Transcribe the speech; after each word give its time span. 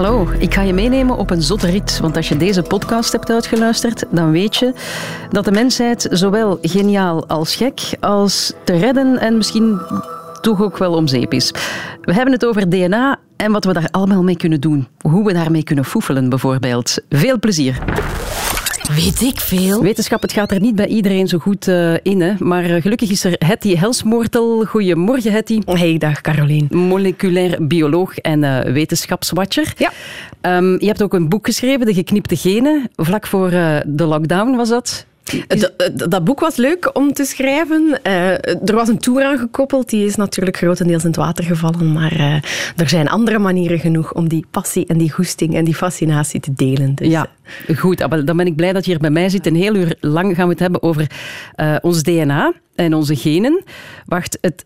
Hallo, 0.00 0.28
ik 0.38 0.54
ga 0.54 0.62
je 0.62 0.72
meenemen 0.72 1.16
op 1.16 1.30
een 1.30 1.42
zotte 1.42 1.70
rit. 1.70 1.98
Want 2.00 2.16
als 2.16 2.28
je 2.28 2.36
deze 2.36 2.62
podcast 2.62 3.12
hebt 3.12 3.30
uitgeluisterd, 3.30 4.04
dan 4.10 4.30
weet 4.30 4.56
je 4.56 4.74
dat 5.30 5.44
de 5.44 5.50
mensheid 5.50 6.08
zowel 6.10 6.58
geniaal 6.62 7.28
als 7.28 7.56
gek, 7.56 7.80
als 8.00 8.52
te 8.64 8.76
redden 8.76 9.18
en 9.18 9.36
misschien 9.36 9.80
toch 10.40 10.62
ook 10.62 10.78
wel 10.78 10.92
om 10.92 11.06
zeep 11.06 11.32
is. 11.32 11.50
We 12.02 12.12
hebben 12.12 12.32
het 12.32 12.44
over 12.44 12.68
DNA 12.68 13.18
en 13.36 13.52
wat 13.52 13.64
we 13.64 13.72
daar 13.72 13.88
allemaal 13.90 14.22
mee 14.22 14.36
kunnen 14.36 14.60
doen. 14.60 14.88
Hoe 15.00 15.24
we 15.24 15.32
daarmee 15.32 15.64
kunnen 15.64 15.84
foefelen, 15.84 16.28
bijvoorbeeld. 16.28 16.98
Veel 17.08 17.38
plezier. 17.38 17.78
Weet 18.94 19.20
ik 19.20 19.40
veel. 19.40 19.82
Wetenschap, 19.82 20.22
het 20.22 20.32
gaat 20.32 20.50
er 20.50 20.60
niet 20.60 20.74
bij 20.74 20.86
iedereen 20.86 21.28
zo 21.28 21.38
goed 21.38 21.66
uh, 21.66 21.94
in. 22.02 22.20
Hè? 22.20 22.32
Maar 22.38 22.70
uh, 22.70 22.82
gelukkig 22.82 23.10
is 23.10 23.24
er 23.24 23.34
Hetty 23.38 23.76
Helsmoortel. 23.76 24.64
Goedemorgen, 24.64 25.32
Hetty. 25.32 25.60
Hey, 25.64 25.98
dag 25.98 26.20
Caroline. 26.20 26.66
Moleculair 26.70 27.66
bioloog 27.66 28.18
en 28.18 28.42
uh, 28.42 28.60
wetenschapswatcher. 28.60 29.72
Ja. 29.76 29.92
Um, 30.56 30.80
je 30.80 30.86
hebt 30.86 31.02
ook 31.02 31.14
een 31.14 31.28
boek 31.28 31.46
geschreven, 31.46 31.86
De 31.86 31.94
Geknipte 31.94 32.36
Genen. 32.36 32.90
Vlak 32.96 33.26
voor 33.26 33.50
de 33.50 34.04
lockdown 34.04 34.56
was 34.56 34.68
dat. 34.68 35.06
Dat 36.08 36.24
boek 36.24 36.40
was 36.40 36.56
leuk 36.56 36.90
om 36.92 37.12
te 37.12 37.24
schrijven. 37.24 38.00
Uh, 38.06 38.30
er 38.68 38.74
was 38.74 38.88
een 38.88 38.98
tour 38.98 39.24
aangekoppeld, 39.24 39.88
die 39.88 40.06
is 40.06 40.16
natuurlijk 40.16 40.56
grotendeels 40.56 41.02
in 41.02 41.08
het 41.08 41.16
water 41.16 41.44
gevallen. 41.44 41.92
Maar 41.92 42.12
uh, 42.12 42.34
er 42.76 42.88
zijn 42.88 43.08
andere 43.08 43.38
manieren 43.38 43.78
genoeg 43.78 44.14
om 44.14 44.28
die 44.28 44.46
passie 44.50 44.86
en 44.86 44.98
die 44.98 45.12
goesting 45.12 45.54
en 45.54 45.64
die 45.64 45.74
fascinatie 45.74 46.40
te 46.40 46.52
delen. 46.52 46.94
Dus. 46.94 47.08
Ja, 47.08 47.26
goed. 47.76 47.98
Dan 47.98 48.36
ben 48.36 48.46
ik 48.46 48.56
blij 48.56 48.72
dat 48.72 48.84
je 48.84 48.90
hier 48.90 49.00
bij 49.00 49.10
mij 49.10 49.28
zit. 49.28 49.46
Een 49.46 49.56
heel 49.56 49.74
uur 49.74 49.96
lang 50.00 50.34
gaan 50.34 50.44
we 50.44 50.50
het 50.50 50.60
hebben 50.60 50.82
over 50.82 51.10
uh, 51.56 51.76
ons 51.80 52.02
DNA 52.02 52.52
en 52.74 52.94
onze 52.94 53.16
genen. 53.16 53.62
Wacht, 54.06 54.38
het 54.40 54.64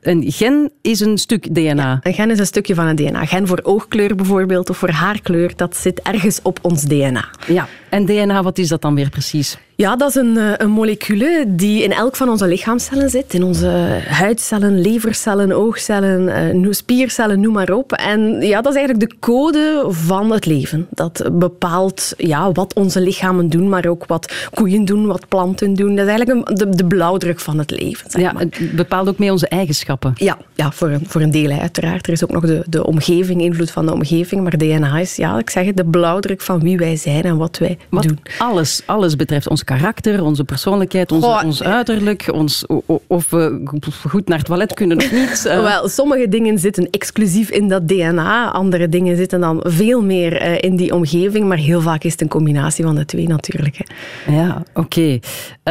een 0.00 0.24
gen 0.26 0.70
is 0.80 1.00
een 1.00 1.18
stuk 1.18 1.54
DNA. 1.54 1.72
Ja, 1.82 1.98
een 2.02 2.14
gen 2.14 2.30
is 2.30 2.38
een 2.38 2.46
stukje 2.46 2.74
van 2.74 2.86
het 2.86 2.96
DNA. 2.96 3.24
Gen 3.24 3.46
voor 3.46 3.60
oogkleur 3.62 4.14
bijvoorbeeld 4.14 4.70
of 4.70 4.76
voor 4.76 4.90
haarkleur, 4.90 5.52
dat 5.56 5.76
zit 5.76 6.00
ergens 6.02 6.40
op 6.42 6.58
ons 6.62 6.82
DNA. 6.82 7.28
Ja, 7.46 7.68
en 7.90 8.06
DNA, 8.06 8.42
wat 8.42 8.58
is 8.58 8.68
dat 8.68 8.82
dan 8.82 8.94
weer 8.94 9.08
precies? 9.08 9.58
Ja, 9.80 9.96
dat 9.96 10.08
is 10.08 10.14
een, 10.14 10.36
eh, 10.36 10.52
een 10.56 10.70
molecule 10.70 11.44
die 11.48 11.82
in 11.82 11.92
elk 11.92 12.16
van 12.16 12.28
onze 12.28 12.46
lichaamcellen 12.46 13.10
zit. 13.10 13.34
In 13.34 13.42
onze 13.42 13.66
huidcellen, 14.08 14.80
levercellen, 14.80 15.52
oogcellen, 15.52 16.28
eh, 16.28 16.72
spiercellen, 16.72 17.40
noem 17.40 17.52
maar 17.52 17.70
op. 17.70 17.92
En 17.92 18.40
ja, 18.40 18.60
dat 18.60 18.72
is 18.72 18.78
eigenlijk 18.78 19.10
de 19.10 19.16
code 19.18 19.84
van 19.88 20.32
het 20.32 20.46
leven. 20.46 20.86
Dat 20.90 21.28
bepaalt 21.32 22.12
ja, 22.16 22.52
wat 22.52 22.74
onze 22.74 23.00
lichamen 23.00 23.48
doen, 23.48 23.68
maar 23.68 23.86
ook 23.86 24.06
wat 24.06 24.48
koeien 24.54 24.84
doen, 24.84 25.06
wat 25.06 25.28
planten 25.28 25.74
doen. 25.74 25.96
Dat 25.96 26.06
is 26.06 26.10
eigenlijk 26.10 26.58
de, 26.58 26.68
de 26.68 26.84
blauwdruk 26.84 27.40
van 27.40 27.58
het 27.58 27.70
leven. 27.70 28.10
Zeg 28.10 28.22
ja, 28.22 28.34
het 28.36 28.76
bepaalt 28.76 29.08
ook 29.08 29.18
mee 29.18 29.32
onze 29.32 29.48
eigenschappen. 29.78 30.12
Ja, 30.16 30.38
ja 30.54 30.72
voor, 30.72 30.88
een, 30.88 31.04
voor 31.06 31.20
een 31.20 31.30
deel 31.30 31.50
uiteraard. 31.50 32.06
Er 32.06 32.12
is 32.12 32.24
ook 32.24 32.30
nog 32.30 32.46
de, 32.46 32.62
de 32.68 32.86
omgeving, 32.86 33.40
invloed 33.40 33.70
van 33.70 33.86
de 33.86 33.92
omgeving. 33.92 34.42
Maar 34.42 34.58
DNA 34.58 34.98
is, 34.98 35.16
ja, 35.16 35.38
ik 35.38 35.50
zeg 35.50 35.64
het, 35.64 35.76
de 35.76 35.84
blauwdruk 35.84 36.40
van 36.40 36.60
wie 36.60 36.78
wij 36.78 36.96
zijn 36.96 37.22
en 37.22 37.36
wat 37.36 37.58
wij 37.58 37.78
wat 37.88 38.02
doen. 38.02 38.18
Alles, 38.38 38.82
alles 38.86 39.16
betreft 39.16 39.48
ons 39.48 39.64
karakter, 39.64 40.24
onze 40.24 40.44
persoonlijkheid, 40.44 41.12
onze, 41.12 41.40
ons 41.44 41.62
uiterlijk, 41.62 42.28
ons, 42.32 42.64
of 43.06 43.30
we 43.30 43.62
goed 44.08 44.28
naar 44.28 44.38
het 44.38 44.46
toilet 44.46 44.74
kunnen 44.74 44.96
of 44.96 45.12
niet. 45.12 45.44
Uh. 45.46 45.60
Wel, 45.60 45.88
sommige 45.88 46.28
dingen 46.28 46.58
zitten 46.58 46.90
exclusief 46.90 47.50
in 47.50 47.68
dat 47.68 47.88
DNA, 47.88 48.50
andere 48.50 48.88
dingen 48.88 49.16
zitten 49.16 49.40
dan 49.40 49.60
veel 49.64 50.02
meer 50.02 50.42
uh, 50.42 50.58
in 50.60 50.76
die 50.76 50.94
omgeving, 50.94 51.48
maar 51.48 51.56
heel 51.56 51.80
vaak 51.80 52.04
is 52.04 52.12
het 52.12 52.20
een 52.20 52.28
combinatie 52.28 52.84
van 52.84 52.94
de 52.94 53.04
twee 53.04 53.28
natuurlijk. 53.28 53.76
Hè. 53.78 54.34
Ja, 54.34 54.62
oké. 54.74 54.80
Okay. 54.80 55.22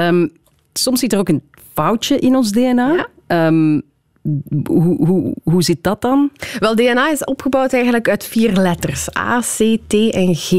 Um, 0.07 0.31
soms 0.73 0.99
zit 0.99 1.13
er 1.13 1.19
ook 1.19 1.29
een 1.29 1.41
foutje 1.73 2.19
in 2.19 2.35
ons 2.35 2.51
DNA. 2.51 3.07
Ja. 3.27 3.47
Um, 3.47 3.81
hoe, 4.65 5.33
hoe, 5.43 5.63
zit 5.63 5.83
dat 5.83 6.01
dan? 6.01 6.31
Wel, 6.59 6.75
DNA 6.75 7.11
is 7.11 7.23
opgebouwd 7.23 7.73
eigenlijk 7.73 8.09
uit 8.09 8.23
vier 8.23 8.51
letters. 8.51 9.17
A, 9.17 9.39
C, 9.39 9.77
T 9.87 9.93
en 9.93 10.35
G. 10.35 10.51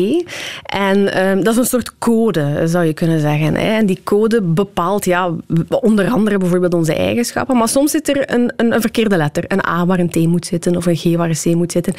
En 0.63 1.27
um, 1.27 1.45
dat 1.45 1.53
is 1.53 1.59
een 1.59 1.67
soort 1.67 1.99
code, 1.99 2.63
zou 2.65 2.85
je 2.85 2.93
kunnen 2.93 3.21
zeggen. 3.21 3.55
Hè. 3.55 3.77
En 3.77 3.87
die 3.87 4.01
code 4.05 4.43
bepaalt 4.43 5.05
ja, 5.05 5.31
onder 5.69 6.11
andere 6.11 6.39
bijvoorbeeld 6.39 6.75
onze 6.75 6.95
eigenschappen. 6.95 7.57
Maar 7.57 7.69
soms 7.69 7.91
zit 7.91 8.09
er 8.09 8.33
een, 8.33 8.53
een, 8.57 8.73
een, 8.73 8.81
verkeerde 8.81 9.17
letter. 9.17 9.45
Een 9.49 9.67
A 9.67 9.87
waar 9.87 9.99
een 9.99 10.11
T 10.11 10.17
moet 10.17 10.47
zitten 10.47 10.77
of 10.77 10.87
een 10.87 10.97
G 10.97 11.17
waar 11.17 11.29
een 11.29 11.53
C 11.53 11.55
moet 11.55 11.73
zitten. 11.73 11.95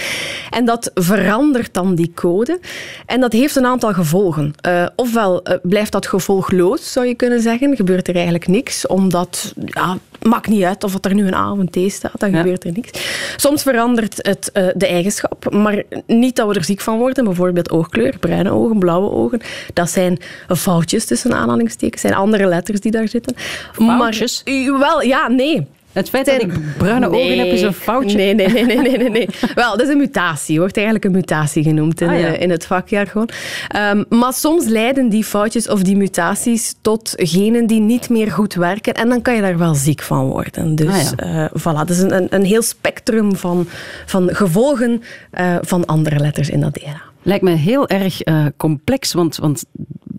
En 0.50 0.66
dat 0.66 0.92
verandert 0.94 1.74
dan 1.74 1.96
die 1.96 2.12
code. 2.16 2.60
En 3.06 3.20
dat 3.20 3.34
heeft 3.34 3.56
een 3.56 3.66
aantal 3.66 3.94
gevolgen. 3.94 4.54
Uh, 4.68 4.86
ofwel 4.96 5.42
uh, 5.48 5.56
blijft 5.64 5.92
dat 5.92 6.08
gevolgloos, 6.08 6.92
zou 6.92 7.06
je 7.06 7.16
kunnen 7.16 7.42
zeggen. 7.42 7.76
Gebeurt 7.76 8.08
er 8.08 8.14
eigenlijk 8.14 8.48
niks, 8.48 8.88
omdat... 8.88 9.54
Ja, 9.66 9.98
maakt 10.22 10.48
niet 10.48 10.64
uit 10.64 10.84
of 10.84 10.98
er 11.02 11.14
nu 11.14 11.28
een 11.28 11.34
A 11.34 11.52
een 11.60 11.90
T 11.90 11.92
staat, 11.92 12.20
dan 12.20 12.32
ja. 12.32 12.38
gebeurt 12.38 12.64
er 12.64 12.72
niks. 12.72 12.90
Soms 13.36 13.64
verandert 13.64 14.16
het 14.18 14.50
uh, 14.54 14.68
de 14.76 14.88
eigenschap, 14.88 15.54
maar 15.54 15.84
niet 16.08 16.36
dat 16.36 16.48
we 16.48 16.54
er 16.54 16.64
ziek 16.64 16.82
van 16.82 16.98
worden. 16.98 17.24
Bijvoorbeeld 17.24 17.70
oogkleur, 17.70 18.18
bruine 18.20 18.52
ogen, 18.52 18.80
blauwe 18.80 19.10
ogen. 19.12 19.42
Dat 19.74 19.90
zijn 19.90 20.20
foutjes 20.48 21.06
tussen 21.06 21.34
aanhalingstekens, 21.34 22.02
zijn 22.02 22.14
andere 22.14 22.46
letters 22.46 22.80
die 22.80 22.92
daar 22.92 23.08
zitten. 23.08 23.36
Foutjes? 23.72 24.44
Maar, 24.46 24.80
wel, 24.80 25.02
ja, 25.02 25.28
nee. 25.28 25.68
Het 25.92 26.10
feit 26.10 26.26
dat 26.26 26.42
ik 26.42 26.78
bruine 26.78 27.10
nee, 27.10 27.24
ogen 27.24 27.38
heb 27.38 27.48
is 27.48 27.62
een 27.62 27.74
foutje. 27.74 28.18
Nee, 28.18 28.36
nee, 28.36 28.48
nee, 28.48 28.66
nee, 28.66 28.98
nee, 28.98 29.10
nee. 29.10 29.30
Wel, 29.56 29.78
dat 29.78 29.82
is 29.82 29.88
een 29.88 29.98
mutatie. 29.98 30.60
Wordt 30.60 30.76
eigenlijk 30.76 31.06
een 31.06 31.12
mutatie 31.12 31.64
genoemd 31.64 32.02
in, 32.02 32.10
ah, 32.10 32.20
ja. 32.20 32.28
uh, 32.28 32.42
in 32.42 32.50
het 32.50 32.66
vakjargon. 32.66 33.30
Um, 33.76 34.06
maar 34.10 34.34
soms 34.34 34.66
leiden 34.66 35.10
die 35.10 35.24
foutjes 35.24 35.68
of 35.70 35.82
die 35.82 35.98
mutaties 35.98 36.76
tot 36.82 37.14
genen 37.16 37.68
die 37.68 37.80
niet 37.80 38.10
meer 38.10 38.32
goed 38.32 38.54
werken. 38.54 38.94
En 38.94 39.10
dan 39.10 39.22
kan 39.22 39.36
je 39.36 39.42
daar 39.42 39.58
wel 39.58 39.76
ziek 39.76 40.02
van 40.02 40.26
worden. 40.26 40.76
Dus 40.76 41.14
ah, 41.16 41.30
ja. 41.30 41.44
uh, 41.44 41.60
voilà, 41.60 41.78
dat 41.78 41.90
is 41.90 42.00
een, 42.00 42.28
een 42.30 42.46
heel 42.46 42.62
spectrum 42.62 43.36
van, 43.36 43.68
van 44.06 44.30
gevolgen 44.32 45.04
uh, 45.40 45.56
van 45.62 45.86
andere 45.86 46.20
letters 46.20 46.50
in 46.50 46.60
dat 46.60 46.74
DNA. 46.74 47.09
Lijkt 47.22 47.44
me 47.44 47.52
heel 47.52 47.88
erg 47.88 48.22
complex, 48.58 49.14
want, 49.14 49.38
want 49.38 49.66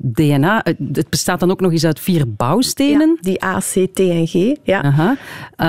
DNA, 0.03 0.65
het 0.93 1.09
bestaat 1.09 1.41
dan 1.41 1.51
ook 1.51 1.61
nog 1.61 1.73
eens 1.73 1.85
uit 1.85 2.01
vier 2.01 2.35
bouwstenen. 2.35 3.09
Ja, 3.09 3.31
die 3.31 3.45
A, 3.45 3.59
C, 3.59 3.87
T 3.95 3.99
en 3.99 4.27
G. 4.27 4.57
Ja. 4.63 4.83
Aha. 4.83 5.17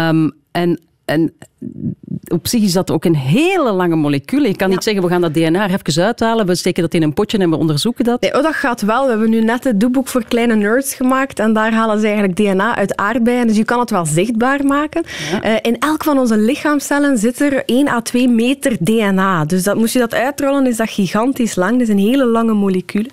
Um, 0.09 0.31
en, 0.51 0.79
en 1.05 1.33
op 2.31 2.47
zich 2.47 2.61
is 2.61 2.73
dat 2.73 2.91
ook 2.91 3.05
een 3.05 3.15
hele 3.15 3.71
lange 3.71 3.95
molecuul. 3.95 4.43
Je 4.43 4.55
kan 4.55 4.67
ja. 4.67 4.73
niet 4.73 4.83
zeggen, 4.83 5.03
we 5.03 5.09
gaan 5.09 5.21
dat 5.21 5.33
DNA 5.33 5.69
er 5.69 5.79
even 5.85 6.03
uithalen, 6.03 6.45
we 6.45 6.55
steken 6.55 6.81
dat 6.81 6.93
in 6.93 7.03
een 7.03 7.13
potje 7.13 7.37
en 7.37 7.49
we 7.49 7.55
onderzoeken 7.55 8.03
dat. 8.03 8.21
Nee, 8.21 8.35
oh, 8.35 8.43
dat 8.43 8.53
gaat 8.53 8.81
wel. 8.81 9.03
We 9.03 9.09
hebben 9.09 9.29
nu 9.29 9.43
net 9.43 9.63
het 9.63 9.79
doeboek 9.79 10.07
voor 10.07 10.23
kleine 10.23 10.55
nerds 10.55 10.93
gemaakt 10.93 11.39
en 11.39 11.53
daar 11.53 11.73
halen 11.73 11.99
ze 11.99 12.05
eigenlijk 12.05 12.35
DNA 12.35 12.75
uit 12.75 12.95
aardbeien. 12.95 13.47
Dus 13.47 13.57
je 13.57 13.65
kan 13.65 13.79
het 13.79 13.89
wel 13.89 14.05
zichtbaar 14.05 14.65
maken. 14.65 15.03
Ja. 15.31 15.45
Uh, 15.45 15.57
in 15.61 15.79
elk 15.79 16.03
van 16.03 16.17
onze 16.17 16.37
lichaamcellen 16.37 17.17
zit 17.17 17.39
er 17.39 17.65
1 17.65 17.87
à 17.87 18.01
2 18.01 18.27
meter 18.27 18.77
DNA. 18.79 19.45
Dus 19.45 19.63
dat, 19.63 19.75
moest 19.75 19.93
je 19.93 19.99
dat 19.99 20.13
uitrollen, 20.13 20.67
is 20.67 20.77
dat 20.77 20.89
gigantisch 20.89 21.55
lang. 21.55 21.71
Dat 21.71 21.81
is 21.81 21.89
een 21.89 21.99
hele 21.99 22.25
lange 22.25 22.53
molecuul. 22.53 23.05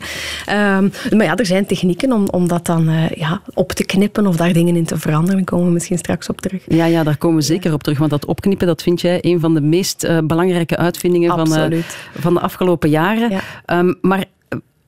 Um, 0.51 0.93
maar 1.17 1.27
ja, 1.27 1.37
er 1.37 1.47
zijn 1.47 1.67
technieken 1.67 2.13
om, 2.13 2.29
om 2.31 2.49
dat 2.49 2.67
dan 2.67 2.89
uh, 2.89 3.11
ja, 3.11 3.41
op 3.55 3.73
te 3.73 3.85
knippen 3.85 4.27
of 4.27 4.37
daar 4.37 4.53
dingen 4.53 4.77
in 4.77 4.85
te 4.85 4.99
veranderen. 4.99 5.37
Daar 5.37 5.45
komen 5.45 5.67
we 5.67 5.73
misschien 5.73 5.99
straks 5.99 6.29
op 6.29 6.41
terug. 6.41 6.63
Ja, 6.67 6.85
ja 6.85 7.03
daar 7.03 7.17
komen 7.17 7.37
we 7.37 7.43
zeker 7.43 7.73
op 7.73 7.83
terug. 7.83 7.99
Want 7.99 8.11
dat 8.11 8.27
opknippen, 8.39 8.67
dat 8.67 8.83
vind 8.83 9.01
jij 9.01 9.19
een 9.21 9.41
van 9.41 9.55
de 9.55 9.61
meest 9.61 10.05
uh, 10.05 10.19
belangrijke 10.25 10.77
uitvindingen 10.77 11.47
van, 11.47 11.73
uh, 11.73 11.83
van 12.15 12.35
de 12.35 12.41
afgelopen 12.41 12.91
jaren. 12.91 13.31
Ja. 13.31 13.79
Um, 13.79 13.99
maar 14.01 14.25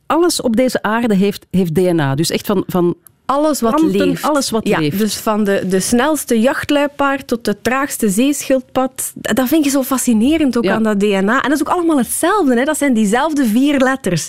alles 0.07 0.41
op 0.41 0.57
deze 0.57 0.83
aarde 0.83 1.15
heeft, 1.15 1.47
heeft 1.51 1.75
DNA. 1.75 2.15
Dus 2.15 2.31
echt 2.31 2.47
van, 2.47 2.65
van 2.67 2.97
alles 3.31 3.61
wat 3.61 3.75
Planten, 3.75 4.07
leeft. 4.07 4.23
Alles 4.23 4.51
wat 4.51 4.69
ja, 4.69 4.79
leeft. 4.79 4.99
Dus 4.99 5.17
van 5.17 5.45
de, 5.45 5.63
de 5.69 5.81
snelste 5.81 6.41
jachtluipaard 6.41 7.27
tot 7.27 7.45
de 7.45 7.57
traagste 7.63 8.09
zeeschildpad. 8.09 9.13
Dat 9.15 9.49
vind 9.49 9.65
je 9.65 9.71
zo 9.71 9.83
fascinerend 9.83 10.57
ook 10.57 10.65
ja. 10.65 10.75
aan 10.75 10.83
dat 10.83 11.01
DNA. 11.01 11.43
En 11.43 11.51
dat 11.51 11.53
is 11.53 11.61
ook 11.61 11.75
allemaal 11.75 11.99
hetzelfde. 11.99 12.57
Hè? 12.57 12.65
Dat 12.65 12.79
zijn 12.79 12.95
diezelfde 12.95 13.47
vier 13.47 13.79
letters. 13.79 14.29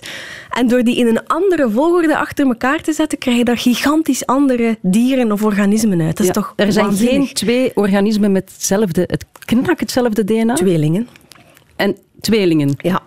En 0.50 0.68
door 0.68 0.84
die 0.84 0.98
in 0.98 1.08
een 1.08 1.28
andere 1.28 1.70
volgorde 1.70 2.18
achter 2.18 2.46
elkaar 2.46 2.82
te 2.82 2.94
zetten, 2.94 3.18
krijg 3.18 3.38
je 3.38 3.44
daar 3.44 3.58
gigantisch 3.58 4.26
andere 4.26 4.78
dieren 4.82 5.32
of 5.32 5.44
organismen 5.44 6.02
uit. 6.02 6.18
Dat 6.18 6.26
ja, 6.26 6.32
is 6.32 6.38
toch 6.38 6.54
Er 6.56 6.72
zijn 6.72 6.86
waanzinnig. 6.86 7.26
geen 7.26 7.34
twee 7.34 7.72
organismen 7.76 8.32
met 8.32 8.52
hetzelfde, 8.54 9.02
het 9.08 9.26
knak 9.46 9.80
hetzelfde 9.80 10.24
DNA? 10.24 10.54
Tweelingen. 10.54 11.08
En 11.76 11.98
tweelingen? 12.20 12.74
Ja 12.78 13.02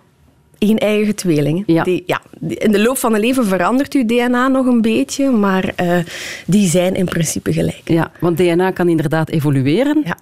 één 0.57 0.77
eigen 0.77 1.15
tweelingen. 1.15 1.63
Ja. 1.67 1.83
Die, 1.83 2.03
ja, 2.05 2.21
in 2.47 2.71
de 2.71 2.81
loop 2.81 2.97
van 2.97 3.13
het 3.13 3.21
leven 3.21 3.45
verandert 3.45 3.93
uw 3.93 4.05
DNA 4.05 4.47
nog 4.47 4.65
een 4.65 4.81
beetje, 4.81 5.29
maar 5.29 5.73
uh, 5.81 5.97
die 6.45 6.69
zijn 6.69 6.95
in 6.95 7.05
principe 7.05 7.53
gelijk. 7.53 7.81
Ja, 7.83 8.11
want 8.19 8.37
DNA 8.37 8.71
kan 8.71 8.89
inderdaad 8.89 9.29
evolueren. 9.29 10.01
Ja. 10.05 10.17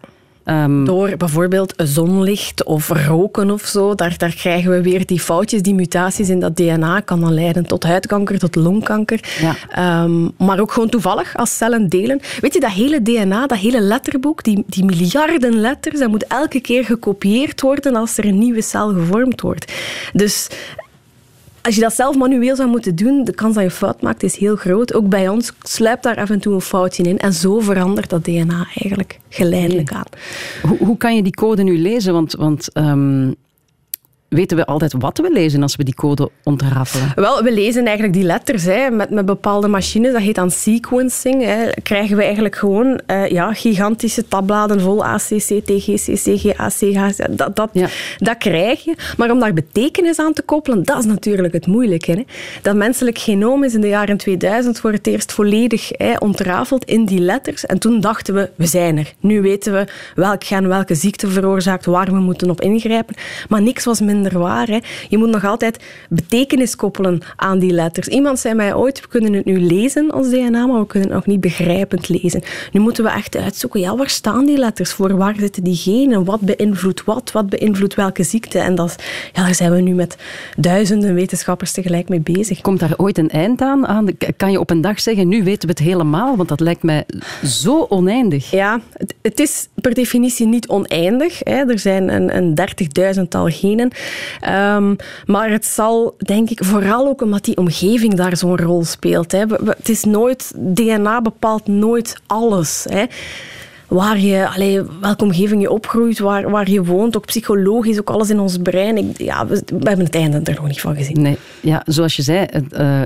Um, 0.46 0.86
Door 0.86 1.18
bijvoorbeeld 1.18 1.74
zonlicht 1.78 2.64
of 2.64 2.90
roken 3.08 3.52
of 3.52 3.66
zo, 3.66 3.96
daar, 3.96 4.18
daar 4.18 4.34
krijgen 4.34 4.72
we 4.72 4.82
weer 4.82 5.06
die 5.06 5.20
foutjes, 5.20 5.62
die 5.62 5.74
mutaties 5.74 6.30
in 6.30 6.40
dat 6.40 6.56
DNA 6.56 7.00
kan 7.00 7.20
dan 7.20 7.34
leiden 7.34 7.66
tot 7.66 7.84
huidkanker, 7.84 8.40
tot 8.40 8.56
longkanker. 8.56 9.20
Ja. 9.40 10.04
Um, 10.04 10.32
maar 10.38 10.60
ook 10.60 10.72
gewoon 10.72 10.90
toevallig 10.90 11.36
als 11.36 11.58
cellen 11.58 11.90
delen. 11.90 12.20
Weet 12.40 12.54
je, 12.54 12.60
dat 12.60 12.72
hele 12.72 13.02
DNA, 13.02 13.48
dat 13.48 13.58
hele 13.58 13.82
letterboek, 13.82 14.44
die, 14.44 14.64
die 14.68 14.86
miljarden 14.86 15.60
letters, 15.60 16.00
dat 16.00 16.10
moet 16.10 16.28
elke 16.28 16.60
keer 16.60 16.86
gekopieerd 16.86 17.62
worden 17.62 17.96
als 17.96 18.18
er 18.18 18.26
een 18.26 18.38
nieuwe 18.38 18.62
cel 18.62 18.94
gevormd 18.94 19.42
wordt. 19.42 19.74
Dus 20.14 20.50
als 21.64 21.76
je 21.76 21.82
dat 21.82 21.94
zelf 21.94 22.16
manueel 22.16 22.56
zou 22.56 22.70
moeten 22.70 22.96
doen, 22.96 23.24
de 23.24 23.34
kans 23.34 23.56
dat 23.56 23.64
je 23.64 23.72
fout 23.72 24.02
maakt 24.02 24.24
is 24.24 24.38
heel 24.38 24.56
groot. 24.56 24.94
Ook 24.94 25.10
bij 25.10 25.30
ons 25.30 25.52
sluipt 25.62 26.04
daar 26.04 26.16
af 26.18 26.30
en 26.30 26.40
toe 26.40 26.54
een 26.54 26.62
foutje 26.62 27.04
in. 27.04 27.20
En 27.20 27.34
zo 27.34 27.60
verandert 27.60 28.10
dat 28.10 28.24
DNA 28.24 28.68
eigenlijk 28.76 29.20
geleidelijk 29.30 29.92
aan. 29.92 30.06
Hoe, 30.62 30.78
hoe 30.78 30.98
kan 30.98 31.16
je 31.16 31.24
die 31.24 31.34
code 31.34 31.64
nu 31.64 31.78
lezen? 31.78 32.14
Want, 32.14 32.34
want 32.34 32.70
um, 32.74 33.36
weten 34.34 34.58
we 34.58 34.66
altijd 34.66 34.94
wat 34.98 35.18
we 35.18 35.30
lezen 35.34 35.62
als 35.62 35.76
we 35.76 35.84
die 35.84 35.96
code 35.96 36.30
ontrafelen? 36.44 37.12
Wel, 37.16 37.44
we 37.44 37.54
lezen 37.54 37.86
eigenlijk 37.86 38.14
die 38.14 38.24
letters 38.24 38.64
hè, 38.64 38.90
met, 38.90 39.10
met 39.10 39.26
bepaalde 39.26 39.68
machines. 39.68 40.12
Dat 40.12 40.22
heet 40.22 40.36
dan 40.36 40.52
sequencing. 40.52 41.44
Hè. 41.44 41.70
Krijgen 41.84 42.16
we 42.16 42.24
eigenlijk 42.24 42.56
gewoon 42.56 43.02
uh, 43.08 43.28
ja, 43.28 43.54
gigantische 43.54 44.28
tabbladen 44.28 44.82
vol 44.82 45.06
ACC, 45.06 45.62
TGC, 45.66 46.16
CG, 46.16 46.58
ACH. 46.58 47.16
Dat, 47.30 47.56
dat, 47.56 47.70
dat 48.18 48.38
krijg 48.38 48.84
je. 48.84 48.96
Maar 49.18 49.32
om 49.32 49.40
daar 49.40 49.54
betekenis 49.54 50.20
aan 50.20 50.34
te 50.34 50.42
koppelen, 50.42 50.84
dat 50.84 50.98
is 50.98 51.06
natuurlijk 51.06 51.54
het 51.54 51.68
moeilijke. 51.68 52.12
Hè. 52.12 52.24
Dat 52.62 52.76
menselijk 52.76 53.18
genoom 53.18 53.64
is 53.64 53.74
in 53.74 53.82
de 53.82 53.88
jaren 53.88 54.18
2000 54.18 54.80
voor 54.80 54.92
het 54.92 55.08
eerst 55.08 55.32
volledig 55.32 55.90
hè, 55.90 56.14
ontrafeld 56.20 56.86
in 56.86 57.06
die 57.06 57.20
letters. 57.20 57.66
En 57.66 57.80
toen 57.80 58.00
dachten 58.00 58.34
we, 58.34 58.50
we 58.56 58.66
zijn 58.66 58.98
er. 58.98 59.14
Nu 59.20 59.42
weten 59.42 59.74
we 59.74 59.86
welk 60.16 60.44
gen 60.44 60.68
welke 60.68 60.96
ziekte 60.96 61.28
veroorzaakt, 61.28 61.86
waar 61.86 62.12
we 62.12 62.20
moeten 62.20 62.50
op 62.50 62.62
ingrijpen. 62.62 63.16
Maar 63.50 63.62
niks 63.62 63.86
was 63.86 64.00
minder 64.00 64.23
waar. 64.32 64.68
Hè. 64.68 64.80
Je 65.10 65.18
moet 65.18 65.30
nog 65.30 65.46
altijd 65.46 65.84
betekenis 66.10 66.76
koppelen 66.76 67.22
aan 67.36 67.60
die 67.60 67.72
letters. 67.72 68.08
Iemand 68.08 68.40
zei 68.40 68.54
mij 68.54 68.74
ooit, 68.74 69.02
we 69.02 69.08
kunnen 69.08 69.34
het 69.34 69.46
nu 69.46 69.60
lezen 69.60 70.12
als 70.12 70.30
DNA, 70.30 70.66
maar 70.66 70.80
we 70.80 70.88
kunnen 70.88 71.10
het 71.10 71.18
nog 71.18 71.28
niet 71.28 71.42
begrijpend 71.42 72.10
lezen. 72.10 72.42
Nu 72.72 72.80
moeten 72.80 73.04
we 73.04 73.10
echt 73.10 73.36
uitzoeken, 73.38 73.80
ja, 73.80 73.96
waar 73.96 74.10
staan 74.10 74.46
die 74.46 74.58
letters 74.58 74.92
voor? 74.92 75.18
Waar 75.18 75.36
zitten 75.40 75.64
die 75.64 75.76
genen? 75.76 76.26
Wat 76.26 76.40
beïnvloedt 76.40 77.04
wat? 77.04 77.32
Wat 77.32 77.50
beïnvloedt 77.50 77.96
welke 77.96 78.24
ziekte? 78.24 78.60
En 78.60 78.76
dat, 78.76 78.96
ja, 79.34 79.44
daar 79.44 79.56
zijn 79.56 79.72
we 79.72 79.82
nu 79.82 79.94
met 79.94 80.18
duizenden 80.58 81.14
wetenschappers 81.14 81.72
tegelijk 81.72 82.10
mee 82.10 82.20
bezig. 82.20 82.62
Komt 82.62 82.80
daar 82.80 82.94
ooit 82.98 83.18
een 83.18 83.30
eind 83.30 83.62
aan? 83.62 83.88
aan? 83.88 84.08
Kan 84.38 84.52
je 84.52 84.60
op 84.60 84.70
een 84.70 84.82
dag 84.82 85.00
zeggen, 85.00 85.28
nu 85.28 85.44
weten 85.44 85.68
we 85.68 85.76
het 85.78 85.84
helemaal? 85.84 86.36
Want 86.36 86.50
dat 86.50 86.60
lijkt 86.60 86.84
mij 86.84 87.06
zo 87.46 87.86
oneindig. 87.90 88.52
Ja, 88.52 88.82
het, 88.94 89.14
het 89.22 89.40
is 89.40 89.68
per 89.82 89.94
definitie 89.94 90.48
niet 90.48 90.68
oneindig. 90.68 91.40
Hè. 91.40 91.70
Er 91.70 91.80
zijn 91.80 92.10
een, 92.10 92.36
een 92.36 92.58
30.000-tal 93.16 93.48
genen. 93.50 93.92
Um, 94.50 94.96
maar 95.26 95.50
het 95.50 95.66
zal, 95.66 96.16
denk 96.18 96.50
ik, 96.50 96.64
vooral 96.64 97.08
ook 97.08 97.22
omdat 97.22 97.44
die 97.44 97.58
omgeving 97.58 98.14
daar 98.14 98.38
zo'n 98.38 98.58
rol 98.58 98.84
speelt. 98.84 99.32
Hè. 99.32 99.46
Het 99.66 99.90
is 99.90 100.04
nooit, 100.04 100.52
DNA 100.56 101.22
bepaalt 101.22 101.68
nooit 101.68 102.16
alles. 102.28 102.86
Hè 102.90 103.06
waar 103.94 104.20
je, 104.20 104.50
allee, 104.50 104.82
welke 105.02 105.24
omgeving 105.24 105.62
je 105.62 105.72
opgroeit, 105.72 106.20
waar, 106.20 106.50
waar 106.50 106.70
je 106.70 106.84
woont, 106.84 107.18
ook 107.18 107.26
psychologisch, 107.26 108.00
ook 108.00 108.10
alles 108.10 108.30
in 108.30 108.40
ons 108.40 108.58
brein. 108.58 108.98
Ik, 108.98 109.18
ja, 109.18 109.48
we, 109.48 109.64
hebben 109.66 110.06
het 110.06 110.16
einde 110.16 110.42
er 110.44 110.56
nog 110.56 110.68
niet 110.68 110.82
van 110.82 110.96
gezien. 110.96 111.22
Nee, 111.22 111.38
ja, 111.62 111.82
zoals 111.86 112.16
je 112.16 112.22
zei, 112.22 112.48
uh, 112.72 113.02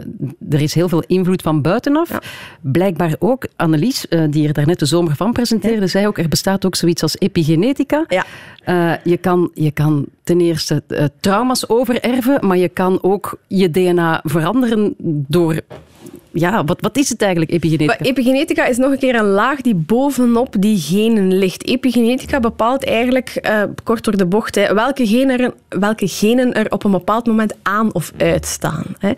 er 0.49 0.61
is 0.61 0.73
heel 0.73 0.89
veel 0.89 1.03
invloed 1.07 1.41
van 1.41 1.61
buitenaf. 1.61 2.19
Blijkbaar 2.61 3.15
ook, 3.19 3.47
Annelies, 3.55 4.05
uh, 4.09 4.23
die 4.29 4.47
er 4.47 4.53
daarnet 4.53 4.79
de 4.79 4.85
zomer 4.85 5.15
van 5.15 5.31
presenteerde, 5.31 5.81
ja. 5.81 5.87
zei 5.87 6.07
ook, 6.07 6.17
er 6.17 6.27
bestaat 6.27 6.65
ook 6.65 6.75
zoiets 6.75 7.01
als 7.01 7.15
epigenetica. 7.19 8.05
Ja. 8.07 8.25
Uh, 8.65 8.93
je, 9.03 9.17
kan, 9.17 9.51
je 9.53 9.71
kan 9.71 10.05
ten 10.23 10.39
eerste 10.39 10.83
trauma's 11.19 11.69
overerven, 11.69 12.47
maar 12.47 12.57
je 12.57 12.69
kan 12.69 13.03
ook 13.03 13.39
je 13.47 13.69
DNA 13.69 14.21
veranderen 14.23 14.95
door 15.27 15.61
ja, 16.39 16.63
wat, 16.63 16.81
wat 16.81 16.97
is 16.97 17.09
het 17.09 17.21
eigenlijk, 17.21 17.51
epigenetica? 17.51 18.03
Epigenetica 18.03 18.65
is 18.65 18.77
nog 18.77 18.91
een 18.91 18.97
keer 18.97 19.15
een 19.15 19.25
laag 19.25 19.61
die 19.61 19.75
bovenop 19.75 20.55
die 20.59 20.77
genen 20.77 21.37
ligt. 21.37 21.67
Epigenetica 21.67 22.39
bepaalt 22.39 22.85
eigenlijk, 22.85 23.39
uh, 23.41 23.63
kort 23.83 24.03
door 24.03 24.17
de 24.17 24.25
bocht, 24.25 24.55
hè, 24.55 24.73
welke, 24.73 25.07
genen 25.07 25.39
er, 25.39 25.53
welke 25.69 26.07
genen 26.07 26.53
er 26.53 26.71
op 26.71 26.83
een 26.83 26.91
bepaald 26.91 27.25
moment 27.25 27.53
aan 27.61 27.93
of 27.93 28.11
uitstaan. 28.17 28.85
Hè. 28.99 29.11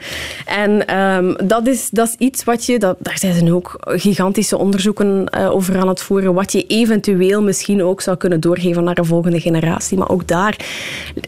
En 0.46 0.98
um, 1.00 1.36
dat, 1.48 1.68
is, 1.68 1.90
dat 1.90 2.08
is 2.08 2.16
iets 2.18 2.44
wat 2.44 2.66
je, 2.66 2.80
dat, 2.80 2.98
daar 3.00 3.18
zijn 3.18 3.34
ze 3.34 3.54
ook 3.54 3.76
gigantische 3.80 4.58
onderzoeken 4.58 5.28
uh, 5.38 5.52
over 5.52 5.78
aan 5.78 5.88
het 5.88 6.02
voeren, 6.02 6.34
wat 6.34 6.52
je 6.52 6.66
eventueel 6.68 7.42
misschien 7.42 7.84
ook 7.84 8.02
zou 8.02 8.18
kunnen 8.18 8.40
doorgeven 8.40 8.84
naar 8.84 8.98
een 8.98 9.06
volgende 9.06 9.40
generatie. 9.40 9.98
Maar 9.98 10.10
ook 10.10 10.28
daar, 10.28 10.56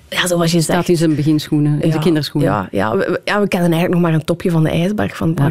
ja, 0.09 0.27
zoals 0.27 0.51
je 0.51 0.61
zegt... 0.61 0.63
Staat 0.63 0.89
in 0.89 0.97
zijn 0.97 1.15
beginschoenen, 1.15 1.71
in 1.73 1.85
ja, 1.85 1.91
zijn 1.91 2.03
kinderschoenen. 2.03 2.51
Ja, 2.51 2.67
ja, 2.71 2.97
we, 2.97 3.21
ja, 3.25 3.41
we 3.41 3.47
kennen 3.47 3.71
eigenlijk 3.71 4.01
nog 4.01 4.01
maar 4.01 4.19
een 4.19 4.25
topje 4.25 4.51
van 4.51 4.63
de 4.63 4.69
ijsberg 4.69 5.17
van 5.17 5.31
ja. 5.35 5.43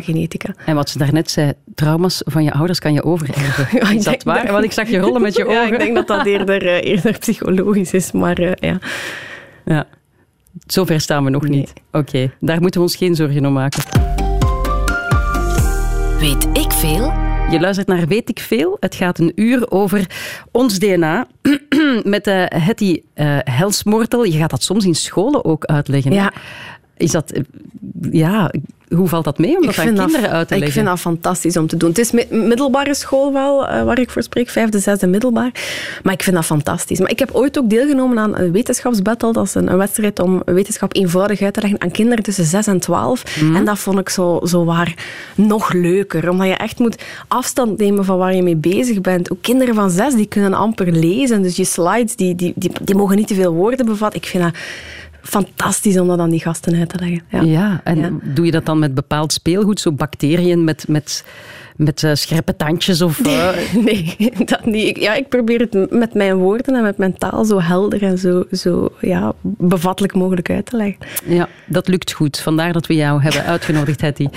En 0.65 0.75
wat 0.75 0.91
ze 0.91 0.99
daarnet 0.99 1.31
zei, 1.31 1.53
trauma's 1.75 2.23
van 2.25 2.44
je 2.44 2.53
ouders 2.53 2.79
kan 2.79 2.93
je 2.93 3.05
overerven. 3.05 3.67
Ja, 3.81 3.91
is 3.91 4.05
dat 4.05 4.23
waar? 4.23 4.53
Want 4.53 4.65
ik 4.65 4.73
zag 4.73 4.88
je 4.88 4.99
rollen 4.99 5.23
met 5.23 5.37
je 5.37 5.44
ogen. 5.44 5.55
Ja, 5.61 5.73
ik 5.73 5.79
denk 5.79 5.94
dat 5.94 6.06
dat 6.06 6.27
eerder, 6.27 6.65
uh, 6.65 6.85
eerder 6.93 7.19
psychologisch 7.19 7.93
is, 7.93 8.12
maar 8.12 8.41
uh, 8.41 8.53
ja. 8.55 8.79
Ja, 9.65 9.87
zover 10.67 11.00
staan 11.00 11.25
we 11.25 11.31
nog 11.31 11.43
nee. 11.43 11.59
niet. 11.59 11.73
Oké, 11.93 11.99
okay. 11.99 12.31
daar 12.41 12.61
moeten 12.61 12.81
we 12.81 12.87
ons 12.87 12.97
geen 12.97 13.15
zorgen 13.15 13.47
om 13.47 13.53
maken. 13.53 13.82
Weet 16.19 16.49
ik 16.53 16.73
veel? 16.73 17.12
Je 17.50 17.61
luistert 17.61 17.88
naar 17.88 18.06
Weet 18.06 18.29
ik 18.29 18.41
veel. 18.41 18.77
Het 18.81 18.94
gaat 18.94 19.19
een 19.19 19.32
uur 19.35 19.71
over 19.71 20.06
ons 20.50 20.79
DNA. 20.79 21.27
Met 22.05 22.27
uh, 22.27 22.44
Hetty 22.47 23.03
uh, 23.15 23.38
Helsmoortel. 23.44 24.25
Je 24.25 24.38
gaat 24.38 24.50
dat 24.50 24.62
soms 24.62 24.85
in 24.85 24.94
scholen 24.94 25.44
ook 25.44 25.65
uitleggen. 25.65 26.12
Ja. 26.12 26.32
Is 26.97 27.11
dat... 27.11 27.41
Ja, 28.11 28.53
hoe 28.97 29.09
valt 29.09 29.25
dat 29.25 29.39
mee 29.39 29.57
om 29.57 29.67
dat 29.67 29.79
aan 29.79 29.85
kinderen 29.85 30.13
dat, 30.13 30.31
uit 30.31 30.49
te 30.49 30.55
leggen? 30.55 30.67
Ik 30.67 30.73
vind 30.73 30.87
dat 30.87 31.01
fantastisch 31.01 31.57
om 31.57 31.67
te 31.67 31.77
doen. 31.77 31.89
Het 31.89 31.99
is 31.99 32.11
middelbare 32.31 32.95
school 32.95 33.33
wel, 33.33 33.69
uh, 33.69 33.83
waar 33.83 33.99
ik 33.99 34.11
voor 34.11 34.23
spreek, 34.23 34.49
vijfde, 34.49 34.79
zesde 34.79 35.07
middelbaar. 35.07 35.51
Maar 36.03 36.13
ik 36.13 36.23
vind 36.23 36.37
dat 36.37 36.45
fantastisch. 36.45 36.99
Maar 36.99 37.11
ik 37.11 37.19
heb 37.19 37.31
ooit 37.33 37.59
ook 37.59 37.71
deelgenomen 37.71 38.19
aan 38.19 38.37
een 38.37 38.53
wetenschapsbattle. 38.53 39.33
Dat 39.33 39.47
is 39.47 39.55
een, 39.55 39.71
een 39.71 39.77
wedstrijd 39.77 40.19
om 40.19 40.43
wetenschap 40.45 40.95
eenvoudig 40.95 41.43
uit 41.43 41.55
te 41.55 41.61
leggen 41.61 41.81
aan 41.81 41.91
kinderen 41.91 42.25
tussen 42.25 42.45
6 42.45 42.67
en 42.67 42.81
12. 42.81 43.41
Mm. 43.41 43.57
En 43.57 43.65
dat 43.65 43.79
vond 43.79 43.99
ik 43.99 44.09
zo, 44.09 44.41
zo 44.45 44.65
waar 44.65 44.95
nog 45.35 45.73
leuker. 45.73 46.31
Omdat 46.31 46.47
je 46.47 46.55
echt 46.55 46.79
moet 46.79 47.03
afstand 47.29 47.79
nemen 47.79 48.05
van 48.05 48.19
waar 48.19 48.35
je 48.35 48.43
mee 48.43 48.57
bezig 48.57 49.01
bent. 49.01 49.33
Ook 49.33 49.43
kinderen 49.43 49.75
van 49.75 49.91
6 49.91 50.15
die 50.15 50.27
kunnen 50.27 50.55
amper 50.55 50.93
lezen. 50.93 51.43
Dus 51.43 51.57
je 51.57 51.65
slides 51.65 52.17
die, 52.17 52.35
die, 52.35 52.53
die, 52.57 52.71
die 52.83 52.95
mogen 52.95 53.17
niet 53.17 53.27
te 53.27 53.35
veel 53.35 53.53
woorden 53.53 53.87
bevatten. 53.87 54.21
Ik 54.21 54.27
vind 54.27 54.43
dat 54.43 54.55
fantastisch 55.22 55.99
om 55.99 56.08
dat 56.08 56.19
aan 56.19 56.31
die 56.31 56.40
gasten 56.40 56.78
uit 56.78 56.88
te 56.88 56.99
leggen. 56.99 57.22
Ja, 57.28 57.40
ja 57.40 57.81
en 57.84 57.99
ja. 57.99 58.11
doe 58.22 58.44
je 58.44 58.50
dat 58.50 58.67
dan 58.67 58.78
met 58.78 58.94
bepaald 58.94 59.32
speelgoed, 59.32 59.81
zo 59.81 59.93
bacteriën 59.93 60.64
met, 60.64 60.88
met 60.88 61.25
met 61.81 62.03
uh, 62.03 62.11
scherpe 62.15 62.56
tandjes? 62.56 63.03
Of, 63.03 63.19
uh... 63.19 63.49
nee, 63.85 64.17
dat 64.44 64.65
niet. 64.65 64.87
Ik, 64.87 64.99
ja, 64.99 65.15
ik 65.15 65.29
probeer 65.29 65.61
het 65.61 65.91
met 65.91 66.15
mijn 66.15 66.37
woorden 66.37 66.75
en 66.75 66.82
met 66.82 66.99
mijn 66.99 67.19
taal 67.19 67.44
zo 67.44 67.61
helder 67.61 68.03
en 68.03 68.19
zo, 68.19 68.44
zo 68.53 68.88
ja, 69.00 69.32
bevattelijk 69.43 70.15
mogelijk 70.15 70.50
uit 70.50 70.67
te 70.67 70.77
leggen. 70.77 70.99
Ja, 71.25 71.49
dat 71.67 71.88
lukt 71.88 72.12
goed. 72.12 72.38
Vandaar 72.38 72.73
dat 72.73 72.87
we 72.87 72.94
jou 72.94 73.23
hebben 73.23 73.44
uitgenodigd, 73.44 74.00
Hetty. 74.00 74.23
Uh, 74.23 74.31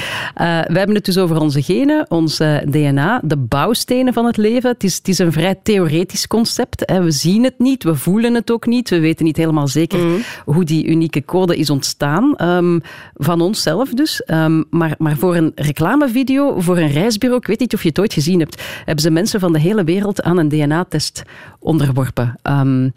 we 0.61 0.77
hebben 0.77 0.95
het 0.95 1.05
dus 1.05 1.17
over 1.17 1.39
onze 1.39 1.61
genen, 1.61 2.05
ons 2.09 2.37
DNA, 2.65 3.21
de 3.23 3.37
bouwstenen 3.37 4.13
van 4.13 4.25
het 4.25 4.37
leven. 4.37 4.69
Het 4.69 4.83
is, 4.83 4.95
het 4.97 5.07
is 5.07 5.17
een 5.17 5.31
vrij 5.31 5.55
theoretisch 5.63 6.27
concept. 6.27 6.83
Hè. 6.85 7.03
We 7.03 7.11
zien 7.11 7.43
het 7.43 7.59
niet, 7.59 7.83
we 7.83 7.95
voelen 7.95 8.33
het 8.33 8.51
ook 8.51 8.65
niet. 8.65 8.89
We 8.89 8.99
weten 8.99 9.25
niet 9.25 9.37
helemaal 9.37 9.67
zeker 9.67 9.99
mm. 9.99 10.23
hoe 10.45 10.63
die 10.63 10.85
unieke 10.85 11.25
code 11.25 11.57
is 11.57 11.69
ontstaan. 11.69 12.35
Um, 12.41 12.81
van 13.13 13.41
onszelf 13.41 13.89
dus. 13.89 14.23
Um, 14.27 14.65
maar, 14.69 14.95
maar 14.97 15.17
voor 15.17 15.35
een 15.35 15.51
reclamevideo, 15.55 16.59
voor 16.59 16.77
een 16.77 16.91
reisbureau 16.91 17.32
ik 17.37 17.47
weet 17.47 17.59
niet 17.59 17.73
of 17.73 17.81
je 17.81 17.89
het 17.89 17.99
ooit 17.99 18.13
gezien 18.13 18.39
hebt, 18.39 18.61
hebben 18.77 19.03
ze 19.03 19.09
mensen 19.09 19.39
van 19.39 19.53
de 19.53 19.59
hele 19.59 19.83
wereld 19.83 20.21
aan 20.21 20.37
een 20.37 20.49
DNA-test 20.49 21.21
onderworpen. 21.59 22.39
Um, 22.43 22.93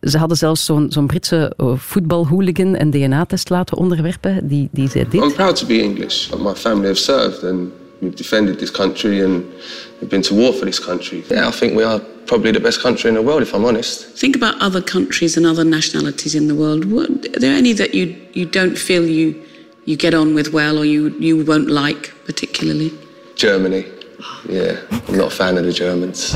ze 0.00 0.18
hadden 0.18 0.36
zelfs 0.36 0.64
zo'n 0.64 0.86
zo'n 0.90 1.06
Britse 1.06 1.52
uh, 1.56 1.72
voetbalhooligan 1.76 2.80
een 2.80 2.90
DNA-test 2.90 3.50
laten 3.50 3.76
onderwerpen. 3.76 4.48
Die, 4.48 4.68
die 4.72 4.88
zei 4.88 5.04
dit. 5.10 5.22
I'm 5.22 5.32
proud 5.32 5.56
to 5.56 5.66
be 5.66 5.82
English. 5.82 6.28
My 6.38 6.54
family 6.54 6.86
have 6.86 7.00
served 7.00 7.44
and 7.44 7.68
we've 7.98 8.16
defended 8.16 8.58
this 8.58 8.70
country 8.70 9.24
and 9.24 9.42
we've 9.98 10.08
been 10.08 10.22
to 10.22 10.34
war 10.34 10.52
for 10.52 10.66
this 10.66 10.80
country. 10.80 11.24
Yeah, 11.28 11.48
I 11.48 11.58
think 11.58 11.74
we 11.74 11.84
are 11.84 12.00
probably 12.24 12.52
the 12.52 12.60
best 12.60 12.80
country 12.80 13.08
in 13.08 13.14
the 13.14 13.22
world, 13.22 13.42
if 13.42 13.54
I'm 13.54 13.64
honest. 13.64 14.18
Think 14.18 14.36
about 14.36 14.54
other 14.60 14.82
countries 14.82 15.36
and 15.36 15.46
other 15.46 15.64
nationalities 15.64 16.34
in 16.34 16.46
the 16.46 16.54
world. 16.54 16.84
Are 16.84 17.40
there 17.40 17.56
any 17.56 17.74
that 17.74 17.94
you, 17.94 18.14
you 18.32 18.46
don't 18.46 18.78
feel 18.78 19.04
you, 19.04 19.34
you 19.84 19.96
get 19.96 20.14
on 20.14 20.34
with 20.34 20.52
well 20.52 20.78
or 20.78 20.84
you, 20.84 21.14
you 21.18 21.44
won't 21.44 21.70
like 21.70 22.12
particularly? 22.24 22.92
Germany. 23.38 23.86
Yeah, 24.48 24.76
I'm 25.08 25.16
not 25.16 25.26
a 25.26 25.30
fan 25.30 25.58
of 25.58 25.64
the 25.64 25.72
Germans. 25.72 26.34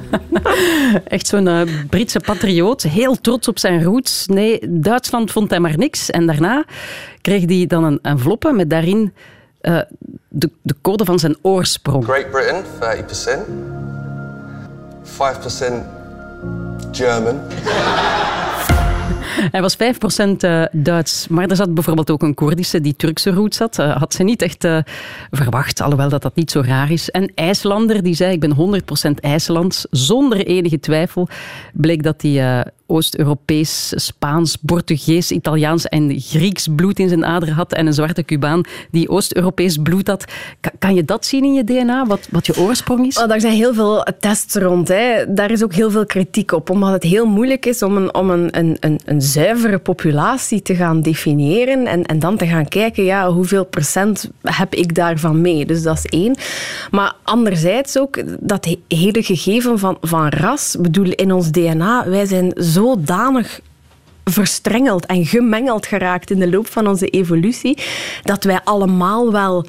Echt 1.04 1.26
zo'n 1.26 1.46
uh, 1.46 1.60
Britse 1.90 2.20
patrioot, 2.20 2.82
heel 2.82 3.20
trots 3.20 3.48
op 3.48 3.58
zijn 3.58 3.82
roots. 3.82 4.26
Nee, 4.26 4.58
Duitsland 4.68 5.30
vond 5.30 5.50
hij 5.50 5.60
maar 5.60 5.78
niks. 5.78 6.10
En 6.10 6.26
daarna 6.26 6.64
kreeg 7.20 7.44
hij 7.46 7.66
dan 7.66 7.84
een 7.84 7.98
enveloppe 8.02 8.52
met 8.52 8.70
daarin 8.70 9.14
uh, 9.62 9.80
de, 10.28 10.50
de 10.62 10.74
code 10.82 11.04
van 11.04 11.18
zijn 11.18 11.36
oorsprong. 11.42 12.04
Great 12.04 12.30
Britain, 12.30 12.64
30%. 12.64 12.66
5% 15.04 15.08
German. 16.92 17.40
Hij 19.50 19.60
was 19.60 19.76
5% 19.76 20.36
eh, 20.38 20.62
Duits, 20.72 21.28
maar 21.28 21.48
er 21.48 21.56
zat 21.56 21.74
bijvoorbeeld 21.74 22.10
ook 22.10 22.22
een 22.22 22.34
Koerdische 22.34 22.80
die 22.80 22.96
Turkse 22.96 23.30
roet 23.30 23.54
zat. 23.54 23.78
Uh, 23.78 23.96
had 23.96 24.14
ze 24.14 24.22
niet 24.22 24.42
echt 24.42 24.64
uh, 24.64 24.78
verwacht, 25.30 25.80
alhoewel 25.80 26.08
dat 26.08 26.22
dat 26.22 26.34
niet 26.34 26.50
zo 26.50 26.62
raar 26.64 26.90
is. 26.90 27.10
En 27.10 27.32
IJslander, 27.34 28.02
die 28.02 28.14
zei 28.14 28.32
ik 28.32 28.40
ben 28.40 28.82
100% 29.08 29.10
IJslands. 29.20 29.86
Zonder 29.90 30.46
enige 30.46 30.80
twijfel 30.80 31.28
bleek 31.72 32.02
dat 32.02 32.22
hij 32.22 32.64
Oost-Europees, 32.92 33.92
Spaans, 33.96 34.56
Portugees, 34.56 35.30
Italiaans 35.30 35.88
en 35.88 36.20
Grieks 36.20 36.68
bloed 36.76 36.98
in 36.98 37.08
zijn 37.08 37.24
aderen 37.24 37.54
had 37.54 37.72
en 37.72 37.86
een 37.86 37.92
zwarte 37.92 38.22
Cubaan 38.22 38.64
die 38.90 39.08
Oost-Europees 39.08 39.76
bloed 39.76 40.06
had. 40.06 40.24
Kan, 40.78 40.94
je 40.94 41.04
dat 41.04 41.26
zien 41.26 41.44
in 41.44 41.54
je 41.54 41.64
DNA, 41.64 42.06
wat, 42.06 42.28
wat 42.30 42.46
je 42.46 42.60
oorsprong 42.60 43.06
is? 43.06 43.18
Oh, 43.18 43.28
daar 43.28 43.40
zijn 43.40 43.54
heel 43.54 43.74
veel 43.74 44.06
tests 44.20 44.54
rond. 44.54 44.88
Hè. 44.88 45.34
Daar 45.34 45.50
is 45.50 45.62
ook 45.62 45.74
heel 45.74 45.90
veel 45.90 46.06
kritiek 46.06 46.52
op, 46.52 46.70
omdat 46.70 46.92
het 46.92 47.02
heel 47.02 47.26
moeilijk 47.26 47.66
is 47.66 47.82
om 47.82 47.96
een, 47.96 48.14
om 48.14 48.30
een, 48.30 48.76
een, 48.80 49.00
een 49.04 49.21
zuivere 49.22 49.78
populatie 49.78 50.62
te 50.62 50.74
gaan 50.74 51.02
definiëren 51.02 51.86
en, 51.86 52.04
en 52.04 52.18
dan 52.18 52.36
te 52.36 52.46
gaan 52.46 52.68
kijken, 52.68 53.04
ja, 53.04 53.30
hoeveel 53.30 53.64
procent 53.64 54.30
heb 54.42 54.74
ik 54.74 54.94
daarvan 54.94 55.40
mee? 55.40 55.66
Dus 55.66 55.82
dat 55.82 55.96
is 55.96 56.06
één. 56.06 56.36
Maar 56.90 57.12
anderzijds 57.22 57.98
ook 57.98 58.22
dat 58.40 58.76
hele 58.88 59.22
gegeven 59.22 59.78
van, 59.78 59.96
van 60.00 60.28
ras, 60.28 60.76
bedoel, 60.80 61.10
in 61.10 61.32
ons 61.32 61.50
DNA, 61.50 62.08
wij 62.08 62.26
zijn 62.26 62.52
zodanig 62.54 63.60
verstrengeld 64.24 65.06
en 65.06 65.26
gemengeld 65.26 65.86
geraakt 65.86 66.30
in 66.30 66.38
de 66.38 66.50
loop 66.50 66.66
van 66.66 66.86
onze 66.88 67.06
evolutie, 67.06 67.78
dat 68.22 68.44
wij 68.44 68.60
allemaal 68.64 69.32
wel 69.32 69.66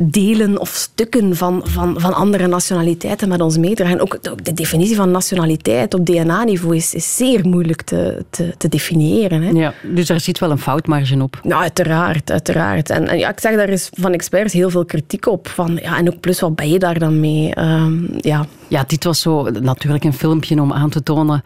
delen 0.00 0.60
of 0.60 0.68
stukken 0.68 1.36
van, 1.36 1.60
van, 1.64 2.00
van 2.00 2.14
andere 2.14 2.46
nationaliteiten 2.46 3.28
met 3.28 3.40
ons 3.40 3.58
meedragen. 3.58 4.00
Ook, 4.00 4.18
ook 4.30 4.44
de 4.44 4.52
definitie 4.52 4.96
van 4.96 5.10
nationaliteit 5.10 5.94
op 5.94 6.06
DNA-niveau 6.06 6.76
is, 6.76 6.94
is, 6.94 7.16
zeer 7.16 7.48
moeilijk 7.48 7.82
te, 7.82 8.24
te, 8.30 8.54
te 8.58 8.68
definiëren. 8.68 9.42
Hè. 9.42 9.50
Ja, 9.50 9.74
dus 9.82 10.06
daar 10.06 10.20
zit 10.20 10.38
wel 10.38 10.50
een 10.50 10.58
foutmarge 10.58 11.22
op. 11.22 11.40
Nou, 11.42 11.62
uiteraard. 11.62 12.30
uiteraard. 12.30 12.90
En, 12.90 13.08
en 13.08 13.18
ja, 13.18 13.28
ik 13.28 13.40
zeg, 13.40 13.56
daar 13.56 13.68
is 13.68 13.90
van 13.92 14.12
experts 14.12 14.52
heel 14.52 14.70
veel 14.70 14.84
kritiek 14.84 15.26
op. 15.26 15.48
Van, 15.48 15.78
ja, 15.82 15.98
en 15.98 16.12
ook 16.12 16.20
plus, 16.20 16.40
wat 16.40 16.54
ben 16.54 16.68
je 16.68 16.78
daar 16.78 16.98
dan 16.98 17.20
mee? 17.20 17.60
Um, 17.60 18.08
ja. 18.20 18.46
ja, 18.68 18.84
dit 18.86 19.04
was 19.04 19.20
zo 19.20 19.50
natuurlijk 19.50 20.04
een 20.04 20.12
filmpje 20.12 20.60
om 20.60 20.72
aan 20.72 20.90
te 20.90 21.02
tonen... 21.02 21.42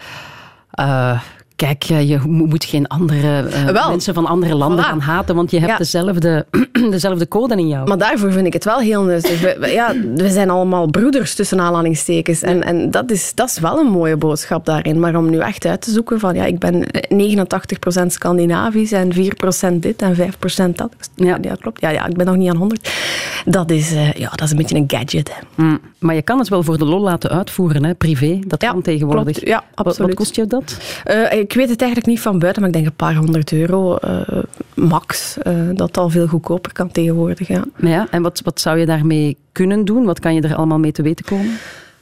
Uh, 0.81 1.21
kijk, 1.57 1.83
je 1.83 2.19
moet 2.27 2.65
geen 2.65 2.87
andere 2.87 3.49
uh, 3.49 3.89
mensen 3.89 4.15
van 4.15 4.27
andere 4.27 4.55
landen 4.55 4.85
voilà. 4.85 4.89
gaan 4.89 5.01
haten, 5.01 5.35
want 5.35 5.51
je 5.51 5.59
hebt 5.59 5.71
ja. 5.71 5.77
dezelfde, 5.77 6.47
dezelfde 6.91 7.29
code 7.29 7.57
in 7.57 7.69
jou. 7.69 7.89
Maar 7.89 7.99
daarvoor 7.99 8.33
vind 8.33 8.47
ik 8.47 8.53
het 8.53 8.65
wel 8.65 8.79
heel 8.79 9.03
nuttig. 9.03 9.41
We, 9.41 9.71
ja, 9.73 9.95
we 10.15 10.31
zijn 10.31 10.51
allemaal 10.51 10.87
broeders 10.87 11.35
tussen 11.35 11.61
aanhalingstekens. 11.61 12.43
En, 12.43 12.63
en 12.63 12.91
dat, 12.91 13.11
is, 13.11 13.35
dat 13.35 13.49
is 13.49 13.59
wel 13.59 13.79
een 13.79 13.91
mooie 13.91 14.17
boodschap 14.17 14.65
daarin. 14.65 15.01
Maar 15.01 15.17
om 15.17 15.31
nu 15.31 15.39
echt 15.39 15.65
uit 15.65 15.81
te 15.81 15.91
zoeken 15.91 16.21
van, 16.21 16.35
ja, 16.35 16.45
ik 16.45 16.59
ben 16.59 16.87
89% 18.03 18.07
Scandinavisch 18.07 18.93
en 18.93 19.13
4% 19.15 19.75
dit 19.75 20.03
en 20.03 20.17
5% 20.17 20.19
dat. 20.75 20.91
Ja. 21.15 21.39
ja, 21.41 21.55
klopt. 21.55 21.81
Ja, 21.81 21.91
ja, 21.91 22.07
ik 22.07 22.17
ben 22.17 22.27
nog 22.27 22.37
niet 22.37 22.51
aan 22.51 22.57
100. 22.57 22.91
Dat 23.45 23.71
is, 23.71 23.93
uh, 23.93 24.13
ja, 24.13 24.29
dat 24.31 24.43
is 24.43 24.51
een 24.51 24.57
beetje 24.57 24.77
een 24.77 24.85
gadget. 24.87 25.33
Mm. 25.55 25.81
Maar 25.99 26.15
je 26.15 26.23
kan 26.23 26.39
het 26.39 26.49
wel 26.49 26.63
voor 26.63 26.79
de 26.79 26.85
lol 26.85 27.01
laten 27.01 27.31
uitvoeren, 27.31 27.85
hè? 27.85 27.95
privé. 27.95 28.39
Dat 28.47 28.63
ja, 28.63 28.71
kan 28.71 28.83
tegenwoordig. 28.83 29.25
Klopt. 29.25 29.49
Ja, 29.49 29.65
absoluut. 29.75 29.99
Wat, 29.99 30.07
wat 30.07 30.17
kost 30.17 30.35
je 30.35 30.47
dat? 30.47 30.79
Uh, 31.11 31.33
ik 31.33 31.53
weet 31.53 31.69
het 31.69 31.81
eigenlijk 31.81 32.11
niet 32.11 32.21
van 32.21 32.39
buiten, 32.39 32.63
maar 32.63 32.71
ik 32.71 32.77
denk 32.77 32.87
een 32.87 32.97
paar 32.97 33.15
honderd 33.15 33.53
euro 33.53 33.99
uh, 34.05 34.21
max. 34.75 35.37
Uh, 35.47 35.55
dat 35.73 35.97
al 35.97 36.09
veel 36.09 36.27
goedkoper 36.27 36.73
kan 36.73 36.91
tegenwoordig. 36.91 37.49
Ja. 37.49 37.65
ja, 37.77 38.07
en 38.11 38.23
wat, 38.23 38.41
wat 38.45 38.61
zou 38.61 38.79
je 38.79 38.87
daarmee 38.87 39.37
kunnen 39.53 39.85
doen? 39.85 40.05
Wat 40.05 40.21
kan 40.21 40.35
je 40.35 40.41
er 40.41 40.55
allemaal 40.55 40.79
mee 40.79 40.93
te 40.93 41.03
weten 41.03 41.25
komen? 41.25 41.59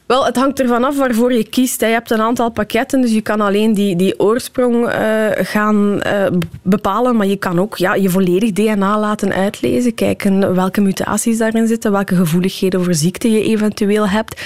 Wel, 0.07 0.27
het 0.27 0.37
hangt 0.37 0.61
ervan 0.61 0.85
af 0.85 0.97
waarvoor 0.97 1.33
je 1.33 1.45
kiest. 1.45 1.81
Je 1.81 1.87
hebt 1.87 2.11
een 2.11 2.21
aantal 2.21 2.51
pakketten, 2.51 3.01
dus 3.01 3.13
je 3.13 3.21
kan 3.21 3.41
alleen 3.41 3.75
die, 3.75 3.97
die 3.97 4.21
oorsprong 4.21 4.75
uh, 4.75 4.93
gaan 5.33 6.01
uh, 6.07 6.27
bepalen, 6.63 7.17
maar 7.17 7.27
je 7.27 7.37
kan 7.37 7.61
ook 7.61 7.77
ja, 7.77 7.95
je 7.95 8.09
volledig 8.09 8.53
DNA 8.53 8.99
laten 8.99 9.33
uitlezen, 9.33 9.95
kijken 9.95 10.55
welke 10.55 10.81
mutaties 10.81 11.39
daarin 11.39 11.67
zitten, 11.67 11.93
welke 11.93 12.17
gevoeligheden 12.17 12.85
voor 12.85 12.95
ziekte 12.95 13.31
je 13.31 13.43
eventueel 13.43 14.09
hebt. 14.09 14.43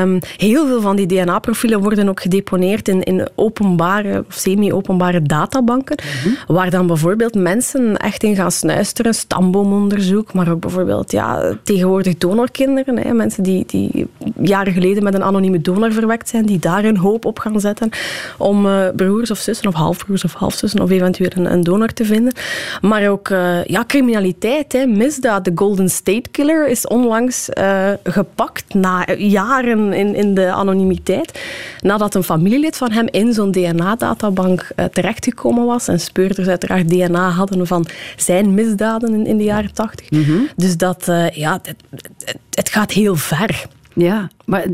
Um, 0.00 0.18
heel 0.36 0.66
veel 0.66 0.80
van 0.80 0.96
die 0.96 1.06
DNA-profielen 1.06 1.80
worden 1.80 2.08
ook 2.08 2.20
gedeponeerd 2.20 2.88
in, 2.88 3.02
in 3.02 3.28
openbare 3.34 4.24
of 4.28 4.34
semi-openbare 4.34 5.22
databanken, 5.22 5.98
mm 6.02 6.22
-hmm. 6.22 6.54
waar 6.54 6.70
dan 6.70 6.86
bijvoorbeeld 6.86 7.34
mensen 7.34 7.96
echt 7.96 8.22
in 8.22 8.36
gaan 8.36 8.52
snuisteren, 8.52 9.14
stamboomonderzoek, 9.14 10.32
maar 10.32 10.50
ook 10.50 10.60
bijvoorbeeld 10.60 11.12
ja, 11.12 11.56
tegenwoordig 11.62 12.16
donorkinderen, 12.18 12.98
hè, 12.98 13.12
mensen 13.12 13.42
die, 13.42 13.64
die 13.66 14.06
jaren 14.40 14.80
geleden 14.82 15.04
met 15.04 15.14
een 15.14 15.22
anonieme 15.22 15.60
donor 15.60 15.92
verwekt 15.92 16.28
zijn, 16.28 16.46
die 16.46 16.58
daar 16.58 16.82
hun 16.82 16.96
hoop 16.96 17.24
op 17.24 17.38
gaan 17.38 17.60
zetten 17.60 17.90
om 18.38 18.66
uh, 18.66 18.88
broers 18.96 19.30
of 19.30 19.38
zussen 19.38 19.68
of 19.68 19.74
halfbroers 19.74 20.24
of 20.24 20.32
halfzussen 20.32 20.80
of 20.80 20.90
eventueel 20.90 21.30
een, 21.34 21.52
een 21.52 21.62
donor 21.62 21.92
te 21.92 22.04
vinden. 22.04 22.32
Maar 22.80 23.08
ook 23.08 23.28
uh, 23.28 23.64
ja, 23.64 23.84
criminaliteit, 23.86 24.72
hè, 24.72 24.86
misdaad. 24.86 25.44
De 25.44 25.52
Golden 25.54 25.88
State 25.88 26.30
Killer 26.30 26.68
is 26.68 26.86
onlangs 26.86 27.48
uh, 27.58 27.88
gepakt 28.04 28.74
na 28.74 29.06
jaren 29.16 29.92
in, 29.92 30.14
in 30.14 30.34
de 30.34 30.52
anonimiteit, 30.52 31.40
nadat 31.80 32.14
een 32.14 32.22
familielid 32.22 32.76
van 32.76 32.90
hem 32.90 33.08
in 33.10 33.32
zo'n 33.32 33.50
DNA-databank 33.50 34.66
terechtgekomen 34.92 35.66
was 35.66 35.88
en 35.88 36.00
speurders 36.00 36.48
uiteraard 36.48 36.88
DNA 36.88 37.30
hadden 37.30 37.66
van 37.66 37.86
zijn 38.16 38.54
misdaden 38.54 39.14
in, 39.14 39.26
in 39.26 39.36
de 39.36 39.44
jaren 39.44 39.74
tachtig. 39.74 40.10
Mm 40.10 40.24
-hmm. 40.24 40.48
Dus 40.56 40.76
dat, 40.76 41.04
ja, 41.32 41.60
het, 41.62 41.74
het, 41.90 42.38
het 42.50 42.68
gaat 42.68 42.90
heel 42.90 43.16
ver. 43.16 43.66
Ja, 43.94 44.30
maar 44.44 44.66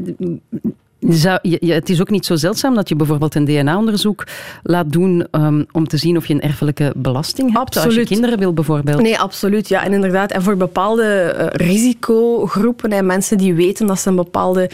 zou, 1.01 1.39
je, 1.43 1.73
het 1.73 1.89
is 1.89 2.01
ook 2.01 2.11
niet 2.11 2.27
zo 2.27 2.37
zeldzaam 2.37 2.75
dat 2.75 2.89
je 2.89 2.97
bijvoorbeeld 2.97 3.35
een 3.35 3.45
DNA-onderzoek 3.45 4.27
laat 4.63 4.93
doen 4.93 5.27
um, 5.31 5.67
om 5.73 5.89
te 5.89 5.97
zien 5.97 6.17
of 6.17 6.27
je 6.27 6.35
een 6.35 6.41
erfelijke 6.41 6.93
belasting 6.97 7.53
hebt. 7.53 7.61
Absoluut. 7.61 7.87
Als 7.87 7.97
je 7.97 8.15
kinderen 8.15 8.39
wil 8.39 8.53
bijvoorbeeld. 8.53 9.03
Nee, 9.03 9.19
absoluut. 9.19 9.69
Ja, 9.69 9.85
en 9.85 9.93
inderdaad. 9.93 10.31
En 10.31 10.43
voor 10.43 10.57
bepaalde 10.57 11.35
uh, 11.39 11.47
risicogroepen 11.67 12.93
en 12.93 13.07
mensen 13.07 13.39
die 13.39 13.55
weten 13.55 13.87
dat 13.87 14.01
ze 14.01 14.09
een 14.09 14.17
bepaalde 14.17 14.71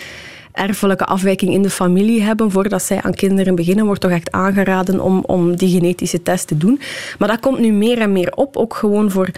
erfelijke 0.54 1.04
afwijking 1.04 1.52
in 1.52 1.62
de 1.62 1.70
familie 1.70 2.22
hebben 2.22 2.50
voordat 2.50 2.82
zij 2.82 3.02
aan 3.02 3.14
kinderen 3.14 3.54
beginnen, 3.54 3.84
wordt 3.84 4.00
toch 4.00 4.10
echt 4.10 4.32
aangeraden 4.32 5.00
om, 5.00 5.22
om 5.26 5.56
die 5.56 5.70
genetische 5.70 6.22
test 6.22 6.46
te 6.46 6.56
doen. 6.56 6.80
Maar 7.18 7.28
dat 7.28 7.40
komt 7.40 7.58
nu 7.58 7.72
meer 7.72 7.98
en 7.98 8.12
meer 8.12 8.32
op, 8.34 8.56
ook 8.56 8.74
gewoon 8.74 9.10
voor 9.10 9.28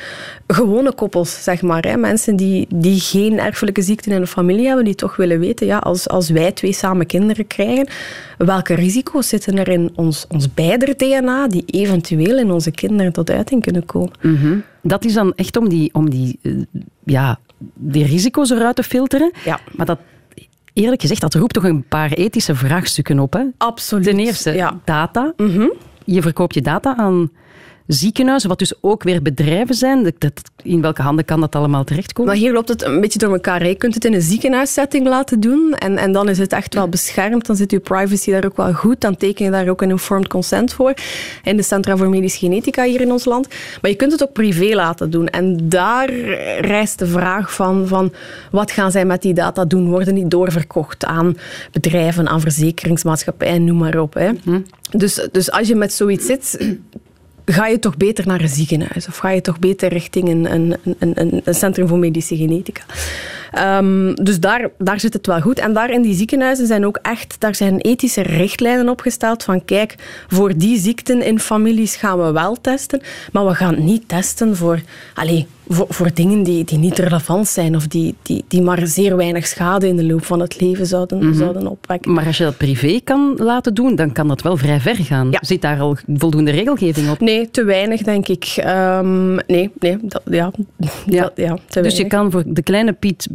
gewone 0.47 0.95
koppels, 0.95 1.43
zeg 1.43 1.63
maar. 1.63 1.83
Hè. 1.83 1.97
Mensen 1.97 2.37
die, 2.37 2.67
die 2.75 3.01
geen 3.01 3.39
erfelijke 3.39 3.83
ziekten 3.83 4.13
in 4.13 4.21
de 4.21 4.27
familie 4.27 4.67
hebben, 4.67 4.85
die 4.85 4.95
toch 4.95 5.17
willen 5.17 5.39
weten, 5.39 5.67
ja, 5.67 5.79
als, 5.79 6.09
als 6.09 6.31
wij 6.31 6.53
twee 6.53 6.73
samen 6.73 7.07
kinderen 7.07 7.47
krijgen, 7.47 7.89
welke 8.39 8.75
risico's 8.75 9.29
zitten 9.29 9.59
er 9.59 9.69
in 9.69 9.91
ons, 9.95 10.27
ons 10.29 10.55
beider 10.55 10.97
DNA 10.97 11.49
die 11.49 11.65
eventueel 11.67 12.39
in 12.39 12.51
onze 12.51 12.71
kinderen 12.71 13.13
tot 13.13 13.31
uiting 13.31 13.63
kunnen 13.63 13.87
komen. 13.87 14.13
Mm 14.23 14.37
-hmm. 14.37 14.63
Dat 14.83 15.05
is 15.05 15.13
dan 15.13 15.33
echt 15.35 15.57
om 15.57 15.69
die, 15.69 15.91
om 15.93 16.11
die, 16.11 16.39
uh, 16.43 16.63
ja, 17.05 17.39
die 17.75 18.05
risico's 18.05 18.51
eruit 18.51 18.77
te 18.77 18.83
filteren. 18.83 19.31
Ja. 19.45 19.61
Maar 19.73 19.87
dat 19.87 19.99
eerlijk 20.77 21.01
gezegd, 21.01 21.21
dat 21.21 21.35
roept 21.35 21.55
toch 21.55 21.65
een 21.65 21.85
paar 21.89 22.13
ethische 22.13 22.55
vraagstukken 22.55 23.19
op. 23.19 23.33
Hè? 23.33 23.43
Absoluut. 23.59 24.05
Ten 24.05 24.19
eerste, 24.19 24.53
ja. 24.53 24.81
data. 24.85 25.33
Mm 25.37 25.51
-hmm. 25.51 25.73
Je 26.05 26.23
verkoopt 26.23 26.55
je 26.55 26.63
data 26.63 26.97
aan 26.97 27.31
ziekenhuizen, 27.87 28.49
wat 28.49 28.59
dus 28.59 28.73
ook 28.81 29.03
weer 29.03 29.23
bedrijven 29.23 29.75
zijn. 29.75 30.03
Dat, 30.19 30.33
in 30.63 30.81
welke 30.81 31.03
handen 31.03 31.25
kan 31.25 31.41
dat 31.41 31.55
allemaal 31.55 31.85
terechtkomen? 31.85 32.33
Maar 32.33 32.41
hier 32.41 32.53
loopt 32.53 32.69
het 32.69 32.83
een 32.83 33.01
beetje 33.01 33.19
door 33.19 33.33
elkaar. 33.33 33.67
Je 33.67 33.75
kunt 33.75 33.95
het 33.95 34.05
in 34.05 34.15
een 34.15 34.23
ziekenhuissetting 34.23 35.07
laten 35.07 35.41
doen 35.41 35.75
en, 35.75 35.97
en 35.97 36.13
dan 36.13 36.29
is 36.29 36.39
het 36.39 36.53
echt 36.53 36.75
wel 36.75 36.89
beschermd. 36.89 37.47
Dan 37.47 37.57
zit 37.57 37.71
je 37.71 37.81
privacy 37.81 38.31
daar 38.31 38.45
ook 38.45 38.57
wel 38.57 38.73
goed. 38.73 39.01
Dan 39.01 39.17
teken 39.17 39.45
je 39.45 39.51
daar 39.51 39.69
ook 39.69 39.83
een 39.83 39.91
informed 39.91 40.29
consent 40.29 40.73
voor 40.73 40.95
in 41.43 41.57
de 41.57 41.63
Centra 41.63 41.97
voor 41.97 42.09
Medische 42.09 42.39
Genetica 42.39 42.85
hier 42.85 43.01
in 43.01 43.13
ons 43.13 43.25
land. 43.25 43.49
Maar 43.81 43.91
je 43.91 43.97
kunt 43.97 44.13
het 44.13 44.23
ook 44.23 44.33
privé 44.33 44.75
laten 44.75 45.11
doen. 45.11 45.29
En 45.29 45.69
daar 45.69 46.11
rijst 46.61 46.99
de 46.99 47.07
vraag 47.07 47.55
van, 47.55 47.89
van 47.89 48.13
wat 48.51 48.71
gaan 48.71 48.91
zij 48.91 49.05
met 49.05 49.23
die 49.23 49.35
data 49.35 49.65
doen? 49.65 49.89
Worden 49.89 50.15
die 50.15 50.29
doorverkocht 50.29 51.05
aan 51.05 51.37
bedrijven, 51.73 52.29
aan 52.29 52.41
verzekeringsmaatschappijen, 52.41 53.65
noem 53.65 53.79
maar 53.79 53.99
op. 53.99 54.15
Hè? 54.15 54.31
Hm. 54.45 54.61
Dus, 54.91 55.29
dus 55.33 55.51
als 55.51 55.69
je 55.69 55.75
met 55.75 55.93
zoiets 55.93 56.27
zit, 56.27 56.59
ga 57.53 57.67
je 57.67 57.79
toch 57.79 57.97
beter 57.97 58.27
naar 58.27 58.41
een 58.41 58.49
ziekenhuis 58.49 59.09
of 59.09 59.17
ga 59.17 59.31
je 59.31 59.41
toch 59.41 59.59
beter 59.59 59.89
richting 59.89 60.29
een, 60.29 60.53
een, 60.53 60.77
een, 60.99 61.41
een 61.45 61.55
centrum 61.55 61.89
voor 61.89 61.99
medische 61.99 62.37
genetica. 62.37 62.83
Um, 63.59 64.15
dus 64.15 64.41
daar, 64.41 64.71
daar 64.79 65.01
zit 65.01 65.13
het 65.13 65.27
wel 65.27 65.41
goed. 65.41 65.59
En 65.59 65.73
daar 65.73 65.91
in 65.91 66.03
die 66.03 66.15
ziekenhuizen 66.15 66.67
zijn 66.67 66.87
ook 66.87 66.99
echt, 67.03 67.37
daar 67.39 67.55
zijn 67.55 67.81
ethische 67.81 68.23
richtlijnen 68.23 68.89
opgesteld 68.89 69.45
van 69.45 69.65
kijk, 69.65 69.95
voor 70.29 70.57
die 70.57 70.79
ziekten 70.79 71.23
in 71.23 71.41
families 71.41 71.97
gaan 71.97 72.19
we 72.19 72.33
wel 72.33 72.61
testen, 72.61 73.01
maar 73.33 73.47
we 73.47 73.55
gaan 73.55 73.85
niet 73.85 74.09
testen 74.09 74.57
voor, 74.57 74.81
allez, 75.15 75.45
voor, 75.69 75.87
voor 75.89 76.11
dingen 76.15 76.43
die, 76.43 76.65
die 76.65 76.79
niet 76.79 76.99
relevant 76.99 77.49
zijn 77.49 77.77
of 77.77 77.87
die, 77.87 78.15
die, 78.23 78.45
die 78.49 78.63
maar 78.63 78.87
zeer 78.87 79.17
weinig 79.17 79.47
schade 79.47 79.89
in 79.89 79.97
de 79.97 80.05
loop 80.05 80.25
van 80.25 80.41
het 80.41 80.61
leven 80.61 80.87
zouden, 80.87 81.19
mm 81.19 81.25
-hmm. 81.25 81.35
zouden 81.35 81.67
opwekken. 81.67 82.13
Maar 82.13 82.27
als 82.27 82.39
je 82.39 82.45
dat 82.45 82.57
privé 82.57 83.01
kan 83.05 83.35
laten 83.37 83.75
doen, 83.75 83.95
dan 83.95 84.13
kan 84.13 84.29
dat 84.29 84.43
wel 84.43 84.57
vrij 84.57 84.81
ver 84.81 84.97
gaan. 84.97 85.31
Ja. 85.31 85.39
Zit 85.41 85.63
daar 85.63 85.81
al 85.81 85.97
voldoende 86.15 86.51
regelgeving 86.51 87.11
op? 87.11 87.21
Nee, 87.21 87.51
te 87.51 87.65
weinig 87.65 88.03
denk 88.03 88.29
ik. 88.29 88.55
Um, 88.67 89.35
nee, 89.47 89.71
nee 89.79 89.97
dat, 90.03 90.23
ja, 90.31 90.51
ja. 91.07 91.23
Dat, 91.23 91.33
ja, 91.35 91.59
te 91.69 91.81
dus 91.81 91.97
je 91.97 92.07
kan 92.07 92.31
voor 92.31 92.43
de 92.47 92.63
kleine 92.63 92.93
Piet 92.93 93.29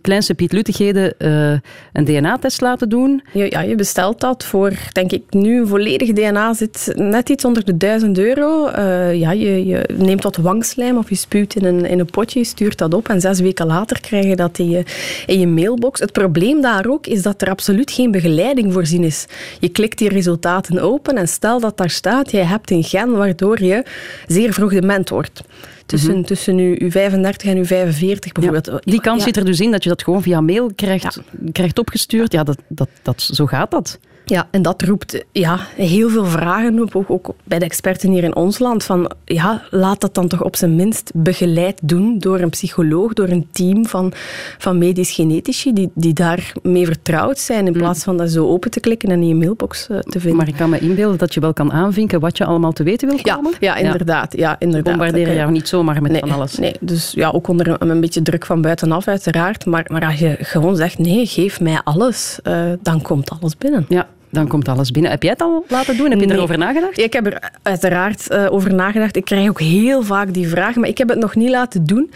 kleinste 0.00 0.34
pietluttigheden 0.34 1.14
uh, 1.18 1.58
een 1.92 2.04
DNA-test 2.04 2.60
laten 2.60 2.88
doen. 2.88 3.22
Ja, 3.32 3.44
ja, 3.48 3.60
je 3.60 3.74
bestelt 3.74 4.20
dat 4.20 4.44
voor, 4.44 4.72
denk 4.92 5.12
ik, 5.12 5.22
nu 5.30 5.60
een 5.60 5.66
volledige 5.66 6.12
DNA 6.12 6.54
zit 6.54 6.92
net 6.94 7.28
iets 7.28 7.44
onder 7.44 7.64
de 7.64 7.76
1000 7.76 8.18
euro. 8.18 8.68
Uh, 8.68 9.14
ja, 9.14 9.30
je, 9.30 9.66
je, 9.66 9.88
neemt 9.96 10.22
wat 10.22 10.36
wangslijm 10.36 10.96
of 10.96 11.08
je 11.08 11.14
spuwt 11.14 11.54
in 11.54 11.64
een, 11.64 11.84
in 11.84 11.98
een 11.98 12.10
potje, 12.10 12.38
je 12.38 12.44
stuurt 12.44 12.78
dat 12.78 12.94
op 12.94 13.08
en 13.08 13.20
zes 13.20 13.40
weken 13.40 13.66
later 13.66 14.00
krijg 14.00 14.24
je 14.24 14.36
dat 14.36 14.58
in 14.58 14.70
je, 14.70 14.84
in 15.26 15.40
je 15.40 15.46
mailbox. 15.46 16.00
Het 16.00 16.12
probleem 16.12 16.60
daar 16.60 16.86
ook 16.86 17.06
is 17.06 17.22
dat 17.22 17.42
er 17.42 17.50
absoluut 17.50 17.90
geen 17.90 18.10
begeleiding 18.10 18.72
voorzien 18.72 19.04
is. 19.04 19.26
Je 19.60 19.68
klikt 19.68 19.98
die 19.98 20.08
resultaten 20.08 20.78
open 20.78 21.16
en 21.16 21.28
stel 21.28 21.60
dat 21.60 21.76
daar 21.76 21.90
staat, 21.90 22.30
je 22.30 22.36
hebt 22.36 22.70
een 22.70 22.84
gen 22.84 23.10
waardoor 23.10 23.62
je 23.62 23.84
zeer 24.26 24.52
vroeg 24.52 24.72
dement 24.72 25.08
wordt 25.08 25.42
tussen, 25.88 26.16
mm 26.16 26.24
tussen 26.24 26.58
uw, 26.58 26.90
35 26.90 27.50
en 27.50 27.56
uw 27.56 27.64
45 27.64 28.32
bijvoorbeeld. 28.32 28.82
die 28.84 29.00
kans 29.00 29.22
zit 29.22 29.36
er 29.36 29.44
dus 29.44 29.60
in 29.60 29.70
dat 29.70 29.82
je 29.82 29.88
dat 29.88 30.02
gewoon 30.02 30.22
via 30.22 30.40
mail 30.40 30.70
krijgt, 30.74 31.20
krijgt 31.52 31.78
opgestuurd. 31.78 32.32
Ja, 32.32 32.42
dat, 32.42 32.58
dat, 32.68 32.88
dat, 33.02 33.20
zo 33.20 33.46
gaat 33.46 33.70
dat. 33.70 33.98
Ja, 34.28 34.48
en 34.50 34.62
dat 34.62 34.82
roept 34.82 35.24
ja, 35.32 35.58
heel 35.76 36.08
veel 36.08 36.24
vragen 36.24 36.82
op, 36.82 36.96
ook, 36.96 37.10
ook, 37.10 37.34
bij 37.44 37.58
de 37.58 37.64
experten 37.64 38.10
hier 38.10 38.24
in 38.24 38.36
ons 38.36 38.58
land. 38.58 38.84
Van, 38.84 39.10
ja, 39.24 39.62
laat 39.70 40.00
dat 40.00 40.14
dan 40.14 40.28
toch 40.28 40.42
op 40.42 40.56
zijn 40.56 40.76
minst 40.76 41.10
begeleid 41.14 41.80
doen 41.82 42.18
door 42.18 42.40
een 42.40 42.50
psycholoog, 42.50 43.12
door 43.12 43.28
een 43.28 43.48
team 43.52 43.86
van, 43.86 44.12
van 44.58 44.78
medisch 44.78 45.10
genetici 45.10 45.72
die, 45.72 45.90
die 45.94 46.12
daarmee 46.12 46.86
vertrouwd 46.86 47.38
zijn, 47.38 47.66
in 47.66 47.72
plaats 47.72 48.04
van 48.04 48.16
dat 48.16 48.30
zo 48.30 48.48
open 48.48 48.70
te 48.70 48.80
klikken 48.80 49.10
en 49.10 49.20
in 49.20 49.28
je 49.28 49.34
mailbox 49.34 49.88
uh, 49.90 49.98
te 49.98 50.20
vinden. 50.20 50.36
Maar 50.36 50.48
ik 50.48 50.54
kan 50.54 50.70
me 50.70 50.78
inbeelden 50.78 51.18
dat 51.18 51.34
je 51.34 51.40
wel 51.40 51.52
kan 51.52 51.72
aanvinken 51.72 52.20
wat 52.20 52.36
je 52.36 52.44
allemaal 52.44 52.72
te 52.72 52.82
weten 52.82 53.08
wil 53.08 53.34
komen. 53.34 53.52
Ja, 53.60 53.76
ja 53.76 53.84
inderdaad. 53.84 54.36
Ja, 54.36 54.56
inderdaad. 54.58 54.96
Bombarderen 54.96 55.34
jou 55.34 55.50
niet 55.50 55.68
zomaar 55.68 56.02
met 56.02 56.18
van 56.18 56.30
alles. 56.30 56.58
Nee, 56.58 56.74
dus 56.80 57.12
ja, 57.12 57.30
ook 57.30 57.48
onder 57.48 57.68
een, 57.68 57.90
een, 57.90 58.00
beetje 58.00 58.22
druk 58.22 58.46
van 58.46 58.62
buitenaf 58.62 59.08
uiteraard. 59.08 59.66
Maar, 59.66 59.84
maar 59.92 60.06
als 60.06 60.18
je 60.18 60.36
gewoon 60.40 60.76
zegt, 60.76 60.98
nee, 60.98 61.26
geef 61.26 61.60
mij 61.60 61.80
alles, 61.84 62.38
uh, 62.42 62.72
dan 62.82 63.02
komt 63.02 63.30
alles 63.30 63.56
binnen. 63.56 63.86
Ja, 63.88 64.06
dan 64.30 64.48
komt 64.48 64.68
alles 64.68 64.90
binnen. 64.90 65.10
Heb 65.10 65.22
jij 65.22 65.32
het 65.32 65.42
al 65.42 65.64
laten 65.68 65.96
doen? 65.96 66.10
Heb 66.10 66.20
je 66.20 66.32
erover 66.32 66.58
nagedacht? 66.58 66.98
Ik 66.98 67.12
heb 67.12 67.26
er 67.26 67.50
uiteraard 67.62 68.26
uh, 68.30 68.52
over 68.52 68.74
nagedacht. 68.74 69.16
Ik 69.16 69.24
krijg 69.24 69.48
ook 69.48 69.60
heel 69.60 70.02
vaak 70.02 70.34
die 70.34 70.48
vraag, 70.48 70.74
maar 70.74 70.88
ik 70.88 70.98
heb 70.98 71.08
het 71.08 71.18
nog 71.18 71.34
niet 71.34 71.50
laten 71.50 71.84
doen. 71.84 72.10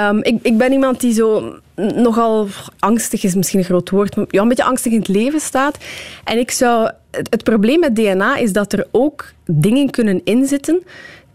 Um, 0.00 0.22
ik, 0.22 0.38
ik 0.42 0.58
ben 0.58 0.72
iemand 0.72 1.00
die 1.00 1.12
zo 1.12 1.58
nogal 1.74 2.46
angstig 2.78 3.24
is, 3.24 3.34
misschien 3.34 3.58
een 3.58 3.64
groot 3.64 3.90
woord, 3.90 4.16
maar 4.16 4.26
ja, 4.28 4.42
een 4.42 4.48
beetje 4.48 4.64
angstig 4.64 4.92
in 4.92 4.98
het 4.98 5.08
leven 5.08 5.40
staat. 5.40 5.78
En 6.24 6.38
ik 6.38 6.50
zou... 6.50 6.90
Het, 7.10 7.26
het 7.30 7.44
probleem 7.44 7.80
met 7.80 7.96
DNA 7.96 8.36
is 8.36 8.52
dat 8.52 8.72
er 8.72 8.86
ook 8.90 9.32
dingen 9.44 9.90
kunnen 9.90 10.20
inzitten 10.24 10.82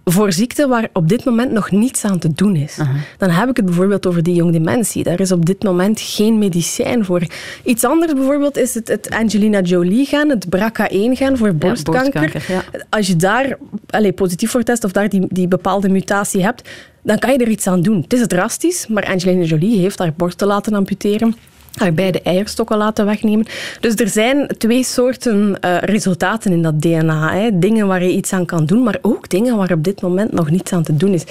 voor 0.06 0.32
ziekten 0.32 0.70
waar 0.70 0.90
op 0.94 1.10
dit 1.10 1.26
moment 1.26 1.52
nog 1.52 1.72
niets 1.72 2.06
aan 2.06 2.20
te 2.20 2.34
doen 2.34 2.56
is. 2.56 2.80
Dan 3.18 3.30
heb 3.30 3.50
ik 3.50 3.56
het 3.56 3.66
bijvoorbeeld 3.66 4.08
over 4.08 4.24
die 4.24 4.52
dementie. 4.52 5.04
Daar 5.04 5.20
is 5.20 5.32
op 5.32 5.46
dit 5.46 5.64
moment 5.64 6.02
geen 6.02 6.38
medicijn 6.38 7.06
voor. 7.06 7.22
Iets 7.64 7.84
anders 7.84 8.14
bijvoorbeeld 8.14 8.58
is 8.58 8.74
het, 8.74 8.88
het 8.88 9.10
Angelina 9.10 9.62
Jolie 9.62 10.06
gaan, 10.06 10.30
het 10.30 10.46
BRCA1 10.46 11.18
gaan 11.18 11.38
voor 11.38 11.56
borstkanker. 11.56 12.44
Ja, 12.48 12.64
Als 12.90 13.08
je 13.08 13.16
daar 13.16 13.58
allez, 13.90 14.12
positief 14.16 14.52
voor 14.52 14.64
test 14.64 14.84
of 14.84 14.92
daar 14.92 15.10
die, 15.10 15.26
die 15.30 15.48
bepaalde 15.48 15.90
mutatie 15.90 16.44
hebt, 16.44 16.70
dan 17.02 17.20
kan 17.20 17.32
je 17.32 17.38
er 17.38 17.50
iets 17.50 17.68
aan 17.68 17.82
doen. 17.82 18.02
Het 18.02 18.14
is 18.14 18.28
drastisch, 18.28 18.88
maar 18.88 19.06
Angelina 19.06 19.44
Jolie 19.44 19.80
heeft 19.80 20.00
haar 20.00 20.14
borsten 20.14 20.48
laten 20.48 20.74
amputeren 20.74 21.36
waarbij 21.80 22.12
de 22.12 22.22
eierstokken 22.22 22.78
laten 22.78 23.06
wegnemen. 23.06 23.46
Dus 23.80 23.96
er 23.96 24.10
zijn 24.10 24.48
twee 24.58 24.84
soorten 24.84 25.58
uh, 25.66 25.78
resultaten 25.78 26.52
in 26.52 26.62
dat 26.62 26.82
DNA. 26.82 27.34
Hè. 27.34 27.60
Dingen 27.60 27.88
waar 27.88 28.04
je 28.04 28.12
iets 28.12 28.34
aan 28.34 28.46
kan 28.46 28.66
doen, 28.66 28.84
maar 28.84 28.98
ook 29.02 29.30
dingen 29.30 29.58
waar 29.58 29.72
op 29.72 29.84
dit 29.84 30.02
moment 30.02 30.32
nog 30.32 30.50
niets 30.50 30.74
aan 30.74 30.84
te 30.84 30.96
doen 30.96 31.14
is. 31.14 31.24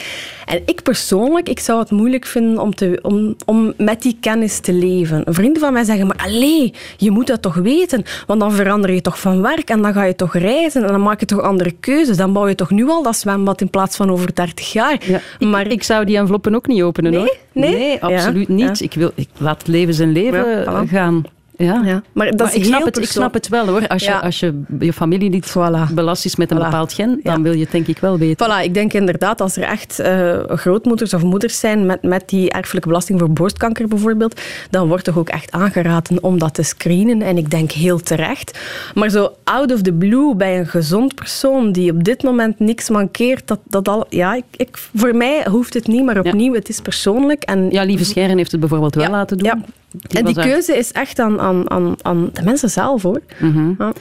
En 0.47 0.63
ik 0.67 0.83
persoonlijk, 0.83 1.49
ik 1.49 1.61
zou 1.61 1.79
het 1.79 1.91
moeilijk 1.91 2.27
vinden 2.27 2.59
om, 2.59 2.75
te, 2.75 2.99
om, 3.03 3.37
om 3.45 3.73
met 3.77 4.03
die 4.03 4.17
kennis 4.21 4.59
te 4.59 4.73
leven. 4.73 5.23
Vrienden 5.27 5.63
van 5.63 5.73
mij 5.73 5.85
zeggen, 5.85 6.07
maar 6.07 6.21
allee, 6.25 6.75
je 6.97 7.11
moet 7.11 7.27
dat 7.27 7.43
toch 7.43 7.55
weten, 7.55 8.05
want 8.27 8.41
dan 8.41 8.53
verander 8.53 8.93
je 8.93 9.01
toch 9.01 9.21
van 9.21 9.43
werk 9.43 9.71
en 9.71 9.83
dan 9.83 9.93
ga 9.93 10.05
je 10.05 10.15
toch 10.15 10.35
reizen 10.35 10.83
en 10.83 10.89
dan 10.89 11.03
maak 11.03 11.21
je 11.21 11.27
toch 11.27 11.41
andere 11.41 11.75
keuzes. 11.81 12.17
Dan 12.17 12.33
bouw 12.33 12.49
je 12.49 12.55
toch 12.55 12.71
nu 12.71 12.89
al 12.89 13.03
dat 13.03 13.17
zwembad 13.17 13.61
in 13.61 13.71
plaats 13.71 13.97
van 13.97 14.11
over 14.11 14.35
30 14.35 14.73
jaar. 14.73 14.99
maar 15.39 15.67
ik, 15.67 15.83
zou 15.83 16.05
die 16.05 16.17
enveloppen 16.17 16.55
ook 16.55 16.67
niet 16.67 16.83
openen 16.83 17.11
nee? 17.13 17.21
hoor. 17.21 17.37
Nee, 17.53 17.75
nee 17.75 18.03
absoluut 18.03 18.49
niet. 18.49 18.81
Ik, 18.81 18.95
wil, 18.95 19.11
ik 19.15 19.29
laat 19.39 19.59
het 19.59 19.67
leven 19.67 19.95
zijn 19.95 20.13
leven 20.13 20.32
ja, 20.37 20.87
gaan. 20.87 21.25
Ja. 21.57 21.83
ja. 21.85 22.03
Maar, 22.13 22.37
dat 22.37 22.49
is 22.49 22.55
ik, 22.55 22.65
snap 22.65 22.85
het, 22.85 22.99
ik 22.99 23.05
snap 23.05 23.35
het 23.35 23.49
wel 23.49 23.67
hoor. 23.67 23.89
Als 23.89 24.05
je, 24.05 24.21
als 24.21 24.41
je, 24.41 24.63
je 24.79 24.93
familie 24.93 25.31
niet 25.31 25.51
voilà. 25.51 25.95
belast 25.95 26.25
is 26.25 26.37
met 26.37 26.51
een 26.51 26.59
bepaald 26.59 26.93
gen, 26.93 27.21
dan 27.23 27.43
wil 27.43 27.53
je 27.53 27.63
het 27.63 27.71
denk 27.71 27.87
ik 27.87 27.99
wel 27.99 28.19
weten. 28.19 28.47
Voilà, 28.47 28.65
ik 28.65 28.75
denk 28.75 28.93
inderdaad, 28.93 29.41
als 29.41 29.57
er 29.57 29.63
echt 29.63 30.01
uh, 30.01 30.39
grootmoeders 30.47 31.15
of 31.15 31.23
moeders 31.23 31.61
zijn 31.61 31.87
met, 31.87 32.03
met 32.03 32.29
die 32.29 32.51
erfelijke 32.51 32.89
belasting 32.89 33.19
voor 33.19 33.31
borstkanker 33.31 33.89
bijvoorbeeld, 33.89 34.41
dan 34.71 34.89
wordt 34.89 35.05
toch 35.05 35.19
ook 35.19 35.29
echt 35.29 35.53
aangeraden 35.53 36.23
om 36.23 36.39
dat 36.39 36.55
te 36.55 36.63
screenen. 36.63 37.23
En 37.23 37.37
ik 37.37 37.51
denk 37.51 37.71
heel 37.71 38.01
terecht. 38.01 38.59
Maar 38.95 39.09
zo 39.09 39.33
out 39.45 39.73
of 39.73 39.83
the 39.83 39.93
blue 39.93 40.35
bij 40.35 40.59
een 40.59 40.67
gezond 40.67 41.15
persoon 41.15 41.73
die 41.73 41.93
op 41.93 42.05
dit 42.05 42.23
moment 42.23 42.59
niks 42.59 42.89
mankeert, 42.89 43.49
dat, 43.49 43.59
dat 43.65 43.89
al, 43.89 44.07
ja, 44.09 44.35
ik, 44.35 44.45
ik, 44.57 44.69
voor 44.95 45.17
mij 45.17 45.47
hoeft 45.51 45.75
het 45.75 45.87
niet, 45.87 46.05
maar 46.05 46.19
opnieuw, 46.19 46.55
het 46.55 46.69
is 46.69 46.81
persoonlijk. 46.81 47.43
En, 47.43 47.71
ja, 47.71 47.83
Lieve 47.83 48.05
Scheren 48.05 48.37
heeft 48.37 48.51
het 48.51 48.61
bijvoorbeeld 48.61 48.95
wel 48.95 49.11
laten 49.11 49.39
doen. 49.39 49.65
En 50.09 50.25
die 50.25 50.35
keuze 50.35 50.77
is 50.77 50.93
echt 50.93 51.19
aan, 51.19 51.41
aan, 51.41 51.71
aan, 51.71 51.95
aan 52.03 52.31
de 52.33 52.43
mensen 52.43 52.71
zelf, 52.71 53.03
hoor. 53.03 53.21
Mhm. 53.39 53.73
ja. 53.79 53.93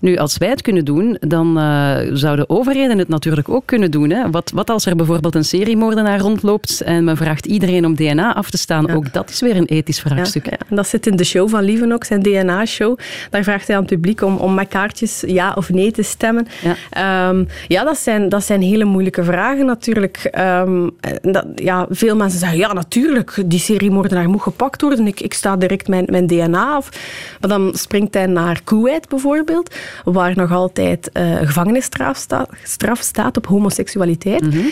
Nu, 0.00 0.16
als 0.16 0.38
wij 0.38 0.48
het 0.48 0.62
kunnen 0.62 0.84
doen, 0.84 1.16
dan 1.20 1.58
uh, 1.58 1.96
zouden 2.12 2.50
overheden 2.50 2.98
het 2.98 3.08
natuurlijk 3.08 3.48
ook 3.48 3.66
kunnen 3.66 3.90
doen. 3.90 4.10
Hè? 4.10 4.30
Wat, 4.30 4.50
wat 4.54 4.70
als 4.70 4.86
er 4.86 4.96
bijvoorbeeld 4.96 5.34
een 5.34 5.44
seriemoordenaar 5.44 6.18
rondloopt 6.18 6.80
en 6.80 7.04
men 7.04 7.16
vraagt 7.16 7.46
iedereen 7.46 7.84
om 7.84 7.94
DNA 7.94 8.34
af 8.34 8.50
te 8.50 8.58
staan? 8.58 8.90
Ook 8.90 9.12
dat 9.12 9.30
is 9.30 9.40
weer 9.40 9.56
een 9.56 9.66
ethisch 9.66 10.00
vraagstuk. 10.00 10.50
Ja, 10.50 10.76
dat 10.76 10.88
zit 10.88 11.06
in 11.06 11.16
de 11.16 11.24
show 11.24 11.48
van 11.48 11.62
Lievenox, 11.62 12.08
zijn 12.08 12.22
DNA-show. 12.22 12.98
Daar 13.30 13.42
vraagt 13.42 13.66
hij 13.66 13.76
aan 13.76 13.82
het 13.82 13.90
publiek 13.92 14.22
om, 14.22 14.36
om 14.36 14.54
met 14.54 14.68
kaartjes 14.68 15.22
ja 15.26 15.52
of 15.56 15.70
nee 15.70 15.90
te 15.90 16.02
stemmen. 16.02 16.46
Ja, 16.92 17.28
um, 17.28 17.48
ja 17.68 17.84
dat, 17.84 17.98
zijn, 17.98 18.28
dat 18.28 18.44
zijn 18.44 18.62
hele 18.62 18.84
moeilijke 18.84 19.24
vragen 19.24 19.66
natuurlijk. 19.66 20.30
Um, 20.38 20.90
dat, 21.22 21.46
ja, 21.54 21.86
veel 21.90 22.16
mensen 22.16 22.38
zeggen, 22.38 22.58
ja 22.58 22.72
natuurlijk, 22.72 23.42
die 23.46 23.58
seriemoordenaar 23.58 24.28
moet 24.28 24.42
gepakt 24.42 24.82
worden. 24.82 25.06
Ik, 25.06 25.20
ik 25.20 25.34
sta 25.40 25.56
direct 25.56 25.88
mijn, 25.88 26.04
mijn 26.10 26.26
DNA 26.26 26.74
af. 26.74 26.88
Maar 27.40 27.50
dan 27.50 27.70
springt 27.74 28.14
hij 28.14 28.26
naar 28.26 28.60
Kuwait 28.64 29.08
bijvoorbeeld, 29.08 29.74
waar 30.04 30.32
nog 30.36 30.52
altijd 30.52 31.10
uh, 31.12 31.36
gevangenisstraf 31.36 32.16
sta, 32.16 32.46
straf 32.64 33.00
staat 33.00 33.36
op 33.36 33.46
homoseksualiteit. 33.46 34.40
Mm 34.40 34.68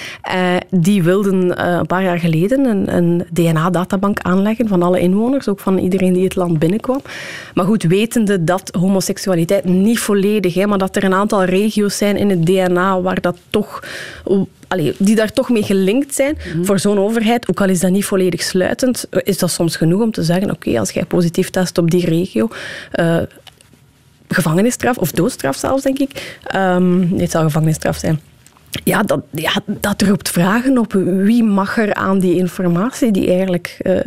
die 0.70 1.02
wilden 1.02 1.44
uh, 1.44 1.76
een 1.78 1.86
paar 1.86 2.02
jaar 2.02 2.18
geleden 2.18 2.64
een, 2.64 2.96
een 2.96 3.26
DNA-databank 3.32 4.20
aanleggen 4.20 4.68
van 4.68 4.82
alle 4.82 5.00
inwoners, 5.00 5.48
ook 5.48 5.60
van 5.60 5.78
iedereen 5.78 6.12
die 6.12 6.24
het 6.24 6.36
land 6.36 6.58
binnenkwam. 6.58 7.00
Maar 7.54 7.64
goed, 7.64 7.82
wetende 7.82 8.44
dat 8.44 8.70
homoseksualiteit 8.78 9.64
niet 9.64 9.98
volledig, 9.98 10.54
hè, 10.54 10.66
maar 10.66 10.78
dat 10.78 10.96
er 10.96 11.04
een 11.04 11.14
aantal 11.14 11.44
regio's 11.44 11.96
zijn 11.96 12.16
in 12.16 12.30
het 12.30 12.46
DNA 12.46 13.00
waar 13.00 13.20
dat 13.20 13.36
toch 13.50 13.82
allee, 14.68 14.94
die 14.98 15.14
daar 15.14 15.32
toch 15.32 15.48
mee 15.48 15.62
gelinkt 15.62 16.14
zijn. 16.14 16.38
Mhm. 16.54 16.64
Voor 16.64 16.78
zo'n 16.78 16.98
overheid, 16.98 17.48
ook 17.48 17.60
al 17.60 17.68
is 17.68 17.80
dat 17.80 17.90
niet 17.90 18.04
volledig 18.04 18.42
sluitend, 18.42 19.06
is 19.10 19.38
dat 19.38 19.50
soms 19.50 19.76
genoeg 19.76 20.02
om 20.02 20.10
te 20.10 20.22
zeggen, 20.22 20.50
oké, 20.50 20.78
als 20.78 20.90
jij 20.90 21.04
positief 21.04 21.50
test 21.50 21.78
op 21.78 21.90
die 21.90 22.06
regio, 22.06 22.48
uh, 22.94 23.18
gevangenisstraf, 24.28 24.96
of 24.96 25.10
doodstraf 25.10 25.56
zelfs, 25.56 25.82
denk 25.82 25.98
ik. 25.98 26.38
Um, 26.54 27.12
het 27.18 27.30
zal 27.30 27.42
gevangenisstraf 27.42 27.96
zijn. 27.96 28.20
Ja 28.84 29.02
dat, 29.02 29.20
ja, 29.30 29.52
dat 29.80 30.02
roept 30.02 30.28
vragen 30.28 30.78
op. 30.78 30.92
Wie 30.92 31.44
mag 31.44 31.78
er 31.78 31.94
aan 31.94 32.18
die 32.18 32.36
informatie 32.36 33.10
die 33.10 33.28
eigenlijk 33.28 33.78
uh, 33.82 34.00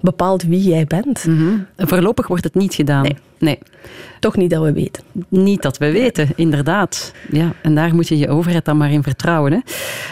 bepaalt 0.00 0.42
wie 0.42 0.62
jij 0.62 0.84
bent? 0.84 1.24
Mm 1.26 1.66
Voorlopig 1.76 2.26
wordt 2.26 2.44
het 2.44 2.54
niet 2.54 2.74
gedaan. 2.74 3.02
Nee. 3.02 3.16
nee. 3.38 3.58
Toch 4.20 4.36
niet 4.36 4.50
dat 4.50 4.62
we 4.62 4.72
weten. 4.72 5.04
Niet 5.28 5.62
dat 5.62 5.78
we 5.78 5.90
weten, 5.90 6.28
inderdaad. 6.36 7.12
Ja, 7.30 7.52
en 7.62 7.74
daar 7.74 7.94
moet 7.94 8.08
je 8.08 8.18
je 8.18 8.28
overheid 8.28 8.64
dan 8.64 8.76
maar 8.76 8.90
in 8.90 9.02
vertrouwen. 9.02 9.62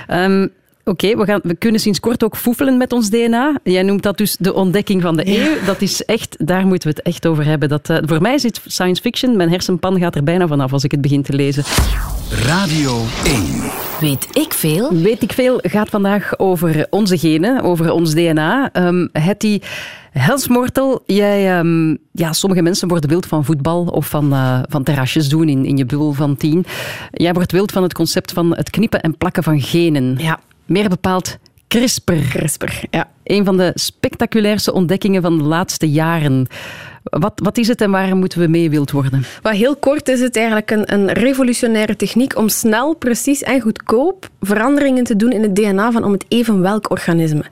Hè. 0.07 0.25
Um, 0.25 0.51
Oké, 0.85 1.17
we, 1.17 1.41
we 1.43 1.55
kunnen 1.55 1.81
sinds 1.81 2.01
kort 2.01 2.25
ook 2.25 2.37
foefelen 2.37 2.77
met 2.77 2.93
ons 2.93 3.11
DNA. 3.11 3.59
Jij 3.63 3.83
noemt 3.83 4.03
dat 4.03 4.19
dus 4.19 4.37
de 4.37 4.55
ontdekking 4.55 5.03
van 5.03 5.17
de 5.17 5.27
eeuw. 5.27 5.65
Dat 5.67 5.81
is 5.81 6.05
echt, 6.05 6.47
daar 6.47 6.67
moeten 6.67 6.89
we 6.89 6.95
het 6.97 7.07
echt 7.07 7.27
over 7.27 7.45
hebben. 7.45 7.69
Dat, 7.69 7.91
uh, 7.91 7.97
voor 8.01 8.21
mij 8.21 8.35
is 8.35 8.43
het 8.43 8.61
science 8.67 9.03
fiction. 9.03 9.37
Mijn 9.37 9.51
hersenpan 9.51 9.99
gaat 9.99 10.15
er 10.15 10.25
bijna 10.25 10.47
vanaf 10.47 10.73
als 10.73 10.85
ik 10.85 10.91
het 10.91 11.01
begin 11.01 11.23
te 11.23 11.33
lezen. 11.33 11.65
Radio 12.31 13.01
1. 13.25 13.45
Weet 14.01 14.27
ik 14.33 14.53
veel? 14.53 14.95
Weet 14.95 15.23
ik 15.23 15.33
veel 15.33 15.59
gaat 15.63 15.89
vandaag 15.89 16.39
over 16.39 16.87
onze 16.91 17.19
genen, 17.19 17.63
over 17.63 17.93
ons 17.93 18.15
DNA. 18.15 18.71
Um, 18.73 19.09
Hetty 19.13 19.61
Helsmortel, 20.11 21.03
jij, 21.07 21.59
um, 21.59 21.99
ja, 22.13 22.33
sommige 22.33 22.63
mensen 22.63 22.89
worden 22.89 23.11
wild 23.11 23.27
van 23.27 23.45
voetbal 23.45 23.85
of 23.85 24.07
van, 24.07 24.33
uh, 24.33 24.59
van 24.69 24.83
terrasjes 24.83 25.29
doen 25.29 25.49
in, 25.49 25.65
in 25.65 25.77
je 25.77 25.87
bubbel 25.87 26.13
van 26.13 26.37
tien. 26.37 26.65
Jij 27.11 27.33
wordt 27.33 27.53
wild 27.53 27.73
van 27.73 27.83
het 27.83 27.95
concept 27.95 28.33
van 28.33 28.57
het 28.57 28.71
knippen 28.71 29.01
en 29.01 29.17
plakken 29.17 29.43
van 29.43 29.61
genen. 29.61 30.15
Ja. 30.19 30.41
Meer 30.67 30.89
bepaald 30.89 31.39
CRISPR. 31.69 32.13
CRISPR, 32.13 32.73
ja. 32.91 33.09
Een 33.25 33.45
van 33.45 33.57
de 33.57 33.71
spectaculairste 33.75 34.73
ontdekkingen 34.73 35.23
van 35.23 35.39
de 35.39 35.45
laatste 35.45 35.91
jaren. 35.91 36.47
Wat, 37.03 37.33
wat 37.35 37.59
is 37.59 37.69
het 37.69 37.81
en 37.81 37.91
waar 37.91 38.17
moeten 38.17 38.41
we 38.41 38.47
mee 38.47 38.71
wild 38.71 38.91
worden? 38.91 39.25
Wat 39.43 39.53
heel 39.53 39.77
kort 39.77 40.09
is 40.09 40.21
het 40.21 40.37
eigenlijk 40.37 40.71
een, 40.71 40.93
een 40.93 41.13
revolutionaire 41.13 41.97
techniek 41.97 42.37
om 42.37 42.49
snel, 42.49 42.95
precies 42.95 43.43
en 43.43 43.61
goedkoop 43.61 44.29
veranderingen 44.41 45.05
te 45.05 45.17
doen 45.17 45.33
in 45.33 45.43
het 45.43 45.57
DNA 45.57 45.93
van 45.93 46.05
om 46.05 46.13
het 46.13 46.25
even 46.29 46.61
welk 46.61 46.91
organisme. 46.91 47.45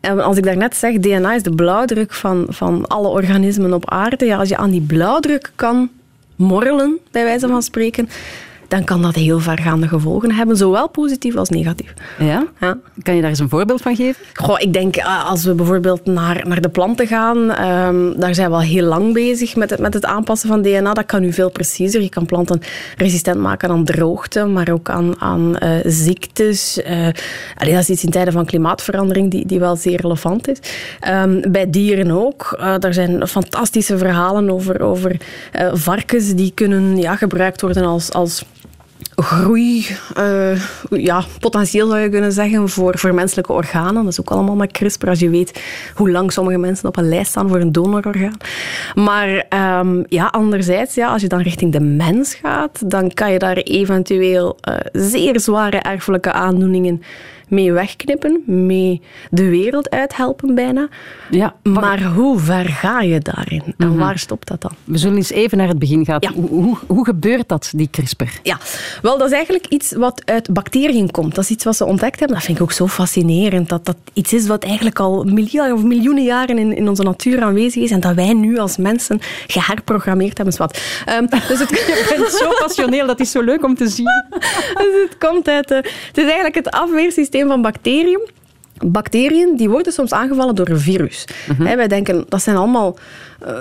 En 0.00 0.20
als 0.20 0.36
ik 0.36 0.44
daarnet 0.44 0.76
zeg, 0.76 0.98
DNA 0.98 1.34
is 1.34 1.42
de 1.42 1.54
blauwdruk 1.54 2.12
van, 2.12 2.46
van 2.48 2.86
alle 2.86 3.08
organismen 3.08 3.72
op 3.72 3.90
aarde. 3.90 4.24
Ja, 4.24 4.38
als 4.38 4.48
je 4.48 4.56
aan 4.56 4.70
die 4.70 4.80
blauwdruk 4.80 5.52
kan 5.54 5.90
morrelen, 6.36 6.98
bij 7.10 7.24
wijze 7.24 7.48
van 7.48 7.62
spreken, 7.62 8.08
dan 8.74 8.84
kan 8.84 9.02
dat 9.02 9.14
heel 9.14 9.38
vergaande 9.38 9.88
gevolgen 9.88 10.32
hebben, 10.32 10.56
zowel 10.56 10.88
positief 10.88 11.36
als 11.36 11.48
negatief. 11.48 11.94
Ja? 12.18 12.46
Ja. 12.60 12.78
Kan 13.02 13.14
je 13.14 13.20
daar 13.20 13.30
eens 13.30 13.38
een 13.38 13.48
voorbeeld 13.48 13.82
van 13.82 13.96
geven? 13.96 14.24
Goh, 14.34 14.60
ik 14.60 14.72
denk, 14.72 14.98
ah, 14.98 15.30
als 15.30 15.44
we 15.44 15.54
bijvoorbeeld 15.54 16.06
naar, 16.06 16.44
naar 16.48 16.60
de 16.60 16.68
planten 16.68 17.06
gaan, 17.06 17.50
ehm, 17.50 18.18
daar 18.20 18.34
zijn 18.34 18.48
we 18.48 18.54
al 18.54 18.62
heel 18.62 18.84
lang 18.84 19.12
bezig 19.12 19.56
met 19.56 19.70
het, 19.70 19.80
met 19.80 19.94
het 19.94 20.04
aanpassen 20.04 20.48
van 20.48 20.62
DNA. 20.62 20.92
Dat 20.92 21.06
kan 21.06 21.20
nu 21.20 21.32
veel 21.32 21.50
preciezer. 21.50 22.02
Je 22.02 22.08
kan 22.08 22.26
planten 22.26 22.60
resistent 22.96 23.38
maken 23.38 23.70
aan 23.70 23.84
droogte, 23.84 24.44
maar 24.44 24.70
ook 24.72 24.90
aan, 24.90 25.20
aan 25.20 25.58
eh, 25.58 25.70
ziektes. 25.84 26.82
Eh, 26.82 27.08
allee, 27.56 27.72
dat 27.72 27.82
is 27.82 27.90
iets 27.90 28.04
in 28.04 28.10
tijden 28.10 28.32
van 28.32 28.44
klimaatverandering 28.44 29.30
die, 29.30 29.46
die 29.46 29.58
wel 29.58 29.76
zeer 29.76 30.00
relevant 30.00 30.48
is. 30.48 30.58
Ehm, 31.00 31.50
bij 31.50 31.70
dieren 31.70 32.10
ook. 32.10 32.56
Uh, 32.60 32.74
daar 32.78 32.94
zijn 32.94 33.28
fantastische 33.28 33.98
verhalen 33.98 34.50
over, 34.50 34.80
over 34.80 35.16
eh, 35.52 35.70
varkens 35.72 36.34
die 36.34 36.52
kunnen 36.54 36.96
ja, 36.96 37.16
gebruikt 37.16 37.60
worden 37.60 37.84
als, 37.84 38.12
als 38.12 38.44
groei, 39.16 39.86
uh, 40.18 40.60
ja, 40.90 41.24
potentieel 41.40 41.88
zou 41.88 42.00
je 42.00 42.08
kunnen 42.08 42.32
zeggen, 42.32 42.68
voor, 42.68 42.98
voor 42.98 43.14
menselijke 43.14 43.52
organen. 43.52 43.94
Dat 43.94 44.12
is 44.12 44.20
ook 44.20 44.30
allemaal 44.30 44.56
met 44.56 44.72
CRISPR, 44.72 45.08
als 45.08 45.18
je 45.18 45.30
weet 45.30 45.62
hoe 45.94 46.10
lang 46.10 46.32
sommige 46.32 46.58
mensen 46.58 46.88
op 46.88 46.96
een 46.96 47.08
lijst 47.08 47.30
staan 47.30 47.48
voor 47.48 47.60
een 47.60 47.72
donororgaan. 47.72 48.36
Maar 48.94 49.44
um, 49.78 50.04
ja, 50.08 50.26
anderzijds, 50.26 50.94
ja, 50.94 51.08
als 51.08 51.22
je 51.22 51.28
dan 51.28 51.40
richting 51.40 51.72
de 51.72 51.80
mens 51.80 52.34
gaat, 52.34 52.90
dan 52.90 53.14
kan 53.14 53.32
je 53.32 53.38
daar 53.38 53.56
eventueel 53.56 54.58
uh, 54.68 54.76
zeer 54.92 55.40
zware 55.40 55.76
erfelijke 55.76 56.32
aandoeningen 56.32 57.02
mee 57.54 57.72
wegknippen, 57.72 58.42
mee 58.46 59.00
de 59.30 59.48
wereld 59.48 59.90
uithelpen 59.90 60.54
bijna. 60.54 60.88
Ja, 61.30 61.54
maar 61.62 62.02
hoe 62.02 62.38
ver 62.38 62.64
ga 62.68 63.00
je 63.00 63.18
daarin? 63.18 63.62
En 63.78 63.88
Mhm. 63.88 63.98
waar 63.98 64.18
stopt 64.18 64.48
dat 64.48 64.60
dan? 64.60 64.70
We 64.84 64.98
zullen 64.98 65.16
eens 65.16 65.30
even 65.30 65.58
naar 65.58 65.68
het 65.68 65.78
begin 65.78 66.04
gaan. 66.04 66.16
Ja. 66.20 66.32
Hoe, 66.32 66.48
hoe, 66.48 66.76
hoe 66.86 67.04
gebeurt 67.04 67.48
dat, 67.48 67.72
die 67.76 67.88
CRISPR? 67.90 68.24
Ja, 68.42 68.58
wel, 69.02 69.18
dat 69.18 69.26
is 69.26 69.32
eigenlijk 69.34 69.66
iets 69.66 69.92
wat 69.92 70.22
uit 70.24 70.52
bacteriën 70.52 71.10
komt. 71.10 71.34
Dat 71.34 71.44
is 71.44 71.50
iets 71.50 71.64
wat 71.64 71.76
ze 71.76 71.84
ontdekt 71.84 72.18
hebben. 72.18 72.36
Dat 72.36 72.46
vind 72.46 72.58
ik 72.58 72.62
ook 72.64 72.72
zo 72.72 72.86
fascinerend. 72.86 73.68
Dat 73.68 73.84
dat 73.84 73.96
iets 74.12 74.32
is 74.32 74.46
wat 74.46 74.64
eigenlijk 74.64 74.98
al 74.98 75.24
miljoenen 75.24 75.72
of 75.74 75.82
miljoenen 75.82 76.24
jaren 76.24 76.58
in, 76.58 76.76
in 76.76 76.88
onze 76.88 77.02
natuur 77.02 77.42
aanwezig 77.42 77.82
is. 77.82 77.90
En 77.90 78.00
dat 78.00 78.14
wij 78.14 78.32
nu 78.32 78.58
als 78.58 78.76
mensen 78.76 79.20
geherprogrammeerd 79.46 80.36
hebben. 80.36 80.54
Zwat. 80.54 80.80
Um, 81.20 81.28
dus 81.48 81.58
het, 81.58 81.68
Je 82.10 82.14
bent 82.16 82.32
zo 82.32 82.48
passioneel, 82.58 83.06
dat 83.06 83.20
is 83.20 83.30
zo 83.30 83.40
leuk 83.42 83.64
om 83.64 83.74
te 83.74 83.88
zien. 83.88 84.06
dus 84.78 85.08
het 85.08 85.18
komt 85.18 85.48
uit... 85.48 85.68
het 85.68 86.18
is 86.18 86.24
eigenlijk 86.24 86.54
het 86.54 86.70
afweersysteem 86.70 87.43
van 87.48 87.62
bacteriën. 87.62 88.28
Bacteriën 88.84 89.56
die 89.56 89.70
worden 89.70 89.92
soms 89.92 90.12
aangevallen 90.12 90.54
door 90.54 90.68
een 90.68 90.80
virus. 90.80 91.24
Hè, 91.62 91.76
wij 91.76 91.88
denken, 91.88 92.24
dat 92.28 92.42
zijn 92.42 92.56
allemaal 92.56 92.96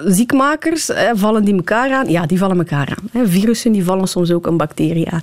ziekmakers. 0.05 0.87
Hè, 0.87 1.15
vallen 1.15 1.43
die 1.43 1.55
elkaar 1.55 1.91
aan? 1.93 2.09
Ja, 2.09 2.25
die 2.25 2.37
vallen 2.37 2.57
elkaar 2.57 2.89
aan. 2.97 3.09
Hè. 3.11 3.27
Virussen 3.27 3.71
die 3.71 3.83
vallen 3.83 4.07
soms 4.07 4.31
ook 4.31 4.47
een 4.47 4.57
bacterie 4.57 5.09
aan. 5.09 5.21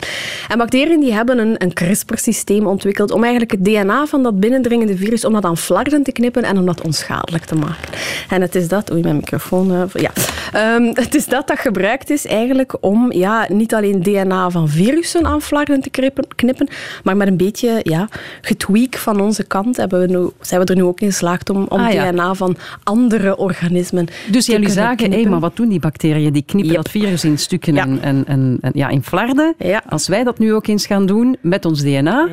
En 0.49 0.59
bacteriën 0.59 1.01
die 1.01 1.13
hebben 1.13 1.39
een, 1.39 1.55
een 1.59 1.73
CRISPR-systeem 1.73 2.67
ontwikkeld 2.67 3.11
om 3.11 3.23
eigenlijk 3.23 3.53
het 3.53 3.65
DNA 3.65 4.07
van 4.07 4.23
dat 4.23 4.41
binnendringende 4.41 4.97
virus 4.97 5.25
om 5.25 5.33
dat 5.33 5.45
aan 5.45 5.57
flarden 5.57 6.03
te 6.03 6.13
knippen 6.13 6.45
en 6.45 6.59
om 6.59 6.67
dat 6.67 6.81
onschadelijk 6.81 7.45
te 7.45 7.55
maken. 7.55 7.89
En 8.29 8.41
het 8.41 8.55
is 8.55 8.69
dat... 8.69 8.93
Oei, 8.93 9.03
mijn 9.03 9.17
microfoon... 9.17 9.73
eh, 9.73 10.03
ja. 10.03 10.11
Ehm, 10.53 10.85
het 11.05 11.15
is 11.15 11.27
dat 11.27 11.49
dat 11.49 11.59
gebruikt 11.59 12.11
is 12.11 12.27
eigenlijk 12.27 12.77
om 12.81 13.13
ja, 13.13 13.47
niet 13.49 13.75
alleen 13.75 14.03
DNA 14.03 14.51
van 14.51 14.69
virussen 14.69 15.27
aan 15.27 15.43
flarden 15.43 15.81
te 15.81 15.91
knippen, 15.91 16.25
knippen, 16.37 16.69
maar 17.03 17.17
met 17.17 17.29
een 17.29 17.37
beetje 17.37 17.81
ja, 17.83 18.09
getweak 18.41 18.97
van 18.97 19.21
onze 19.21 19.45
kant 19.45 19.77
hebben 19.77 20.01
we 20.01 20.07
nu, 20.07 20.29
zijn 20.41 20.61
we 20.61 20.67
er 20.67 20.77
nu 20.77 20.83
ook 20.85 21.01
in 21.01 21.09
geslaagd 21.09 21.51
om, 21.51 21.67
om 21.69 21.79
Ah, 21.81 21.93
ja. 21.93 22.11
DNA 22.11 22.35
van 22.35 22.57
andere 22.83 23.37
organismen 23.37 24.07
Dus 24.31 24.49
jullie 24.51 24.71
zagen, 24.71 24.97
knippen. 24.97 25.31
maar 25.31 25.41
wat 25.41 25.57
doen 25.57 25.69
die 25.69 25.81
bacteriën? 25.81 26.33
Die 26.33 26.43
knippen 26.47 26.73
Yep. 26.73 26.83
dat 26.83 26.91
virus 26.91 27.25
in 27.25 27.39
stukken 27.39 27.75
Ja. 27.75 27.83
en, 27.83 28.01
en, 28.03 28.25
en, 28.27 28.59
en- 28.61 28.73
ja, 28.75 28.89
in 28.89 29.03
flarden. 29.03 29.55
Ja. 29.59 29.83
Als 29.89 30.09
wij 30.09 30.25
dat 30.25 30.39
nu 30.39 30.55
ook 30.55 30.67
eens 30.67 30.87
gaan 30.87 31.07
doen 31.07 31.37
met 31.41 31.65
ons 31.65 31.83
DNA, 31.83 32.29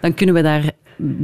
dan 0.00 0.14
kunnen 0.14 0.34
we 0.34 0.42
daar 0.42 0.62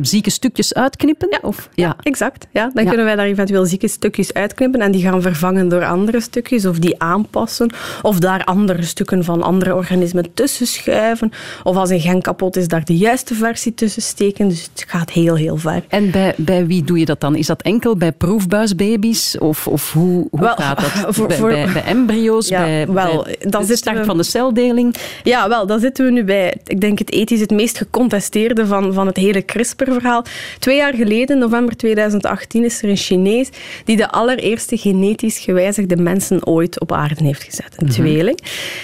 zieke 0.02 0.30
stukjes 0.30 0.74
uitknippen? 0.74 1.38
Of, 1.42 1.68
ja. 1.74 1.96
Exact. 2.02 2.46
Ja, 2.50 2.70
dan 2.74 2.82
Ja. 2.82 2.88
kunnen 2.88 3.06
wij 3.06 3.16
daar 3.16 3.26
eventueel 3.26 3.66
zieke 3.66 3.88
stukjes 3.88 4.34
uitknippen 4.34 4.80
en 4.80 4.90
die 4.92 5.02
gaan 5.02 5.22
vervangen 5.22 5.68
door 5.68 5.84
andere 5.84 6.20
stukjes 6.20 6.66
of 6.66 6.78
die 6.78 6.94
aanpassen 7.02 7.70
of 8.02 8.18
daar 8.18 8.44
andere 8.44 8.82
stukken 8.82 9.24
van 9.24 9.42
andere 9.42 9.74
organismen 9.74 10.34
tussen 10.34 10.66
schuiven. 10.66 11.30
Of 11.62 11.76
als 11.76 11.90
een 11.90 12.00
gen 12.00 12.22
kapot 12.22 12.56
is, 12.56 12.68
daar 12.68 12.84
de 12.84 12.96
juiste 12.96 13.34
versie 13.34 13.74
tussen 13.74 14.02
steken. 14.02 14.48
Dus 14.48 14.68
het 14.74 14.84
gaat 14.88 15.10
heel, 15.10 15.34
heel 15.34 15.56
ver. 15.56 15.82
En 15.88 16.10
bij, 16.10 16.34
bij 16.36 16.66
wie 16.66 16.84
doe 16.84 16.98
je 16.98 17.04
dat 17.04 17.20
dan? 17.20 17.36
Is 17.36 17.46
dat 17.46 17.62
enkel 17.62 17.96
bij 17.96 18.12
proefbuisbaby's? 18.12 19.38
Of, 19.38 19.66
of 19.66 19.92
hoe, 19.92 20.26
hoe 20.30 20.40
Wel, 20.40 20.54
gaat 20.54 20.80
dat? 20.80 20.90
voor- 21.14 21.26
bij, 21.26 21.36
voor- 21.36 21.48
bij, 21.48 21.72
bij 21.72 21.84
embryo's? 21.84 22.48
Ja, 22.48 22.62
bij, 22.64 22.86
wel, 22.86 23.22
bij 23.24 23.36
dan 23.50 23.64
de 23.66 23.76
start 23.76 23.98
we- 23.98 24.04
van 24.04 24.16
de 24.16 24.22
celdeling? 24.22 24.94
Ja, 25.22 25.48
wel, 25.48 25.66
dan 25.66 25.80
zitten 25.80 26.04
we 26.04 26.10
nu 26.10 26.24
bij, 26.24 26.56
ik 26.64 26.80
denk 26.80 26.98
het 26.98 27.12
ethisch 27.12 27.40
het 27.40 27.50
meest 27.50 27.78
gecontesteerde 27.78 28.66
van, 28.66 28.92
van 28.92 29.06
het 29.06 29.16
hele 29.16 29.42
CRISPR-verhaal. 29.74 30.24
Twee 30.58 30.76
jaar 30.76 30.94
geleden, 30.94 31.38
november 31.38 31.76
2018, 31.76 32.64
is 32.64 32.82
er 32.82 32.88
een 32.88 32.96
Chinees 32.96 33.48
die 33.84 33.96
de 33.96 34.10
allereerste 34.10 34.76
genetisch 34.76 35.38
gewijzigde 35.38 35.96
mensen 35.96 36.46
ooit 36.46 36.80
op 36.80 36.92
aarde 36.92 37.24
heeft 37.24 37.42
gezet. 37.42 37.74
Een 37.76 37.88
tweeling. 37.88 38.40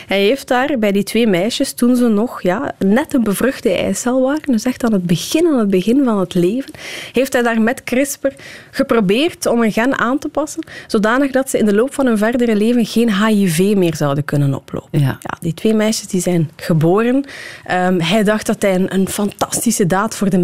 Hij 0.07 0.21
heeft 0.21 0.49
daar 0.49 0.79
bij 0.79 0.93
die 0.93 1.03
twee 1.03 1.27
meisjes, 1.27 1.73
toen 1.73 1.97
ze 1.97 2.09
nog 2.09 2.43
ja, 2.43 2.75
net 2.79 3.15
een 3.15 3.23
bevruchte 3.23 3.71
eicel 3.71 4.23
waren, 4.23 4.53
dus 4.53 4.65
echt 4.65 4.85
aan 4.85 4.93
het 4.93 5.07
begin, 5.07 5.47
aan 5.47 5.59
het 5.59 5.71
begin 5.71 6.05
van 6.05 6.19
het 6.19 6.35
leven, 6.35 6.73
heeft 7.13 7.33
hij 7.33 7.43
daar 7.43 7.61
met 7.61 7.85
CRISPR 7.85 8.33
geprobeerd 8.71 9.47
om 9.47 9.63
een 9.63 9.73
gen 9.73 9.99
aan 9.99 10.19
te 10.19 10.29
passen, 10.29 10.65
zodanig 10.87 11.31
dat 11.31 11.51
ze 11.51 11.59
in 11.59 11.65
de 11.65 11.75
loop 11.75 11.95
van 11.95 12.07
hun 12.07 12.19
verdere 12.19 12.57
leven 12.57 12.87
geen 12.87 13.25
HIV 13.25 13.75
meer 13.77 13.95
zouden 13.95 14.25
kunnen 14.25 14.55
oplopen. 14.55 15.01
Ja. 15.01 15.19
Ja, 15.21 15.37
die 15.41 15.55
twee 15.55 15.75
meisjes 15.75 16.07
die 16.07 16.21
zijn 16.21 16.51
geboren. 16.57 17.25
Ehm, 17.65 18.01
hij 18.01 18.25
dacht 18.25 18.47
dat 18.47 18.63
hij 18.63 18.75
een, 18.75 18.95
een 18.95 19.09
fantastische 19.09 19.87
daad 19.87 20.17
voor 20.17 20.31
de 20.31 20.39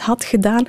had 0.00 0.24
gedaan, 0.24 0.64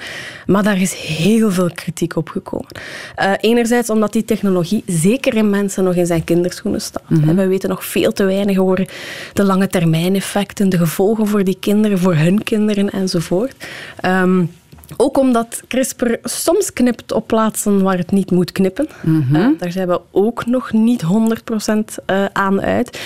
maar 0.46 0.64
daar 0.64 0.82
is 0.82 0.94
heel 0.94 1.52
veel 1.52 1.70
kritiek 1.74 2.16
op 2.16 2.30
gekomen. 2.30 2.68
Eh, 3.16 3.32
enerzijds 3.40 3.90
omdat 3.90 4.14
die 4.14 4.26
technologie 4.26 4.84
zeker 4.86 5.36
in 5.36 5.50
mensen 5.50 5.84
nog 5.84 5.96
in 5.96 6.06
zijn 6.06 6.24
kinderschoenen 6.24 6.82
staat. 6.82 7.04
En 7.10 7.36
we 7.36 7.48
weten 7.48 7.70
nog 7.70 7.86
veel 7.86 8.14
te 8.14 8.24
weinig 8.24 8.58
over 8.58 8.90
de 9.34 9.44
lange 9.44 9.68
termijn 9.68 10.16
effecten, 10.16 10.70
de 10.70 10.78
gevolgen 10.78 11.28
voor 11.28 11.44
die 11.44 11.58
kinderen, 11.60 12.00
voor 12.00 12.16
hun 12.16 12.44
kinderen 12.44 12.90
enzovoort. 12.90 13.56
Ehm, 14.00 14.44
ook 14.98 15.18
omdat 15.18 15.62
CRISPR 15.68 16.14
soms 16.24 16.74
knipt 16.74 17.12
op 17.12 17.28
plaatsen 17.28 17.82
waar 17.84 17.98
het 17.98 18.12
niet 18.12 18.32
moet 18.32 18.52
knippen. 18.52 18.88
Eh, 19.34 19.48
daar 19.60 19.72
zijn 19.72 19.88
we 19.88 20.02
ook 20.12 20.46
nog 20.46 20.72
niet 20.72 21.02
100% 21.02 21.98
eh, 22.06 22.26
aan 22.34 22.62
uit. 22.62 23.00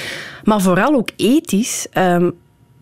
Maar 0.43 0.61
vooral 0.61 0.93
ook 0.95 1.09
ethisch. 1.15 1.87
ehm, 1.91 2.29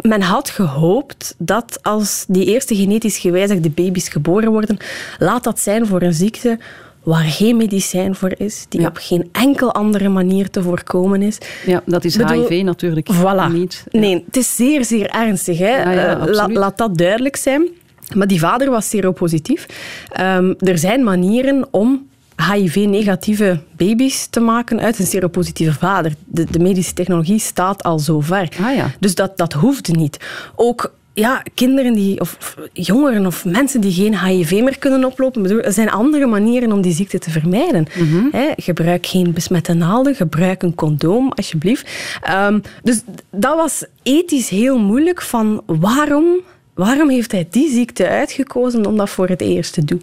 men 0.02 0.22
had 0.22 0.50
gehoopt 0.50 1.36
dat 1.38 1.80
als 1.82 2.26
die 2.28 2.46
eerste 2.46 2.76
genetisch 2.76 3.18
gewijzigde 3.18 3.70
baby's 3.70 4.08
geboren 4.10 4.52
worden, 4.52 4.78
laat 5.20 5.44
dat 5.44 5.60
zijn 5.60 5.88
voor 5.88 6.02
een 6.02 6.14
ziekte 6.14 6.60
waar 7.04 7.24
geen 7.24 7.58
medicijn 7.58 8.16
voor 8.16 8.34
is, 8.38 8.66
die 8.70 8.82
Ja. 8.82 8.88
op 8.88 8.98
geen 9.02 9.30
enkel 9.32 9.74
andere 9.74 10.10
manier 10.10 10.50
te 10.50 10.62
voorkomen 10.62 11.22
is. 11.22 11.38
Ja, 11.66 11.82
dat 11.86 12.04
is 12.06 12.16
Bedoel- 12.18 12.48
HIV 12.48 12.64
natuurlijk 12.64 13.10
Voilà. 13.14 13.52
niet. 13.54 13.84
Ja. 13.92 14.00
Nee, 14.00 14.24
het 14.26 14.38
is 14.38 14.56
zeer, 14.56 14.86
zeer 14.86 15.10
ernstig. 15.10 15.58
Hè? 15.58 15.94
Ja, 15.94 16.28
Eh, 16.28 16.48
laat 16.48 16.78
dat 16.78 16.98
duidelijk 16.98 17.36
zijn. 17.36 17.68
Maar 18.16 18.28
die 18.28 18.40
vader 18.40 18.70
was 18.70 18.90
seropositief. 18.90 19.66
Ehm, 20.12 20.54
er 20.60 20.78
zijn 20.78 21.04
manieren 21.04 21.68
om 21.72 22.08
HIV-negatieve 22.48 23.60
baby's 23.78 24.28
te 24.28 24.40
maken 24.40 24.80
uit 24.80 25.00
een 25.00 25.06
seropositieve 25.06 25.74
vader. 25.74 26.14
De, 26.26 26.46
de 26.52 26.60
medische 26.60 26.94
technologie 26.94 27.40
staat 27.40 27.84
al 27.84 28.00
zo 28.00 28.20
ver. 28.20 28.50
Ah, 28.62 28.76
ja. 28.76 28.92
Dus 29.00 29.16
dat, 29.16 29.38
dat 29.38 29.54
hoeft 29.54 29.96
niet. 29.96 30.18
Ook 30.56 30.94
ja, 31.14 31.44
kinderen 31.54 31.94
die, 31.94 32.20
of, 32.20 32.58
jongeren 32.74 33.26
of 33.26 33.46
mensen 33.46 33.82
die 33.82 33.92
geen 33.92 34.20
HIV 34.20 34.52
meer 34.52 34.80
kunnen 34.80 35.06
oplopen. 35.06 35.42
bedoel, 35.42 35.62
Er 35.62 35.72
zijn 35.72 35.92
andere 35.92 36.26
manieren 36.26 36.72
om 36.72 36.82
die 36.82 36.94
ziekte 36.94 37.20
te 37.20 37.30
vermijden. 37.30 37.88
Mhm. 37.96 38.52
Gebruik 38.56 39.06
geen 39.06 39.34
besmette 39.34 39.74
naalden, 39.74 40.16
gebruik 40.16 40.64
een 40.64 40.76
condoom, 40.76 41.32
alsjeblieft. 41.32 41.90
Ehm, 42.22 42.60
dus 42.84 43.02
dat 43.32 43.56
was 43.56 43.86
ethisch 44.04 44.50
heel 44.50 44.80
moeilijk 44.80 45.22
van 45.22 45.62
waarom, 45.66 46.26
waarom 46.74 47.10
heeft 47.10 47.32
hij 47.32 47.48
die 47.50 47.72
ziekte 47.72 48.08
uitgekozen 48.08 48.86
om 48.86 48.98
dat 48.98 49.10
voor 49.10 49.28
het 49.28 49.42
eerst 49.42 49.74
te 49.74 49.86
doen. 49.86 50.02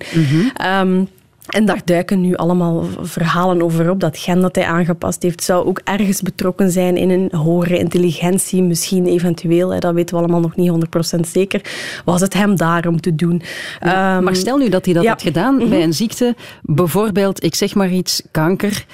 Ehm, 0.55 1.05
en 1.47 1.65
daar 1.65 1.81
duiken 1.85 2.21
nu 2.21 2.35
allemaal 2.35 2.85
verhalen 3.01 3.63
over 3.63 3.91
op. 3.91 4.01
Dat 4.01 4.19
gen 4.19 4.41
dat 4.41 4.55
hij 4.55 4.65
aangepast 4.65 5.23
heeft 5.23 5.43
zou 5.43 5.67
ook 5.67 5.81
ergens 5.85 6.23
betrokken 6.23 6.71
zijn 6.71 6.97
in 6.97 7.11
een 7.11 7.29
hogere 7.35 7.79
intelligentie. 7.79 8.63
Misschien 8.63 9.07
eventueel, 9.07 9.73
hè, 9.73 9.79
dat 9.79 9.95
weten 9.95 10.15
we 10.15 10.23
allemaal 10.23 10.41
nog 10.41 10.57
niet 10.57 10.69
100% 10.69 11.21
zeker. 11.29 11.61
Was 12.05 12.21
het 12.21 12.35
hem 12.35 12.57
daarom 12.57 13.01
te 13.01 13.15
doen? 13.15 13.43
Ehm, 13.81 14.25
Maar 14.25 14.37
stel 14.37 14.57
nu 14.57 14.69
dat 14.69 14.85
hij 14.85 14.95
dat 14.95 15.03
ja. 15.03 15.11
had 15.11 15.23
gedaan 15.23 15.69
bij 15.69 15.83
een 15.83 15.95
ziekte, 15.95 16.35
bijvoorbeeld, 16.63 17.45
ik 17.45 17.55
zeg 17.55 17.75
maar 17.75 17.91
iets, 17.91 18.23
kanker. 18.31 18.87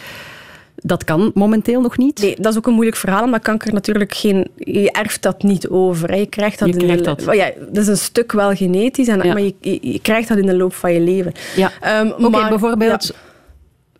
Dat 0.83 1.05
kan 1.05 1.31
momenteel 1.35 1.81
nog 1.81 1.99
niet. 1.99 2.21
Nee, 2.21 2.37
dat 2.39 2.53
is 2.53 2.59
ook 2.59 2.67
een 2.67 2.73
moeilijk 2.73 2.97
verhaal, 2.97 3.27
maar 3.27 3.41
kanker 3.41 3.73
natuurlijk 3.73 4.15
geen... 4.15 4.51
Je 4.57 4.91
erft 4.93 5.23
dat 5.23 5.43
niet 5.43 5.69
over. 5.69 6.09
Hè. 6.11 6.17
Je 6.17 6.27
krijgt 6.27 6.59
dat 6.59 6.69
Je 6.69 6.75
in 6.75 6.81
krijgt 6.81 7.05
de, 7.05 7.15
dat. 7.15 7.29
Oh 7.29 7.35
Ja, 7.35 7.51
dat 7.71 7.83
is 7.83 7.89
een 7.89 7.97
stuk 7.97 8.33
wel 8.33 8.55
genetisch, 8.55 9.09
en, 9.09 9.23
Ja. 9.23 9.33
maar 9.33 9.43
je, 9.43 9.55
je, 9.61 9.79
je 9.83 10.01
krijgt 10.01 10.29
dat 10.29 10.39
in 10.39 10.47
de 10.47 10.57
loop 10.57 10.75
van 10.75 10.93
je 10.93 11.01
leven. 11.01 11.33
Ja. 11.57 11.73
Ehm, 11.81 12.07
Oké, 12.09 12.29
maar- 12.29 12.49
bijvoorbeeld 12.49 13.15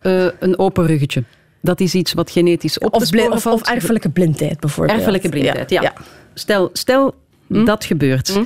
eh, 0.01 0.25
een 0.39 0.59
open 0.59 0.85
ruggetje. 0.85 1.23
Dat 1.61 1.79
is 1.79 1.93
iets 1.95 2.13
wat 2.13 2.31
genetisch 2.31 2.79
op 2.79 2.93
Of, 2.93 3.03
te 3.09 3.59
erfelijke 3.63 4.09
blindheid, 4.09 4.59
bijvoorbeeld. 4.59 4.97
Erfelijke 4.97 5.29
blindheid, 5.29 5.69
ja. 5.69 5.81
ja. 5.81 5.93
Stel, 6.33 6.69
stel 6.73 7.15
dat 7.47 7.85
gebeurt. 7.85 8.39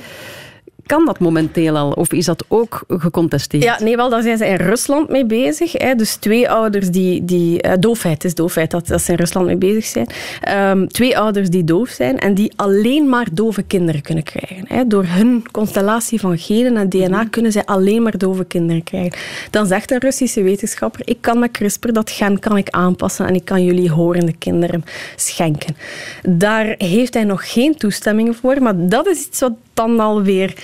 Kan 0.88 1.04
dat 1.04 1.18
momenteel 1.18 1.76
al? 1.76 1.90
Of 1.90 2.12
is 2.12 2.24
dat 2.24 2.44
ook 2.48 2.84
gecontesteerd? 2.88 3.62
Ja, 3.62 3.78
nee, 3.82 3.96
wel, 3.96 4.10
daar 4.10 4.22
zijn 4.22 4.38
ze 4.38 4.46
in 4.46 4.56
Rusland 4.56 5.08
mee 5.08 5.26
bezig. 5.26 5.72
Hè. 5.72 5.94
Dus 5.94 6.14
twee 6.14 6.50
ouders 6.50 6.90
die... 6.90 7.24
die 7.24 7.62
eh, 7.62 7.72
doofheid, 7.80 8.24
is 8.24 8.34
doofheid 8.34 8.70
dat, 8.70 8.86
dat 8.86 9.02
ze 9.02 9.10
in 9.10 9.18
Rusland 9.18 9.46
mee 9.46 9.56
bezig 9.56 9.84
zijn. 9.84 10.06
Ehm, 10.40 10.86
twee 10.86 11.18
ouders 11.18 11.50
die 11.50 11.64
doof 11.64 11.88
zijn 11.88 12.18
en 12.18 12.34
die 12.34 12.52
alleen 12.56 13.08
maar 13.08 13.26
dove 13.32 13.62
kinderen 13.62 14.02
kunnen 14.02 14.24
krijgen. 14.24 14.64
Hè. 14.68 14.86
Door 14.86 15.04
hun 15.06 15.44
constellatie 15.50 16.20
van 16.20 16.38
genen 16.38 16.76
en 16.76 16.88
DNA 16.88 17.24
kunnen 17.24 17.52
zij 17.52 17.64
alleen 17.64 18.02
maar 18.02 18.18
dove 18.18 18.44
kinderen 18.44 18.82
krijgen. 18.82 19.18
Dan 19.50 19.66
zegt 19.66 19.90
een 19.90 19.98
Russische 19.98 20.42
wetenschapper, 20.42 21.00
ik 21.04 21.18
kan 21.20 21.38
met 21.38 21.50
CRISPR 21.50 21.92
dat 21.92 22.10
gen 22.10 22.38
kan 22.38 22.56
ik 22.56 22.68
aanpassen 22.70 23.26
en 23.26 23.34
ik 23.34 23.44
kan 23.44 23.64
jullie 23.64 23.90
horende 23.90 24.32
kinderen 24.38 24.84
schenken. 25.16 25.76
Daar 26.22 26.74
heeft 26.78 27.14
hij 27.14 27.24
nog 27.24 27.52
geen 27.52 27.76
toestemming 27.76 28.36
voor, 28.36 28.62
maar 28.62 28.88
dat 28.88 29.06
is 29.06 29.26
iets 29.26 29.40
wat 29.40 29.52
dan 29.78 30.00
alweer 30.00 30.54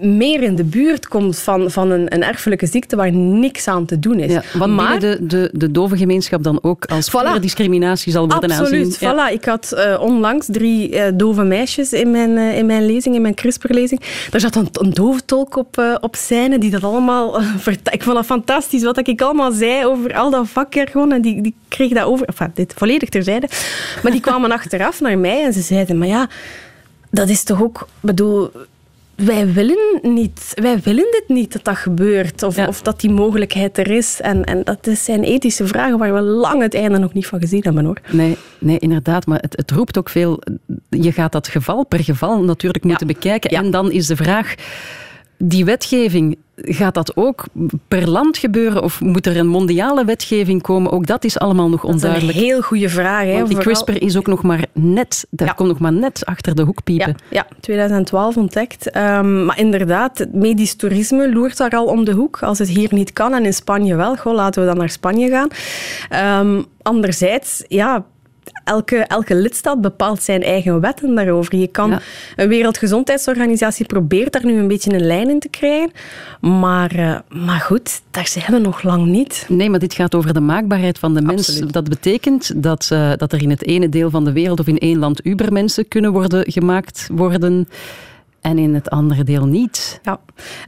meer 0.00 0.42
in 0.42 0.54
de 0.54 0.64
buurt 0.64 1.08
komt 1.08 1.38
van, 1.38 1.70
van 1.70 1.90
een, 1.90 2.14
een 2.14 2.22
erfelijke 2.22 2.66
ziekte 2.66 2.96
waar 2.96 3.12
niks 3.12 3.68
aan 3.68 3.84
te 3.86 3.98
doen 3.98 4.18
is. 4.18 4.32
Ja, 4.32 4.42
wat 4.58 4.68
maar, 4.68 5.00
de, 5.00 5.18
de, 5.20 5.50
de 5.52 5.70
dove 5.70 5.96
gemeenschap 5.96 6.42
dan 6.42 6.58
ook 6.62 6.84
als 6.84 7.10
Voilà. 7.10 7.40
discriminatie 7.40 8.12
zal 8.12 8.28
worden 8.28 8.50
Absoluut, 8.50 8.84
aanzien. 8.84 9.08
Ja. 9.16 9.30
voilà. 9.30 9.32
Ik 9.32 9.44
had 9.44 9.72
eh, 9.72 10.00
onlangs 10.00 10.46
drie 10.50 10.98
eh, 10.98 11.12
dove 11.14 11.42
meisjes 11.42 11.92
in 11.92 12.10
mijn, 12.10 12.36
eh, 12.36 12.58
in 12.58 12.66
mijn 12.66 12.86
lezing, 12.86 13.14
in 13.14 13.22
mijn 13.22 13.34
CRISPR-lezing. 13.34 14.00
Daar 14.30 14.40
zat 14.40 14.56
een, 14.56 14.68
een 14.72 14.90
dove 14.90 15.24
tolk 15.24 15.56
op, 15.56 15.98
op 16.00 16.16
scène 16.16 16.58
die 16.58 16.70
dat 16.70 16.84
allemaal 16.84 17.40
Ik 17.90 18.02
vond 18.02 18.16
dat 18.16 18.26
fantastisch, 18.26 18.82
wat 18.82 19.08
ik 19.08 19.22
allemaal 19.22 19.52
zei 19.52 19.86
over 19.86 20.14
al 20.14 20.30
dat 20.30 20.48
vakjargon. 20.48 21.12
En 21.12 21.22
die, 21.22 21.42
die 21.42 21.54
kreeg 21.68 21.92
dat 21.92 22.04
over... 22.04 22.26
Enfin, 22.26 22.50
dit 22.54 22.74
volledig 22.76 23.08
terzijde. 23.08 23.48
Maar 24.02 24.12
die 24.12 24.20
kwamen 24.20 24.52
achteraf 24.58 25.00
naar 25.00 25.18
mij 25.18 25.44
en 25.44 25.52
ze 25.52 25.60
zeiden... 25.60 25.98
Maar 25.98 26.08
ja, 26.08 26.28
dat 27.14 27.28
is 27.28 27.42
toch 27.42 27.62
ook... 27.62 27.88
bedoel, 28.00 28.50
wij 29.14 29.52
willen, 29.52 29.98
niet, 30.02 30.52
wij 30.54 30.80
willen 30.80 31.06
dit 31.10 31.24
niet 31.26 31.52
dat 31.52 31.64
dat 31.64 31.76
gebeurt. 31.76 32.42
Of, 32.42 32.56
Ja. 32.56 32.66
of 32.66 32.82
dat 32.82 33.00
die 33.00 33.10
mogelijkheid 33.10 33.78
er 33.78 33.90
is. 33.90 34.20
En, 34.20 34.44
en 34.44 34.62
dat 34.64 34.88
zijn 34.92 35.22
ethische 35.22 35.66
vragen 35.66 35.98
waar 35.98 36.14
we 36.14 36.20
lang 36.20 36.62
het 36.62 36.74
einde 36.74 36.98
nog 36.98 37.12
niet 37.12 37.26
van 37.26 37.40
gezien 37.40 37.62
hebben. 37.62 37.84
hoor. 37.84 37.98
Nee, 38.10 38.36
nee, 38.58 38.78
inderdaad. 38.78 39.26
Maar 39.26 39.38
het, 39.40 39.56
het 39.56 39.70
roept 39.70 39.98
ook 39.98 40.08
veel. 40.08 40.42
Je 40.88 41.12
gaat 41.12 41.32
dat 41.32 41.48
geval 41.48 41.84
per 41.84 42.04
geval 42.04 42.42
natuurlijk 42.42 42.84
moeten 42.84 43.06
bekijken. 43.06 43.50
Ja. 43.50 43.62
En 43.62 43.70
dan 43.70 43.90
is 43.90 44.06
de 44.06 44.16
vraag: 44.16 44.54
die 45.38 45.64
wetgeving, 45.64 46.36
gaat 46.56 46.94
dat 46.94 47.16
ook 47.16 47.44
per 47.88 48.08
land 48.10 48.38
gebeuren? 48.38 48.82
Of 48.82 49.00
moet 49.00 49.26
er 49.26 49.36
een 49.36 49.46
mondiale 49.46 50.04
wetgeving 50.04 50.62
komen? 50.62 50.90
Ook 50.92 51.06
dat 51.06 51.24
is 51.24 51.38
allemaal 51.38 51.68
nog 51.68 51.80
Dat 51.80 51.94
is 51.94 52.02
een 52.02 52.08
onduidelijk. 52.08 52.38
heel 52.38 52.60
goede 52.62 52.88
vraag. 52.88 53.24
Hè, 53.24 53.32
Want 53.34 53.46
die 53.48 53.56
vooral- 53.56 53.82
CRISPR 53.84 54.04
is 54.04 54.16
ook 54.16 54.26
nog 54.26 54.42
maar 54.42 54.64
net, 54.72 55.26
daar 55.30 55.48
Ja. 55.48 55.52
komt 55.54 55.68
nog 55.68 55.78
maar 55.78 55.92
net 55.92 56.24
achter 56.26 56.54
de 56.54 56.62
hoek 56.62 56.82
piepen. 56.84 57.16
Ja, 57.30 57.46
ja, 57.50 57.56
2012 57.60 58.36
ontdekt. 58.36 58.90
Ehm, 58.90 59.44
maar 59.44 59.58
inderdaad, 59.58 60.18
het 60.18 60.34
medisch 60.34 60.74
toerisme 60.76 61.32
loert 61.32 61.56
daar 61.56 61.70
al 61.70 61.84
om 61.86 62.04
de 62.04 62.12
hoek. 62.12 62.42
Als 62.42 62.58
het 62.58 62.68
hier 62.68 62.88
niet 62.94 63.12
kan 63.12 63.34
en 63.34 63.44
in 63.44 63.54
Spanje 63.54 63.96
wel, 63.96 64.16
goh, 64.16 64.34
laten 64.34 64.60
we 64.62 64.68
dan 64.68 64.76
naar 64.78 64.90
Spanje 64.90 65.28
gaan. 65.30 65.48
Ehm, 66.08 66.62
anderzijds, 66.82 67.64
ja... 67.68 68.04
Elke, 68.64 68.96
elke 68.96 69.34
lidstaat 69.34 69.80
bepaalt 69.80 70.22
zijn 70.22 70.42
eigen 70.42 70.80
wetten 70.80 71.14
daarover. 71.14 71.56
Je 71.56 71.66
kan, 71.66 71.90
Ja. 71.90 72.00
Een 72.36 72.48
Wereldgezondheidsorganisatie 72.48 73.86
probeert 73.86 74.32
daar 74.32 74.44
nu 74.44 74.58
een 74.58 74.68
beetje 74.68 74.92
een 74.92 75.06
lijn 75.06 75.30
in 75.30 75.38
te 75.38 75.48
krijgen. 75.48 75.90
Maar, 76.40 76.90
eh, 76.94 77.18
maar 77.28 77.60
goed, 77.60 78.02
daar 78.10 78.26
zijn 78.26 78.44
we 78.50 78.58
nog 78.58 78.82
lang 78.82 79.06
niet. 79.06 79.46
Nee, 79.48 79.70
maar 79.70 79.78
dit 79.78 79.94
gaat 79.94 80.14
over 80.14 80.34
de 80.34 80.40
maakbaarheid 80.40 80.98
van 80.98 81.14
de 81.14 81.22
mens. 81.22 81.48
Absoluut. 81.48 81.72
Dat 81.72 81.88
betekent 81.88 82.62
dat, 82.62 82.88
eh, 82.92 83.12
dat 83.16 83.32
er 83.32 83.42
in 83.42 83.50
het 83.50 83.66
ene 83.66 83.88
deel 83.88 84.10
van 84.10 84.24
de 84.24 84.32
wereld 84.32 84.60
of 84.60 84.66
in 84.66 84.78
één 84.78 84.98
land 84.98 85.26
ubermensen 85.26 85.88
kunnen 85.88 86.12
worden 86.12 86.52
gemaakt 86.52 87.08
worden 87.12 87.68
en 88.44 88.58
in 88.58 88.74
het 88.74 88.90
andere 88.90 89.24
deel 89.24 89.46
niet. 89.46 90.00
Ja, 90.02 90.20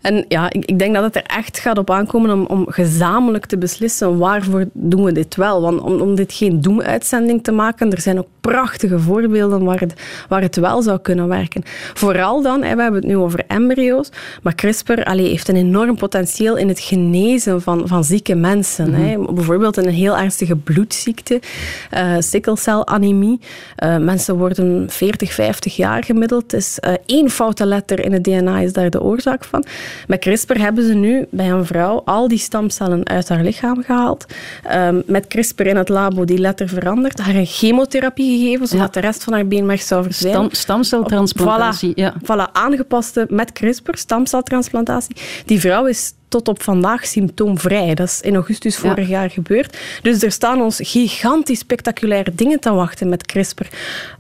en 0.02 0.24
ja, 0.28 0.50
ik, 0.52 0.64
ik 0.64 0.78
denk 0.78 0.94
dat 0.94 1.02
het 1.02 1.16
er 1.16 1.22
echt 1.22 1.58
gaat 1.58 1.78
op 1.78 1.90
aankomen 1.90 2.30
om, 2.30 2.46
om 2.46 2.66
gezamenlijk 2.68 3.46
te 3.46 3.58
beslissen 3.58 4.18
waarvoor 4.18 4.64
doen 4.72 5.04
we 5.04 5.12
dit 5.12 5.36
wel. 5.36 5.60
Want 5.60 5.80
om, 5.80 6.00
om 6.00 6.14
dit 6.14 6.32
geen 6.32 6.60
doemuitzending 6.60 7.42
te 7.42 7.52
maken, 7.52 7.92
er 7.92 8.00
zijn 8.00 8.18
ook 8.18 8.26
prachtige 8.40 8.98
voorbeelden 8.98 9.64
waar 9.64 9.80
het, 9.80 9.94
waar 10.28 10.42
het 10.42 10.56
wel 10.56 10.82
zou 10.82 10.98
kunnen 10.98 11.28
werken. 11.28 11.62
Vooral 11.94 12.42
dan, 12.42 12.62
hè, 12.62 12.76
we 12.76 12.82
hebben 12.82 13.00
het 13.00 13.10
nu 13.10 13.16
over 13.16 13.44
embryo's, 13.46 14.08
maar 14.42 14.54
CRISPR 14.54 15.02
allee, 15.02 15.28
heeft 15.28 15.48
een 15.48 15.56
enorm 15.56 15.96
potentieel 15.96 16.56
in 16.56 16.68
het 16.68 16.80
genezen 16.80 17.62
van, 17.62 17.88
van 17.88 18.04
zieke 18.04 18.34
mensen. 18.34 18.94
hè. 18.94 19.18
Bijvoorbeeld 19.32 19.76
een 19.76 19.88
heel 19.88 20.16
ernstige 20.16 20.56
bloedziekte, 20.56 21.40
eh 21.90 22.14
sikkelcelanemie. 22.18 23.40
Eh, 23.76 23.96
mensen 23.96 24.36
worden 24.36 24.90
40, 24.90 25.32
50 25.32 25.76
jaar 25.76 26.04
gemiddeld. 26.04 26.42
Het 26.42 26.52
is 26.52 26.78
eh, 26.78 26.92
één 27.06 27.30
foute 27.30 27.65
letter 27.66 28.05
in 28.05 28.12
het 28.12 28.24
DNA 28.24 28.59
is 28.61 28.72
daar 28.72 28.90
de 28.90 29.02
oorzaak 29.02 29.44
van. 29.44 29.64
Met 30.07 30.20
CRISPR 30.20 30.59
hebben 30.59 30.85
ze 30.87 30.94
nu 30.94 31.26
bij 31.31 31.50
een 31.50 31.66
vrouw 31.66 32.02
al 32.05 32.29
die 32.29 32.38
stamcellen 32.38 33.07
uit 33.07 33.29
haar 33.29 33.42
lichaam 33.42 33.83
gehaald. 33.83 34.24
Ehm, 34.62 35.00
met 35.07 35.26
CRISPR 35.26 35.66
in 35.66 35.76
het 35.76 35.88
labo 35.88 36.24
die 36.24 36.38
letter 36.38 36.68
veranderd, 36.68 37.18
haar 37.18 37.35
een 37.35 37.46
chemotherapie 37.46 38.38
gegeven, 38.38 38.66
zodat 38.66 38.94
de 38.94 39.00
rest 39.00 39.24
van 39.24 39.33
haar 39.33 39.46
beenmerg 39.46 39.83
zou 39.83 40.02
verdwijnen. 40.02 40.40
Stam, 40.40 40.61
stamceltransplantatie, 40.61 41.90
Voilà, 41.90 41.94
ja. 41.94 42.14
voilà, 42.22 42.52
aangepaste 42.52 43.26
met 43.31 43.52
CRISPR, 43.52 43.96
stamceltransplantatie. 43.96 45.16
Die 45.44 45.61
vrouw 45.61 45.87
is 45.87 46.12
tot 46.29 46.48
op 46.48 46.62
vandaag 46.62 47.07
symptoomvrij. 47.07 47.94
Dat 47.94 48.07
is 48.07 48.20
in 48.20 48.35
augustus 48.35 48.74
Ja. 48.81 48.88
vorig 48.88 49.09
jaar 49.09 49.31
gebeurd. 49.31 49.76
Dus 50.02 50.22
er 50.22 50.33
staan 50.33 50.61
ons 50.62 50.79
gigantisch 50.83 51.59
spectaculaire 51.59 52.33
dingen 52.35 52.61
te 52.61 52.72
wachten 52.72 53.09
met 53.09 53.26
CRISPR. 53.26 53.66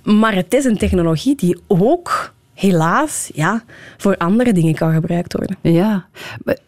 Maar 0.02 0.34
het 0.34 0.54
is 0.54 0.64
een 0.64 0.76
technologie 0.78 1.36
die 1.36 1.58
ook, 1.66 2.32
helaas, 2.56 3.30
ja, 3.34 3.62
voor 3.96 4.16
andere 4.16 4.52
dingen 4.52 4.74
kan 4.74 4.92
gebruikt 4.92 5.32
worden. 5.32 5.56
Ja, 5.60 6.06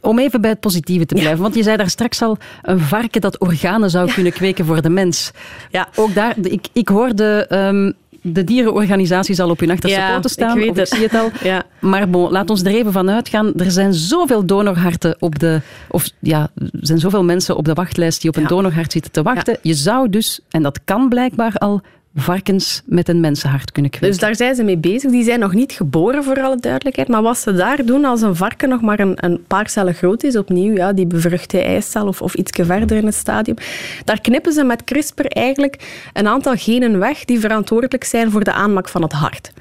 om 0.01 0.19
even 0.19 0.41
bij 0.41 0.51
het 0.51 0.61
positieve 0.61 1.07
te 1.07 1.15
blijven. 1.15 1.43
Want 1.43 1.55
je 1.55 1.63
zei 1.63 1.77
daar 1.77 1.91
straks 1.91 2.23
al 2.23 2.39
een 2.63 2.81
varken 2.81 3.21
dat 3.21 3.39
organen 3.39 3.91
zou 3.91 4.13
kunnen 4.13 4.33
kweken 4.33 4.65
voor 4.65 4.83
de 4.83 4.91
mens. 4.91 5.31
Ja. 5.71 5.89
Ook 5.95 6.15
daar, 6.15 6.35
ik, 6.43 6.69
ik 6.73 6.89
hoorde 6.89 7.47
ehm, 7.49 7.93
de 8.23 8.45
dierenorganisaties 8.45 9.41
al 9.41 9.51
op 9.51 9.61
hun 9.61 9.71
achterste 9.71 9.99
Ja, 9.99 10.15
poten 10.15 10.31
staan. 10.31 10.59
ik 10.59 10.65
weet 10.65 10.77
het. 10.77 10.93
ik 10.93 10.95
zie 10.95 11.07
het 11.07 11.15
al. 11.15 11.31
Ja. 11.43 11.63
Maar 11.81 12.11
bon, 12.11 12.31
laat 12.31 12.51
ons 12.51 12.61
er 12.61 12.67
even 12.75 12.93
van 12.93 13.11
uitgaan. 13.11 13.55
Er 13.55 13.71
zijn 13.71 13.95
zoveel 13.95 14.47
donorharten 14.47 15.17
op 15.19 15.39
de... 15.39 15.61
Of 15.89 16.11
ja, 16.19 16.51
er 16.55 16.69
zijn 16.81 16.99
zoveel 16.99 17.25
mensen 17.25 17.57
op 17.57 17.65
de 17.65 17.73
wachtlijst 17.73 18.21
die 18.21 18.31
op 18.31 18.37
een 18.37 18.47
donorhart 18.47 18.93
zitten 18.93 19.13
te 19.13 19.23
wachten. 19.23 19.59
Je 19.63 19.75
zou 19.75 20.09
dus, 20.09 20.41
en 20.51 20.63
dat 20.63 20.81
kan 20.85 21.09
blijkbaar 21.09 21.55
al, 21.55 21.81
varkens 22.21 22.83
met 22.85 23.09
een 23.09 23.21
mensenhart 23.21 23.73
kunnen 23.73 23.91
kweken. 23.91 24.09
Dus 24.11 24.19
daar 24.19 24.37
zijn 24.37 24.55
ze 24.55 24.63
mee 24.63 24.79
bezig. 24.79 25.11
Die 25.11 25.25
zijn 25.25 25.41
nog 25.41 25.55
niet 25.55 25.73
geboren, 25.73 26.25
voor 26.25 26.43
alle 26.43 26.57
duidelijkheid. 26.57 27.09
Maar 27.09 27.23
wat 27.23 27.39
ze 27.39 27.53
daar 27.53 27.85
doen, 27.85 28.05
als 28.05 28.23
een 28.23 28.37
varken 28.37 28.69
nog 28.69 28.81
maar 28.81 29.01
een, 29.01 29.25
een 29.25 29.45
paar 29.47 29.69
cellen 29.69 29.95
groot 29.95 30.23
is, 30.23 30.37
opnieuw, 30.37 30.75
ja, 30.75 30.93
die 30.93 31.07
bevruchte 31.07 31.61
eicel 31.61 32.07
of, 32.07 32.23
of 32.23 32.35
iets 32.35 32.51
verder 32.63 32.97
in 32.97 33.07
het 33.07 33.15
stadium, 33.15 33.57
daar 34.05 34.21
knippen 34.21 34.53
ze 34.53 34.65
met 34.65 34.85
CRISPR 34.85 35.27
eigenlijk 35.27 36.09
een 36.13 36.27
aantal 36.27 36.55
genen 36.57 36.99
weg 36.99 37.25
die 37.25 37.41
verantwoordelijk 37.41 38.05
zijn 38.05 38.31
voor 38.31 38.45
de 38.45 38.53
aanmaak 38.53 38.89
van 38.89 39.03
het 39.03 39.13
hart. 39.13 39.53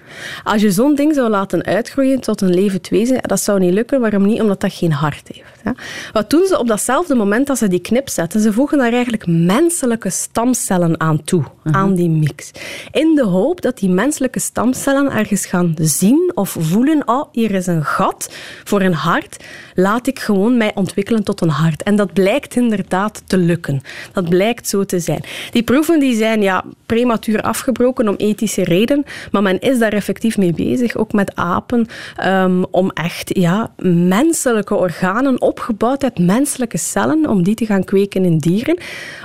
Als 0.43 0.61
je 0.61 0.71
zo'n 0.71 0.95
ding 0.95 1.15
zou 1.15 1.29
laten 1.29 1.63
uitgroeien 1.63 2.19
tot 2.19 2.41
een 2.41 2.53
levend 2.53 2.89
wezen, 2.89 3.19
dat 3.21 3.39
zou 3.39 3.59
niet 3.59 3.73
lukken. 3.73 4.01
Waarom 4.01 4.25
niet? 4.25 4.41
Omdat 4.41 4.61
dat 4.61 4.73
geen 4.73 4.91
hart 4.91 5.27
heeft. 5.33 5.61
hè. 5.63 5.71
Wat 6.11 6.29
doen 6.29 6.45
ze 6.45 6.59
op 6.59 6.67
datzelfde 6.67 7.15
moment 7.15 7.47
dat 7.47 7.57
ze 7.57 7.67
die 7.67 7.79
knip 7.79 8.09
zetten? 8.09 8.41
Ze 8.41 8.53
voegen 8.53 8.77
daar 8.77 8.93
eigenlijk 8.93 9.27
menselijke 9.27 10.09
stamcellen 10.09 10.99
aan 10.99 11.23
toe, 11.23 11.43
aan 11.63 11.95
die 11.95 12.09
mix. 12.09 12.46
In 12.91 13.15
de 13.15 13.23
hoop 13.23 13.61
dat 13.61 13.77
die 13.77 13.89
menselijke 13.89 14.39
stamcellen 14.39 15.11
ergens 15.11 15.45
gaan 15.45 15.75
zien 15.81 16.31
of 16.33 16.55
voelen, 16.59 17.01
oh, 17.05 17.27
hier 17.31 17.51
is 17.51 17.67
een 17.67 17.85
gat 17.85 18.29
voor 18.63 18.81
een 18.81 18.93
hart, 18.93 19.43
laat 19.75 20.07
ik 20.07 20.19
gewoon 20.19 20.57
mij 20.57 20.71
ontwikkelen 20.75 21.23
tot 21.23 21.41
een 21.41 21.49
hart. 21.49 21.83
En 21.83 21.95
dat 21.95 22.13
blijkt 22.13 22.55
inderdaad 22.55 23.21
te 23.25 23.37
lukken. 23.37 23.81
Dat 24.13 24.29
blijkt 24.29 24.67
zo 24.67 24.83
te 24.83 24.99
zijn. 24.99 25.23
Die 25.51 25.63
proeven 25.63 25.99
die 25.99 26.15
zijn 26.15 26.41
ja, 26.41 26.63
prematuur 26.85 27.41
afgebroken 27.41 28.07
om 28.07 28.15
ethische 28.15 28.63
redenen, 28.63 29.03
maar 29.31 29.41
men 29.41 29.59
is 29.59 29.79
daar 29.79 29.93
effectief 29.93 30.37
mee 30.37 30.53
bezig, 30.53 30.95
ook 30.95 31.13
met 31.13 31.35
apen, 31.35 31.87
ehm, 32.15 32.63
om 32.71 32.91
echt 32.93 33.37
ja, 33.37 33.71
menselijke 34.07 34.75
organen 34.75 35.41
opgebouwd 35.41 36.03
uit 36.03 36.19
menselijke 36.19 36.77
cellen, 36.77 37.29
om 37.29 37.43
die 37.43 37.55
te 37.55 37.65
gaan 37.65 37.83
kweken 37.83 38.25
in 38.25 38.37
dieren. 38.37 38.77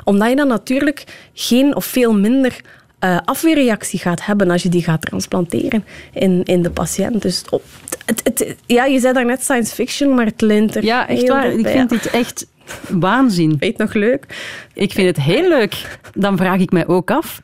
Omdat 0.04 0.28
je 0.28 0.36
dan 0.36 0.48
natuurlijk 0.48 1.04
geen 1.32 1.76
of 1.76 1.84
veel 1.84 2.14
minder 2.14 2.60
eh, 3.02 3.18
afweerreactie 3.24 3.98
gaat 3.98 4.24
hebben 4.24 4.50
als 4.50 4.62
je 4.62 4.68
die 4.68 4.82
gaat 4.82 5.00
transplanteren 5.00 5.84
in, 6.12 6.42
in 6.44 6.62
de 6.62 6.70
patiënt. 6.70 7.22
Dus 7.22 7.44
op, 7.50 7.62
het, 8.04 8.20
het, 8.24 8.56
ja, 8.66 8.84
je 8.84 9.00
zei 9.00 9.12
daar 9.12 9.24
net 9.24 9.42
science 9.42 9.74
fiction, 9.74 10.14
maar 10.14 10.26
het 10.26 10.40
lint 10.40 10.76
er 10.76 10.84
Ja, 10.84 11.08
echt 11.08 11.20
heel 11.20 11.34
waar. 11.34 11.52
Ik 11.52 11.66
vind 11.66 11.90
ja. 11.90 11.96
dit 11.96 12.10
echt 12.10 12.46
Waanzin. 12.88 13.56
Het 13.60 13.76
nog 13.76 13.92
leuk? 13.94 14.26
Ik 14.74 14.92
vind 14.92 15.06
het 15.06 15.24
heel 15.24 15.48
leuk. 15.48 15.98
Dan 16.14 16.36
vraag 16.36 16.58
ik 16.58 16.72
mij 16.72 16.86
ook 16.86 17.10
af, 17.10 17.40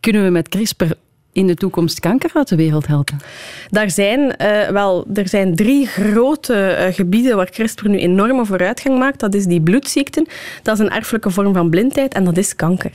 kunnen 0.00 0.24
we 0.24 0.30
met 0.30 0.48
CRISPR 0.48 0.84
in 1.32 1.46
de 1.46 1.54
toekomst 1.54 2.00
kanker 2.00 2.30
uit 2.34 2.48
de 2.48 2.56
wereld 2.56 2.86
helpen? 2.86 3.18
Daar 3.70 3.90
zijn, 3.90 4.20
uh, 4.20 4.68
wel, 4.68 5.06
er 5.14 5.28
zijn 5.28 5.56
drie 5.56 5.86
grote 5.86 6.76
uh, 6.78 6.94
gebieden 6.94 7.36
waar 7.36 7.50
CRISPR 7.50 7.88
nu 7.88 7.98
enorme 7.98 8.44
vooruitgang 8.46 8.98
maakt. 8.98 9.20
Dat 9.20 9.34
is 9.34 9.46
die 9.46 9.60
bloedziekten, 9.60 10.26
dat 10.62 10.78
is 10.78 10.84
een 10.84 10.92
erfelijke 10.92 11.30
vorm 11.30 11.54
van 11.54 11.70
blindheid 11.70 12.14
en 12.14 12.24
dat 12.24 12.36
is 12.36 12.56
kanker. 12.56 12.92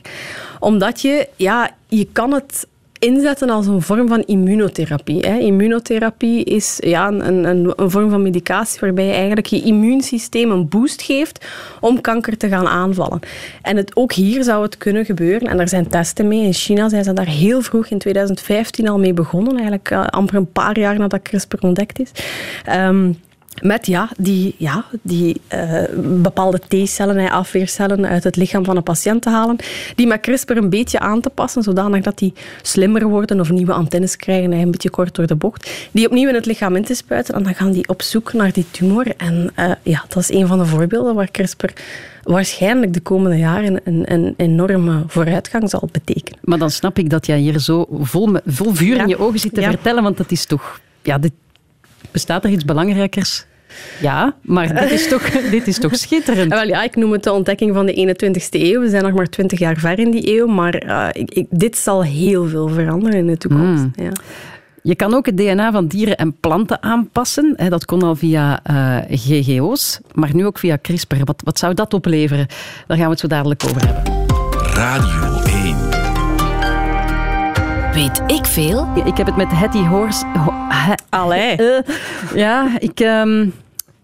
Omdat 0.60 1.02
je, 1.02 1.28
ja, 1.36 1.70
je 1.88 2.08
kan 2.12 2.34
het 2.34 2.68
inzetten 3.06 3.50
als 3.50 3.68
een 3.68 3.82
vorm 3.82 4.08
van 4.08 4.24
immunotherapie. 4.24 5.20
Hè. 5.20 5.38
Immunotherapie 5.38 6.44
is 6.44 6.78
ja, 6.80 7.08
een, 7.08 7.28
een, 7.28 7.74
een, 7.76 7.92
vorm 7.92 8.10
van 8.10 8.22
medicatie 8.22 8.80
waarbij 8.80 9.06
je 9.06 9.14
eigenlijk 9.14 9.46
je 9.46 9.62
immuunsysteem 9.62 10.52
een 10.52 10.68
boost 10.68 11.02
geeft 11.02 11.46
om 11.80 12.02
kanker 12.02 12.38
te 12.38 12.48
gaan 12.48 12.68
aanvallen. 12.68 13.20
En 13.62 13.78
het, 13.78 13.96
ook 13.96 14.14
hier 14.14 14.44
zou 14.44 14.64
het 14.64 14.78
kunnen 14.78 15.06
gebeuren, 15.06 15.48
en 15.48 15.60
er 15.60 15.68
zijn 15.68 15.88
testen 15.88 16.28
mee. 16.28 16.44
In 16.44 16.54
China 16.54 16.90
zijn 16.90 17.04
ze 17.04 17.14
daar 17.14 17.28
heel 17.28 17.62
vroeg 17.62 17.88
in 17.88 17.98
2015 17.98 18.88
al 18.88 19.00
mee 19.00 19.14
begonnen, 19.14 19.54
eigenlijk 19.54 19.92
uh, 19.92 20.06
amper 20.06 20.36
een 20.36 20.52
paar 20.52 20.80
jaar 20.80 20.98
nadat 20.98 21.22
CRISPR 21.22 21.66
ontdekt 21.66 22.00
is. 22.00 22.12
Um, 22.70 23.18
met 23.62 23.86
ja, 23.86 24.10
die, 24.18 24.56
ja, 24.58 24.86
die 25.02 25.42
uh, 25.54 25.84
bepaalde 26.22 26.60
T-cellen 26.68 27.18
en 27.18 27.30
afweercellen 27.30 28.06
uit 28.06 28.24
het 28.24 28.36
lichaam 28.36 28.66
van 28.66 28.78
een 28.78 28.84
patiënt 28.84 29.22
te 29.22 29.30
halen, 29.30 29.56
die 29.96 30.08
met 30.08 30.22
CRISPR 30.22 30.58
een 30.58 30.70
beetje 30.70 31.00
aan 31.00 31.22
te 31.22 31.30
passen, 31.30 31.64
zodanig 31.64 32.04
dat 32.04 32.18
die 32.18 32.34
slimmer 32.62 33.08
worden 33.08 33.40
of 33.40 33.50
nieuwe 33.50 33.74
antennes 33.74 34.16
krijgen, 34.16 34.52
een 34.52 34.72
beetje 34.72 34.90
kort 34.90 35.16
door 35.16 35.28
de 35.28 35.36
bocht, 35.36 35.72
die 35.92 36.06
opnieuw 36.06 36.30
in 36.30 36.36
het 36.36 36.46
lichaam 36.46 36.76
in 36.76 36.84
te 36.84 36.94
spuiten 36.94 37.34
en 37.36 37.44
dan 37.44 37.56
gaan 37.56 37.72
die 37.72 37.88
op 37.88 38.02
zoek 38.02 38.34
naar 38.34 38.52
die 38.52 38.66
tumor. 38.72 39.06
En 39.18 39.52
uh, 39.60 39.72
ja, 39.84 40.04
dat 40.08 40.18
is 40.18 40.32
een 40.32 40.48
van 40.48 40.60
de 40.60 40.66
voorbeelden 40.66 41.16
waar 41.16 41.32
CRISPR 41.32 41.70
waarschijnlijk 42.24 42.94
de 42.94 43.00
komende 43.00 43.38
jaren 43.38 43.82
een, 43.84 44.14
een, 44.14 44.34
enorme 44.38 45.04
vooruitgang 45.08 45.70
zal 45.70 45.90
betekenen. 45.92 46.40
Maar 46.44 46.58
dan 46.58 46.72
snap 46.72 46.98
ik 46.98 47.10
dat 47.10 47.26
jij 47.26 47.40
hier 47.40 47.60
zo 47.60 47.86
vol, 47.90 48.36
vol 48.46 48.74
vuur 48.74 48.98
in 48.98 49.08
je 49.08 49.18
ogen 49.18 49.40
zit 49.40 49.54
te 49.54 49.62
Ja. 49.62 49.70
vertellen, 49.70 50.04
want 50.04 50.18
dat 50.18 50.32
is 50.32 50.46
toch... 50.46 50.80
Ja, 51.02 51.18
dit, 51.18 51.32
bestaat 52.16 52.44
er 52.44 52.50
iets 52.50 52.66
belangrijkers? 52.66 53.46
Ja, 54.02 54.36
maar 54.42 54.68
dit 54.80 54.92
is 54.92 55.08
toch, 55.08 55.22
dit 55.56 55.68
is 55.68 55.80
toch 55.80 55.96
schitterend? 55.96 56.52
Wel, 56.54 56.68
ja, 56.68 56.84
ik 56.84 56.96
noem 56.96 57.12
het 57.12 57.24
de 57.24 57.32
ontdekking 57.32 57.74
van 57.74 57.86
de 57.86 58.16
21ste 58.16 58.60
eeuw. 58.62 58.80
We 58.82 58.90
zijn 58.90 59.04
nog 59.04 59.14
maar 59.14 59.26
20 59.30 59.60
jaar 59.60 59.78
ver 59.78 60.00
in 60.00 60.12
die 60.12 60.38
eeuw, 60.38 60.48
maar 60.48 60.74
eh, 60.74 61.08
ik, 61.22 61.30
ik- 61.34 61.48
dit 61.50 61.78
zal 61.78 62.04
heel 62.04 62.48
veel 62.48 62.68
veranderen 62.70 63.20
in 63.20 63.28
de 63.28 63.38
toekomst. 63.38 63.84
Mm. 63.84 63.92
Ja. 63.96 64.12
Je 64.82 64.96
kan 64.96 65.14
ook 65.14 65.26
het 65.26 65.38
DNA 65.38 65.72
van 65.72 65.88
dieren 65.88 66.18
en 66.18 66.36
planten 66.40 66.84
aanpassen. 66.84 67.54
Hè, 67.58 67.70
Dat 67.70 67.86
kon 67.86 68.02
al 68.04 68.16
via 68.16 68.60
eh, 68.64 68.98
GGO's, 69.10 70.00
maar 70.14 70.30
nu 70.36 70.46
ook 70.46 70.58
via 70.60 70.78
CRISPR. 70.82 71.16
Wat, 71.24 71.42
wat 71.44 71.60
zou 71.60 71.74
dat 71.74 71.94
opleveren? 71.94 72.48
Daar 72.88 72.98
gaan 72.98 73.06
we 73.06 73.12
het 73.12 73.20
zo 73.20 73.28
dadelijk 73.28 73.64
over 73.66 73.86
hebben. 73.86 74.26
Radio 74.74 75.42
1. 75.44 75.55
Weet 77.96 78.22
ik 78.28 78.46
veel? 78.46 78.88
Ik 79.06 79.18
heb 79.18 79.26
het 79.26 79.36
met 79.36 79.48
Hetty 79.52 79.78
Horst... 79.86 80.24
Ho, 80.24 80.52
he- 80.70 80.94
Allee. 81.10 81.56
eh, 81.56 81.96
ja, 82.36 82.68
ik, 82.80 83.00
ehm, 83.00 83.48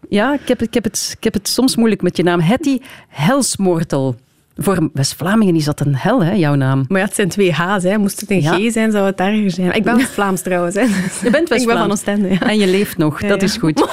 ja 0.09 0.33
ik, 0.33 0.47
heb, 0.47 0.61
ik, 0.61 0.73
heb 0.73 0.83
het, 0.83 1.13
ik 1.17 1.23
heb 1.23 1.33
het 1.33 1.47
soms 1.47 1.75
moeilijk 1.75 2.01
met 2.01 2.17
je 2.17 2.23
naam. 2.23 2.39
Hetty 2.39 2.79
Helsmoortel. 3.07 4.15
Voor 4.57 4.89
West-Vlamingen 4.93 5.55
is 5.55 5.65
dat 5.65 5.79
een 5.79 5.95
hel, 5.95 6.23
hè, 6.23 6.31
jouw 6.31 6.55
naam. 6.55 6.85
Maar 6.87 6.99
ja, 6.99 7.05
het 7.05 7.15
zijn 7.15 7.29
twee 7.29 7.53
H's. 7.53 7.83
Hè. 7.83 7.97
Moest 7.97 8.19
het 8.19 8.31
een 8.31 8.41
Ja. 8.41 8.53
G 8.53 8.71
zijn, 8.71 8.91
zou 8.91 9.05
het 9.05 9.19
erger 9.19 9.51
zijn. 9.51 9.71
Ik 9.71 9.83
ben 9.83 9.97
West-Vlaams 9.97 10.41
trouwens. 10.41 10.75
Hè. 10.75 10.81
Je 10.81 10.89
bent 10.89 11.21
Ik 11.21 11.31
ben 11.31 11.47
van 11.47 11.57
West-Vlaams. 11.57 11.91
Oostende. 11.91 12.29
Ja. 12.29 12.39
En 12.39 12.59
je 12.59 12.67
leeft 12.67 12.97
nog, 12.97 13.21
Ja, 13.21 13.27
dat 13.27 13.39
ja. 13.41 13.47
is 13.47 13.57
goed. 13.57 13.81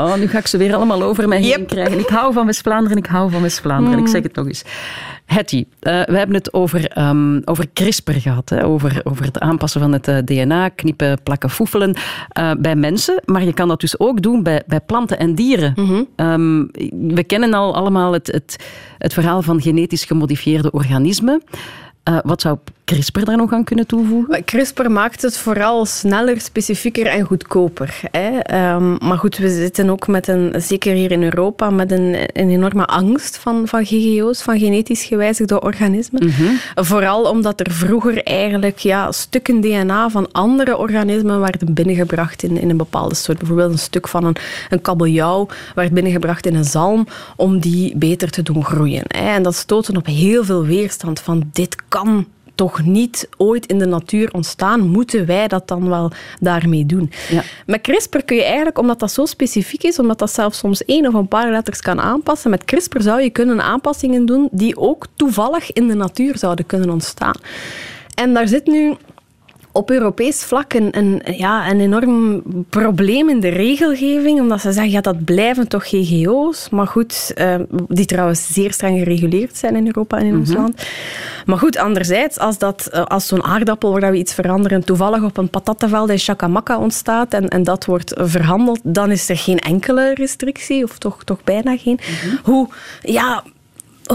oh, 0.00 0.14
nu 0.16 0.26
ga 0.28 0.38
ik 0.38 0.46
ze 0.46 0.56
weer 0.56 0.74
allemaal 0.74 1.02
over 1.02 1.28
mij 1.28 1.38
heen 1.38 1.48
Yep. 1.48 1.68
krijgen. 1.68 1.98
Ik 1.98 2.08
hou 2.08 2.32
van 2.32 2.46
West-Vlaanderen, 2.46 2.96
ik 2.98 3.06
hou 3.06 3.30
van 3.30 3.42
West-Vlaanderen. 3.42 3.98
Ik 3.98 4.08
zeg 4.08 4.22
het 4.22 4.34
nog 4.34 4.46
eens. 4.46 4.62
Hetty, 5.32 5.64
eh, 5.80 6.02
we 6.02 6.16
hebben 6.16 6.36
het 6.36 6.52
over, 6.52 6.88
ehm, 6.88 7.40
over 7.44 7.66
CRISPR 7.72 8.12
gehad. 8.12 8.48
Hè? 8.48 8.64
Over, 8.64 9.00
over 9.04 9.24
het 9.24 9.38
aanpassen 9.38 9.80
van 9.80 9.92
het 9.92 10.08
eh, 10.08 10.18
DNA, 10.24 10.68
knippen, 10.68 11.22
plakken, 11.22 11.50
foefelen 11.50 11.96
eh, 12.28 12.50
bij 12.58 12.76
mensen. 12.76 13.22
Maar 13.24 13.44
je 13.44 13.52
kan 13.52 13.68
dat 13.68 13.80
dus 13.80 13.98
ook 13.98 14.22
doen 14.22 14.42
bij, 14.42 14.62
bij 14.66 14.80
planten 14.80 15.18
en 15.18 15.34
dieren. 15.34 15.74
Ehm, 16.16 16.64
we 17.14 17.24
kennen 17.24 17.54
al 17.54 17.74
allemaal 17.74 18.12
het, 18.12 18.26
het, 18.26 18.64
het 18.98 19.12
verhaal 19.12 19.42
van 19.42 19.60
genetisch 19.60 20.04
gemodifieerde 20.04 20.70
organismen. 20.70 21.42
Wat 22.22 22.40
zou 22.40 22.58
CRISPR 22.92 23.24
daar 23.24 23.36
nog 23.36 23.52
aan 23.52 23.64
kunnen 23.64 23.86
toevoegen? 23.86 24.44
CRISPR 24.44 24.90
maakt 24.90 25.22
het 25.22 25.38
vooral 25.38 25.86
sneller, 25.86 26.40
specifieker 26.40 27.06
en 27.06 27.24
goedkoper. 27.24 28.00
Hè. 28.10 28.38
Ehm, 28.38 29.06
maar 29.06 29.18
goed, 29.18 29.36
we 29.36 29.48
zitten 29.48 29.90
ook 29.90 30.06
met 30.06 30.28
een, 30.28 30.54
zeker 30.56 30.94
hier 30.94 31.10
in 31.10 31.22
Europa, 31.22 31.70
met 31.70 31.92
een, 31.92 32.16
een 32.32 32.50
enorme 32.50 32.86
angst 32.86 33.36
van, 33.36 33.68
van 33.68 33.84
GGO's, 33.84 34.42
van 34.42 34.58
genetisch 34.58 35.04
gewijzigde 35.04 35.60
organismen. 35.60 36.32
Vooral 36.74 37.22
omdat 37.22 37.60
er 37.60 37.70
vroeger 37.70 38.22
eigenlijk 38.22 38.78
ja, 38.78 39.12
stukken 39.12 39.60
DNA 39.60 40.10
van 40.10 40.32
andere 40.32 40.76
organismen 40.76 41.40
werden 41.40 41.74
binnengebracht 41.74 42.42
in, 42.42 42.56
in 42.58 42.70
een 42.70 42.76
bepaalde 42.76 43.14
soort. 43.14 43.38
Bijvoorbeeld 43.38 43.72
een 43.72 43.78
stuk 43.78 44.08
van 44.08 44.24
een, 44.24 44.36
een 44.70 44.80
kabeljauw 44.80 45.48
werd 45.74 45.92
binnengebracht 45.92 46.46
in 46.46 46.54
een 46.54 46.64
zalm 46.64 47.06
om 47.36 47.58
die 47.58 47.96
beter 47.96 48.30
te 48.30 48.42
doen 48.42 48.64
groeien. 48.64 49.04
Hè. 49.06 49.34
En 49.34 49.42
dat 49.42 49.54
stootte 49.54 49.96
op 49.96 50.06
heel 50.06 50.44
veel 50.44 50.64
weerstand 50.64 51.20
van 51.20 51.50
dit 51.52 51.76
kan 51.88 52.26
toch 52.54 52.84
niet 52.84 53.28
ooit 53.36 53.66
in 53.66 53.78
de 53.78 53.86
natuur 53.86 54.32
ontstaan, 54.32 54.88
moeten 54.88 55.26
wij 55.26 55.48
dat 55.48 55.68
dan 55.68 55.88
wel 55.88 56.10
daarmee 56.40 56.86
doen. 56.86 57.10
Ja. 57.30 57.42
Met 57.66 57.80
CRISPR 57.80 58.18
kun 58.18 58.36
je 58.36 58.44
eigenlijk, 58.44 58.78
omdat 58.78 58.98
dat 58.98 59.12
zo 59.12 59.26
specifiek 59.26 59.82
is, 59.82 59.98
omdat 59.98 60.18
dat 60.18 60.32
zelfs 60.32 60.58
soms 60.58 60.84
één 60.84 61.06
of 61.06 61.14
een 61.14 61.28
paar 61.28 61.50
letters 61.50 61.80
kan 61.80 62.00
aanpassen, 62.00 62.50
met 62.50 62.64
CRISPR 62.64 63.00
zou 63.00 63.20
je 63.20 63.30
kunnen 63.30 63.62
aanpassingen 63.62 64.26
doen 64.26 64.48
die 64.50 64.76
ook 64.76 65.06
toevallig 65.16 65.72
in 65.72 65.88
de 65.88 65.94
natuur 65.94 66.38
zouden 66.38 66.66
kunnen 66.66 66.90
ontstaan. 66.90 67.34
En 68.14 68.34
daar 68.34 68.48
zit 68.48 68.66
nu 68.66 68.96
op 69.72 69.90
Europees 69.90 70.44
vlak 70.44 70.72
een, 70.72 70.98
een, 70.98 71.22
ja, 71.36 71.70
een 71.70 71.80
enorm 71.80 72.42
probleem 72.68 73.28
in 73.28 73.40
de 73.40 73.48
regelgeving, 73.48 74.40
omdat 74.40 74.60
ze 74.60 74.72
zeggen, 74.72 74.92
ja, 74.92 75.00
dat 75.00 75.24
blijven 75.24 75.68
toch 75.68 75.84
GGO's, 75.86 76.68
maar 76.68 76.86
goed, 76.86 77.32
eh, 77.34 77.54
die 77.88 78.04
trouwens 78.04 78.52
zeer 78.52 78.72
streng 78.72 78.98
gereguleerd 78.98 79.56
zijn 79.56 79.76
in 79.76 79.86
Europa 79.86 80.18
en 80.18 80.26
in 80.26 80.36
ons 80.36 80.52
land. 80.52 80.86
Maar 81.46 81.58
goed, 81.58 81.76
anderzijds, 81.76 82.38
als, 82.38 82.58
dat, 82.58 82.86
eh, 82.86 83.04
als 83.04 83.26
zo'n 83.26 83.44
aardappel 83.44 84.00
waar 84.00 84.10
we 84.10 84.18
iets 84.18 84.34
veranderen 84.34 84.84
toevallig 84.84 85.22
op 85.22 85.36
een 85.36 85.50
patattenveld 85.50 86.10
in 86.10 86.18
Chacamaca 86.18 86.78
ontstaat 86.78 87.34
en, 87.34 87.48
en 87.48 87.62
dat 87.62 87.84
wordt 87.84 88.12
verhandeld, 88.16 88.80
dan 88.82 89.10
is 89.10 89.28
er 89.28 89.36
geen 89.36 89.58
enkele 89.58 90.14
restrictie, 90.14 90.84
of 90.84 90.98
toch, 90.98 91.24
toch 91.24 91.44
bijna 91.44 91.76
geen. 91.76 91.98
Hoe, 92.42 92.68
ja, 93.02 93.42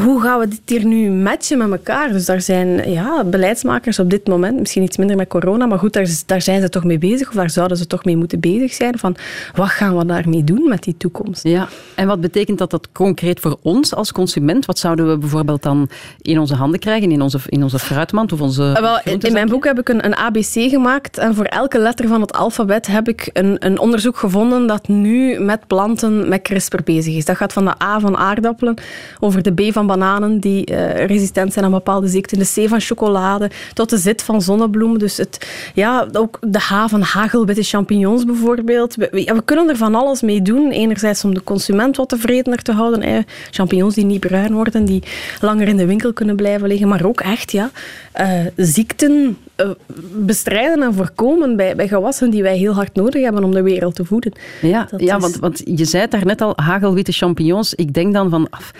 hoe 0.03 0.21
gaan 0.21 0.39
we 0.39 0.47
dit 0.47 0.61
hier 0.65 0.85
nu 0.85 1.09
matchen 1.09 1.57
met 1.57 1.71
elkaar? 1.71 2.11
Dus 2.11 2.25
daar 2.25 2.41
zijn 2.41 2.91
ja, 2.91 3.23
beleidsmakers 3.23 3.99
op 3.99 4.09
dit 4.09 4.27
moment, 4.27 4.59
misschien 4.59 4.83
iets 4.83 4.97
minder 4.97 5.15
met 5.15 5.27
corona, 5.27 5.65
maar 5.65 5.79
goed, 5.79 5.93
daar, 5.93 6.07
daar 6.25 6.41
zijn 6.41 6.61
ze 6.61 6.69
toch 6.69 6.83
mee 6.83 6.97
bezig, 6.97 7.27
of 7.27 7.33
daar 7.33 7.49
zouden 7.49 7.77
ze 7.77 7.87
toch 7.87 8.05
mee 8.05 8.17
moeten 8.17 8.39
bezig 8.39 8.73
zijn, 8.73 8.97
van 8.97 9.15
wat 9.55 9.67
gaan 9.67 9.97
we 9.97 10.05
daarmee 10.05 10.43
doen 10.43 10.69
met 10.69 10.83
die 10.83 10.97
toekomst? 10.97 11.43
Ja, 11.43 11.67
en 11.95 12.07
wat 12.07 12.21
betekent 12.21 12.57
dat 12.57 12.71
dat 12.71 12.91
concreet 12.91 13.39
voor 13.39 13.57
ons 13.61 13.93
als 13.95 14.11
consument? 14.11 14.65
Wat 14.65 14.79
zouden 14.79 15.09
we 15.09 15.17
bijvoorbeeld 15.17 15.63
dan 15.63 15.89
in 16.21 16.39
onze 16.39 16.55
handen 16.55 16.79
krijgen, 16.79 17.11
in 17.11 17.21
onze, 17.21 17.39
in 17.45 17.63
onze 17.63 17.79
fruitmand 17.79 18.31
of 18.31 18.41
onze 18.41 18.63
Ah, 18.63 18.81
Wel, 18.81 19.15
in, 19.19 19.33
mijn 19.33 19.49
boek 19.49 19.65
heb 19.65 19.79
ik 19.79 19.89
een, 19.89 20.05
een 20.05 20.15
ABC 20.15 20.69
gemaakt 20.69 21.17
en 21.17 21.35
voor 21.35 21.45
elke 21.45 21.79
letter 21.79 22.07
van 22.07 22.21
het 22.21 22.33
alfabet 22.33 22.87
heb 22.87 23.07
ik 23.07 23.29
een, 23.33 23.55
een 23.59 23.79
onderzoek 23.79 24.17
gevonden 24.17 24.67
dat 24.67 24.87
nu 24.87 25.39
met 25.39 25.67
planten 25.67 26.29
met 26.29 26.41
CRISPR 26.41 26.83
bezig 26.83 27.15
is. 27.15 27.25
Dat 27.25 27.35
gaat 27.35 27.53
van 27.53 27.65
de 27.65 27.83
A 27.83 27.99
van 27.99 28.17
aardappelen 28.17 28.75
over 29.19 29.43
de 29.43 29.53
B 29.53 29.73
van 29.73 29.86
bananen 29.87 30.39
die 30.39 30.65
eh, 30.65 31.05
resistent 31.05 31.53
zijn 31.53 31.65
aan 31.65 31.71
bepaalde 31.71 32.07
ziekten, 32.07 32.39
de 32.39 32.45
C 32.55 32.69
van 32.69 32.79
chocolade 32.81 33.49
tot 33.73 33.89
de 33.89 33.97
Z 33.97 34.11
van 34.15 34.41
zonnebloemen. 34.41 34.99
Dus 34.99 35.17
het, 35.17 35.47
ja, 35.73 36.07
ook 36.13 36.37
de 36.41 36.59
H 36.59 36.87
van 36.87 37.01
hagelwitte 37.01 37.63
champignons 37.63 38.25
bijvoorbeeld. 38.25 38.95
We, 38.95 39.07
we- 39.11 39.23
ja, 39.23 39.35
we 39.35 39.43
kunnen 39.45 39.69
er 39.69 39.77
van 39.77 39.95
alles 39.95 40.21
mee 40.21 40.41
doen. 40.41 40.71
Enerzijds 40.71 41.23
om 41.23 41.33
de 41.33 41.43
consument 41.43 41.95
wat 41.97 42.09
tevredener 42.09 42.61
te 42.61 42.71
houden. 42.71 43.01
Eh, 43.01 43.17
champignons 43.51 43.95
die 43.95 44.05
niet 44.05 44.19
bruin 44.19 44.53
worden, 44.53 44.85
die 44.85 45.03
langer 45.41 45.67
in 45.67 45.77
de 45.77 45.85
winkel 45.85 46.13
kunnen 46.13 46.35
blijven 46.35 46.67
liggen. 46.67 46.87
Maar 46.87 47.05
ook 47.05 47.19
echt 47.21 47.51
ja, 47.51 47.69
eh, 48.11 48.29
ziekten 48.55 49.37
eh, 49.55 49.69
bestrijden 50.15 50.83
en 50.83 50.93
voorkomen 50.93 51.55
bij, 51.55 51.75
bij 51.75 51.87
gewassen 51.87 52.29
die 52.29 52.43
wij 52.43 52.57
heel 52.57 52.73
hard 52.73 52.95
nodig 52.95 53.23
hebben 53.23 53.43
om 53.43 53.51
de 53.51 53.61
wereld 53.61 53.95
te 53.95 54.05
voeden. 54.05 54.31
Ja, 54.61 54.87
Dat 54.91 55.01
ja 55.01 55.15
is- 55.15 55.21
want, 55.21 55.35
want 55.37 55.61
je 55.65 55.85
zei 55.85 56.01
het 56.01 56.11
daarnet 56.11 56.41
al, 56.41 56.53
hagelwitte 56.55 57.11
champignons. 57.11 57.73
Ik 57.73 57.93
denk 57.93 58.13
dan 58.13 58.29
van... 58.29 58.47
af, 58.49 58.71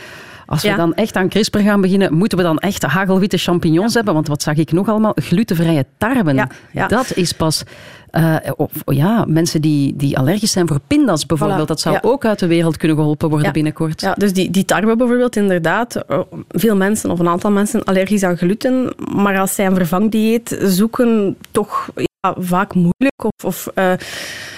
Als 0.47 0.61
we 0.61 0.67
Ja. 0.67 0.75
dan 0.75 0.93
echt 0.93 1.15
aan 1.15 1.29
CRISPR 1.29 1.57
gaan 1.59 1.81
beginnen, 1.81 2.13
moeten 2.13 2.37
we 2.37 2.43
dan 2.43 2.57
echt 2.57 2.83
hagelwitte 2.83 3.37
champignons 3.37 3.93
hebben? 3.93 4.13
Want 4.13 4.27
wat 4.27 4.41
zag 4.41 4.55
ik 4.55 4.71
nog 4.71 4.89
allemaal? 4.89 5.11
Glutenvrije 5.15 5.85
tarwe. 5.97 6.47
Ja. 6.73 6.87
Dat 6.87 7.11
is 7.15 7.31
pas... 7.33 7.63
eh, 8.11 8.35
of, 8.55 8.71
ja, 8.85 9.25
mensen 9.27 9.61
die, 9.61 9.95
die 9.95 10.17
allergisch 10.17 10.51
zijn 10.51 10.67
voor 10.67 10.79
pindas 10.87 11.25
bijvoorbeeld. 11.25 11.61
Voilà, 11.63 11.67
Dat 11.67 11.79
zou 11.79 11.97
ook 12.01 12.25
uit 12.25 12.39
de 12.39 12.47
wereld 12.47 12.77
kunnen 12.77 12.97
geholpen 12.97 13.29
worden 13.29 13.47
Ja. 13.47 13.53
binnenkort. 13.53 14.01
Ja, 14.01 14.13
dus 14.13 14.33
die, 14.33 14.51
die 14.51 14.65
tarwe 14.65 14.95
bijvoorbeeld, 14.95 15.35
inderdaad. 15.35 15.95
eh, 15.95 16.19
Veel 16.49 16.75
mensen, 16.75 17.11
of 17.11 17.19
een 17.19 17.27
aantal 17.27 17.51
mensen, 17.51 17.83
allergisch 17.83 18.23
aan 18.23 18.37
gluten. 18.37 18.93
Maar 19.15 19.39
als 19.39 19.55
zij 19.55 19.65
een 19.65 19.75
vervangdieet 19.75 20.57
zoeken, 20.63 21.37
toch 21.51 21.89
vaak 22.19 22.73
moeilijk 22.73 23.23
of, 23.23 23.45
of 23.45 23.67
uh, 23.75 23.93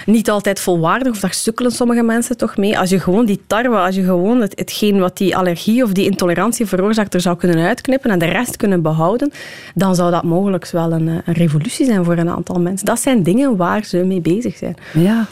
niet 0.06 0.30
altijd 0.30 0.60
volwaardig. 0.60 1.12
Of 1.12 1.20
daar 1.20 1.34
sukkelen 1.34 1.72
sommige 1.72 2.04
mensen 2.04 2.38
toch 2.38 2.58
mee. 2.58 2.80
Als 2.80 2.90
je 2.90 3.00
gewoon 3.00 3.26
die 3.26 3.42
tarwe, 3.48 3.78
als 3.78 3.96
je 3.96 4.04
gewoon 4.04 4.42
het, 4.42 4.60
hetgeen 4.60 5.00
wat 5.00 5.18
die 5.18 5.36
allergie 5.36 5.84
of 5.84 5.92
die 5.92 6.06
intolerantie 6.06 6.66
veroorzaakt 6.66 7.14
er 7.14 7.22
zou 7.22 7.38
kunnen 7.38 7.66
uitknippen 7.66 8.12
en 8.12 8.20
de 8.20 8.26
rest 8.26 8.58
kunnen 8.58 8.82
behouden, 8.82 9.32
dan 9.76 9.96
zou 9.96 10.12
dat 10.12 10.24
mogelijk 10.24 10.70
wel 10.70 10.92
een, 10.92 11.08
een 11.08 11.34
revolutie 11.34 11.86
zijn 11.86 12.06
voor 12.06 12.18
een 12.18 12.30
aantal 12.30 12.60
mensen. 12.60 12.86
Dat 12.86 13.00
zijn 13.00 13.24
dingen 13.24 13.56
waar 13.56 13.84
ze 13.84 13.98
mee 13.98 14.22
bezig 14.22 14.58
zijn. 14.58 14.76
Ja. 14.94 15.26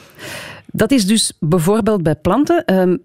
Dat 0.71 0.91
is 0.91 1.05
dus 1.05 1.33
bijvoorbeeld 1.39 2.03
bij 2.03 2.15
planten. 2.15 2.79
Um, 2.79 3.01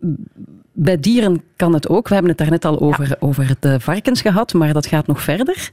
bij 0.73 1.01
dieren 1.01 1.43
kan 1.57 1.75
het 1.75 1.89
ook. 1.89 2.09
We 2.09 2.15
hebben 2.15 2.31
het 2.31 2.41
daarnet 2.41 2.65
al 2.65 2.81
over, 2.81 3.09
ja. 3.09 3.17
over 3.19 3.55
de 3.61 3.81
varkens 3.81 4.21
gehad, 4.21 4.53
maar 4.53 4.73
dat 4.73 4.87
gaat 4.87 5.07
nog 5.07 5.23
verder. 5.23 5.71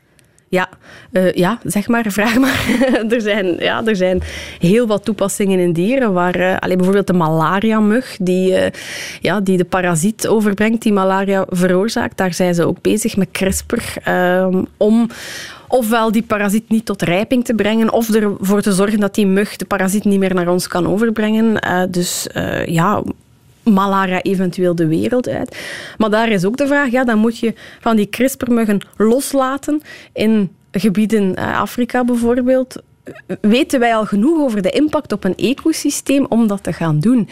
Ja, 0.49 0.69
uh, 1.11 1.33
ja, 1.33 1.59
zeg 1.63 1.87
maar, 1.87 2.05
vraag 2.11 2.37
maar. 2.39 2.65
er, 3.09 3.21
zijn, 3.21 3.55
ja, 3.59 3.85
er 3.85 3.95
zijn 3.95 4.21
heel 4.59 4.87
wat 4.87 5.05
toepassingen 5.05 5.59
in 5.59 5.73
dieren, 5.73 6.13
waar 6.13 6.39
uh, 6.39 6.57
allee, 6.57 6.75
bijvoorbeeld 6.75 7.07
de 7.07 7.13
malaria-mug, 7.13 8.17
die, 8.21 8.51
uh, 8.51 8.65
ja, 9.21 9.39
die 9.39 9.57
de 9.57 9.65
parasiet 9.65 10.27
overbrengt, 10.27 10.81
die 10.81 10.93
malaria 10.93 11.45
veroorzaakt, 11.49 12.17
daar 12.17 12.33
zijn 12.33 12.55
ze 12.55 12.65
ook 12.65 12.81
bezig 12.81 13.17
met 13.17 13.31
CRISPR 13.31 13.97
ehm, 14.03 14.63
om 14.77 15.09
ofwel 15.67 16.11
die 16.11 16.23
parasiet 16.23 16.69
niet 16.69 16.85
tot 16.85 17.01
rijping 17.01 17.45
te 17.45 17.53
brengen, 17.53 17.93
of 17.93 18.09
ervoor 18.09 18.61
te 18.61 18.73
zorgen 18.73 18.99
dat 18.99 19.15
die 19.15 19.27
mug 19.27 19.55
de 19.55 19.65
parasiet 19.65 20.03
niet 20.03 20.19
meer 20.19 20.33
naar 20.33 20.47
ons 20.47 20.67
kan 20.67 20.87
overbrengen. 20.87 21.61
dus 21.91 22.27
ja 22.65 23.03
malaria 23.73 24.21
eventueel 24.21 24.75
de 24.75 24.87
wereld 24.87 25.27
uit. 25.27 25.57
Maar 25.97 26.09
daar 26.09 26.29
is 26.29 26.45
ook 26.45 26.57
de 26.57 26.67
vraag, 26.67 26.89
ja, 26.89 27.03
dan 27.03 27.17
moet 27.17 27.37
je 27.37 27.53
van 27.79 27.95
die 27.95 28.09
CRISPR-muggen 28.09 28.81
loslaten 28.97 29.81
in 30.13 30.55
gebieden, 30.71 31.35
eh, 31.35 31.59
Afrika 31.59 32.03
bijvoorbeeld, 32.03 32.81
weten 33.41 33.79
wij 33.79 33.95
al 33.95 34.05
genoeg 34.05 34.39
over 34.39 34.61
de 34.61 34.69
impact 34.69 35.11
op 35.11 35.23
een 35.23 35.35
ecosysteem 35.35 36.25
om 36.29 36.47
dat 36.47 36.63
te 36.63 36.73
gaan 36.73 36.99
doen? 36.99 37.29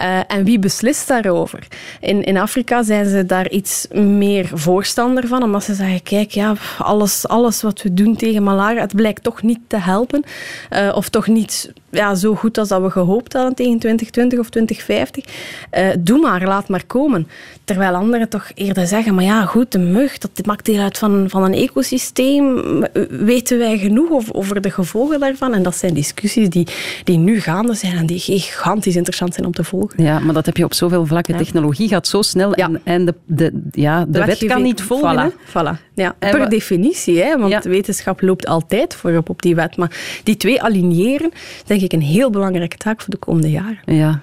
Uh, 0.00 0.18
en 0.28 0.44
wie 0.44 0.58
beslist 0.58 1.08
daarover? 1.08 1.66
In, 2.00 2.24
in 2.24 2.36
Afrika 2.36 2.82
zijn 2.82 3.08
ze 3.08 3.26
daar 3.26 3.50
iets 3.50 3.86
meer 3.92 4.50
voorstander 4.54 5.26
van, 5.26 5.42
omdat 5.42 5.64
ze 5.64 5.74
zeggen, 5.74 6.02
kijk, 6.02 6.30
ja, 6.30 6.54
alles, 6.78 7.28
alles 7.28 7.62
wat 7.62 7.82
we 7.82 7.94
doen 7.94 8.16
tegen 8.16 8.42
malaria, 8.42 8.80
het 8.80 8.96
blijkt 8.96 9.22
toch 9.22 9.42
niet 9.42 9.60
te 9.66 9.76
helpen. 9.76 10.24
Uh, 10.70 10.92
of 10.94 11.08
toch 11.08 11.26
niet 11.26 11.72
ja, 11.90 12.14
zo 12.14 12.34
goed 12.34 12.58
als 12.58 12.68
dat 12.68 12.82
we 12.82 12.90
gehoopt 12.90 13.32
hadden 13.32 13.54
tegen 13.54 13.78
2020 13.78 14.38
of 14.38 14.48
2050. 14.48 15.24
Uh, 15.72 15.88
doe 15.98 16.20
maar, 16.20 16.46
laat 16.46 16.68
maar 16.68 16.86
komen. 16.86 17.28
Terwijl 17.68 17.94
anderen 17.94 18.28
toch 18.28 18.50
eerder 18.54 18.86
zeggen, 18.86 19.14
maar 19.14 19.24
ja, 19.24 19.44
goed, 19.44 19.72
de 19.72 19.78
mug, 19.78 20.18
dat 20.18 20.46
maakt 20.46 20.64
deel 20.64 20.82
uit 20.82 20.98
van, 20.98 21.24
van 21.30 21.44
een 21.44 21.54
ecosysteem. 21.54 22.62
Weten 23.08 23.58
wij 23.58 23.78
genoeg 23.78 24.32
over 24.32 24.60
de 24.60 24.70
gevolgen 24.70 25.20
daarvan? 25.20 25.54
En 25.54 25.62
dat 25.62 25.76
zijn 25.76 25.94
discussies 25.94 26.48
die, 26.48 26.66
die 27.04 27.18
nu 27.18 27.40
gaande 27.40 27.74
zijn 27.74 27.96
en 27.96 28.06
die 28.06 28.18
gigantisch 28.18 28.96
interessant 28.96 29.34
zijn 29.34 29.46
om 29.46 29.52
te 29.52 29.64
volgen. 29.64 30.04
Ja, 30.04 30.18
maar 30.18 30.34
dat 30.34 30.46
heb 30.46 30.56
je 30.56 30.64
op 30.64 30.74
zoveel 30.74 31.06
vlakken. 31.06 31.34
Ja. 31.34 31.40
Technologie 31.40 31.88
gaat 31.88 32.06
zo 32.06 32.22
snel 32.22 32.58
ja. 32.58 32.66
en, 32.66 32.80
en 32.84 33.04
de, 33.04 33.14
de, 33.26 33.60
ja, 33.70 34.04
de, 34.04 34.10
de 34.10 34.24
wet 34.24 34.44
kan 34.44 34.62
niet 34.62 34.82
volgen. 34.82 35.32
Voilà, 35.32 35.48
voilà. 35.48 35.92
Ja, 35.94 36.14
per 36.18 36.48
definitie, 36.48 37.22
hè, 37.22 37.38
want 37.38 37.64
wetenschap 37.64 38.20
loopt 38.20 38.46
altijd 38.46 38.94
voorop 38.94 39.28
op 39.28 39.42
die 39.42 39.54
wet. 39.54 39.76
Maar 39.76 40.20
die 40.22 40.36
twee 40.36 40.62
aligneren, 40.62 41.30
denk 41.66 41.80
ik 41.80 41.92
een 41.92 42.02
heel 42.02 42.30
belangrijke 42.30 42.76
taak 42.76 43.00
voor 43.00 43.10
de 43.10 43.16
komende 43.16 43.50
jaren. 43.50 43.78
Ja. 43.84 44.22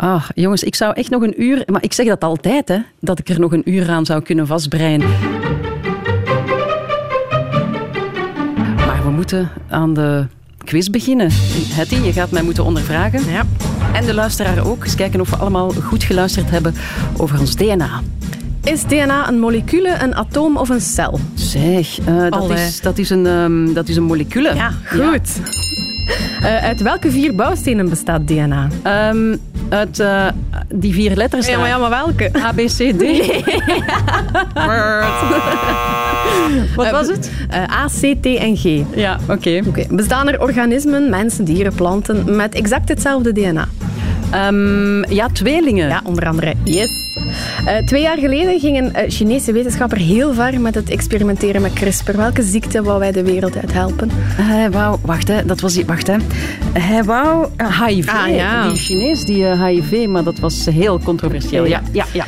Ah, 0.00 0.24
jongens, 0.34 0.62
ik 0.62 0.74
zou 0.74 0.94
echt 0.94 1.10
nog 1.10 1.22
een 1.22 1.42
uur... 1.42 1.62
Maar 1.66 1.82
ik 1.82 1.92
zeg 1.92 2.06
dat 2.06 2.24
altijd, 2.24 2.68
hè, 2.68 2.78
dat 3.00 3.18
ik 3.18 3.28
er 3.28 3.40
nog 3.40 3.52
een 3.52 3.70
uur 3.70 3.90
aan 3.90 4.06
zou 4.06 4.22
kunnen 4.22 4.46
vastbreien. 4.46 5.00
Maar 8.76 9.00
we 9.04 9.10
moeten 9.10 9.50
aan 9.68 9.94
de 9.94 10.26
quiz 10.64 10.88
beginnen. 10.88 11.28
Hetty, 11.72 11.94
je 11.94 12.12
gaat 12.12 12.30
mij 12.30 12.42
moeten 12.42 12.64
ondervragen. 12.64 13.30
Ja. 13.30 13.42
En 13.92 14.04
de 14.04 14.14
luisteraar 14.14 14.66
ook. 14.66 14.84
Eens 14.84 14.94
kijken 14.94 15.20
of 15.20 15.30
we 15.30 15.36
allemaal 15.36 15.70
goed 15.70 16.04
geluisterd 16.04 16.50
hebben 16.50 16.74
over 17.16 17.40
ons 17.40 17.56
DNA. 17.56 18.00
Is 18.64 18.84
DNA 18.84 19.28
een 19.28 19.38
molecule, 19.38 19.96
een 20.02 20.14
atoom 20.14 20.56
of 20.56 20.68
een 20.68 20.80
cel? 20.80 21.20
Zeg, 21.34 22.00
uh, 22.08 22.30
dat, 22.30 22.50
is, 22.50 22.80
dat, 22.80 22.98
is 22.98 23.10
een, 23.10 23.26
um, 23.26 23.74
dat 23.74 23.88
is 23.88 23.96
een 23.96 24.02
molecule. 24.02 24.54
Ja, 24.54 24.72
goed. 24.84 25.40
Ja. 25.44 25.89
Uh, 26.42 26.62
uit 26.70 26.80
welke 26.80 27.10
vier 27.10 27.34
bouwstenen 27.34 27.88
bestaat 27.88 28.26
DNA? 28.26 28.68
Um, 29.10 29.40
uit 29.68 29.98
uh, 29.98 30.26
die 30.74 30.92
vier 30.92 31.16
letters. 31.16 31.46
Ja, 31.46 31.58
maar, 31.58 31.68
ja, 31.68 31.78
maar 31.78 31.90
welke? 31.90 32.30
A, 32.36 32.52
B, 32.52 32.56
C, 32.56 32.76
D. 32.76 33.00
Nee. 33.00 33.44
Wat 36.76 36.90
was 36.90 37.08
het? 37.08 37.30
Uh, 37.50 37.56
A, 37.56 37.86
C, 37.86 38.22
T 38.22 38.26
en 38.26 38.56
G. 38.56 38.82
Ja, 38.94 39.18
oké. 39.22 39.32
Okay. 39.32 39.62
Okay. 39.66 39.86
Bestaan 39.90 40.28
er 40.28 40.40
organismen, 40.40 41.10
mensen, 41.10 41.44
dieren, 41.44 41.74
planten 41.74 42.36
met 42.36 42.54
exact 42.54 42.88
hetzelfde 42.88 43.32
DNA? 43.32 43.68
Um, 44.34 45.04
ja, 45.12 45.28
tweelingen. 45.32 45.88
Ja, 45.88 46.00
onder 46.04 46.26
andere. 46.26 46.54
Yes. 46.64 47.08
Uh, 47.66 47.76
twee 47.76 48.02
jaar 48.02 48.18
geleden 48.18 48.60
ging 48.60 48.78
een 48.78 48.92
uh, 48.96 49.10
Chinese 49.10 49.52
wetenschapper 49.52 49.98
heel 49.98 50.34
ver 50.34 50.60
met 50.60 50.74
het 50.74 50.90
experimenteren 50.90 51.62
met 51.62 51.72
CRISPR. 51.72 52.16
Welke 52.16 52.42
ziekte 52.42 52.82
wou 52.82 52.98
wij 52.98 53.12
de 53.12 53.24
wereld 53.24 53.56
uit 53.56 53.72
helpen? 53.72 54.08
Hij 54.12 54.70
wou, 54.70 54.98
wacht 55.02 55.28
hè, 55.28 55.44
dat 55.44 55.60
was 55.60 55.74
die, 55.74 55.84
wacht 55.84 56.06
hè. 56.06 56.16
Hij 56.72 57.04
wou 57.04 57.46
uh, 57.56 57.86
HIV. 57.86 58.08
Ah, 58.08 58.34
ja. 58.34 58.68
Die 58.68 58.78
Chinees, 58.78 59.24
die 59.24 59.44
HIV, 59.46 60.06
maar 60.06 60.24
dat 60.24 60.38
was 60.38 60.66
heel 60.66 61.00
controversieel. 61.00 61.64
Ja, 61.64 61.82
ja, 61.92 62.04
ja. 62.12 62.24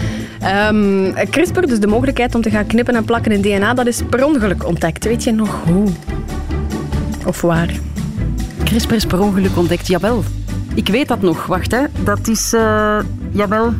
Um, 0.69 1.13
CRISPR, 1.31 1.61
dus 1.61 1.81
de 1.81 1.87
mogelijkheid 1.87 2.35
om 2.35 2.43
te 2.43 2.51
gaan 2.51 2.67
knippen 2.67 2.95
en 2.97 3.05
plakken 3.05 3.33
in 3.33 3.41
DNA, 3.41 3.75
dat 3.75 3.87
is 3.87 4.01
per 4.11 4.25
ongeluk 4.25 4.67
ontdekt. 4.67 5.05
Weet 5.05 5.25
je 5.25 5.33
nog 5.33 5.63
hoe? 5.65 5.89
Of 7.27 7.41
waar? 7.41 7.71
CRISPR 8.65 8.95
is 8.95 9.07
per 9.07 9.21
ongeluk 9.21 9.57
ontdekt, 9.57 9.87
jawel. 9.87 10.25
Ik 10.75 10.89
weet 10.89 11.09
dat 11.09 11.23
nog. 11.23 11.47
Wacht, 11.47 11.71
hè. 11.71 11.83
Dat 12.05 12.29
is... 12.29 12.53
Uh, 12.55 12.99
jawel. 13.31 13.73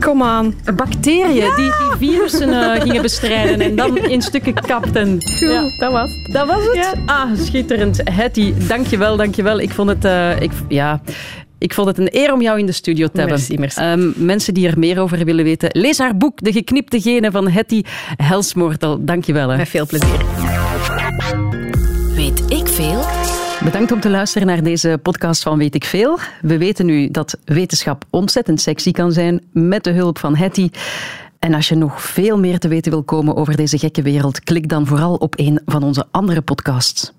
Kom 0.00 0.22
aan. 0.22 0.54
Bacteriën 0.76 1.34
ja! 1.34 1.56
die, 1.56 1.64
die 1.64 2.10
virussen 2.10 2.48
uh, 2.48 2.72
gingen 2.84 3.02
bestrijden 3.02 3.60
en 3.60 3.76
dan 3.76 3.98
in 3.98 4.22
stukken 4.22 4.54
kapten. 4.54 5.16
ja, 5.20 5.62
dat 5.78 5.92
was 5.92 6.10
Dat 6.32 6.46
was 6.46 6.64
het? 6.64 6.74
Ja. 6.74 6.92
Ah, 7.06 7.30
schitterend. 7.38 8.00
Hetty, 8.04 8.54
dankjewel, 8.68 9.16
dankjewel. 9.16 9.60
Ik 9.60 9.70
vond 9.70 9.88
het... 9.88 10.04
Uh, 10.04 10.40
ik, 10.40 10.50
ja, 10.68 11.00
ik 11.58 11.74
vond 11.74 11.86
het 11.86 11.98
een 11.98 12.08
eer 12.10 12.32
om 12.32 12.42
jou 12.42 12.58
in 12.58 12.66
de 12.66 12.72
studio 12.72 13.06
te 13.06 13.18
hebben. 13.20 13.36
Merci, 13.36 13.58
merci. 13.58 13.82
Um, 13.82 14.14
mensen 14.16 14.54
die 14.54 14.68
er 14.68 14.78
meer 14.78 15.00
over 15.00 15.24
willen 15.24 15.44
weten, 15.44 15.68
lees 15.72 15.98
haar 15.98 16.16
boek 16.16 16.40
De 16.42 16.52
geknipte 16.52 17.00
genen 17.00 17.32
van 17.32 17.48
Hetty 17.48 17.82
Helsmoortel. 18.16 19.04
Dankjewel. 19.04 19.48
Hè. 19.48 19.56
Met 19.56 19.68
veel 19.68 19.86
plezier. 19.86 20.24
Weet 22.14 22.42
ik 22.48 22.66
veel? 22.66 23.25
Bedankt 23.66 23.92
om 23.92 24.00
te 24.00 24.10
luisteren 24.10 24.46
naar 24.46 24.62
deze 24.62 24.98
podcast 25.02 25.42
van 25.42 25.58
Weet 25.58 25.74
ik 25.74 25.84
Veel. 25.84 26.18
We 26.40 26.58
weten 26.58 26.86
nu 26.86 27.10
dat 27.10 27.38
wetenschap 27.44 28.04
ontzettend 28.10 28.60
sexy 28.60 28.90
kan 28.90 29.12
zijn 29.12 29.40
met 29.52 29.84
de 29.84 29.90
hulp 29.90 30.18
van 30.18 30.36
Hetty. 30.36 30.70
En 31.38 31.54
als 31.54 31.68
je 31.68 31.74
nog 31.74 32.02
veel 32.02 32.38
meer 32.38 32.58
te 32.58 32.68
weten 32.68 32.92
wil 32.92 33.02
komen 33.02 33.36
over 33.36 33.56
deze 33.56 33.78
gekke 33.78 34.02
wereld, 34.02 34.40
klik 34.40 34.68
dan 34.68 34.86
vooral 34.86 35.14
op 35.14 35.38
een 35.38 35.60
van 35.64 35.82
onze 35.82 36.06
andere 36.10 36.42
podcasts. 36.42 37.12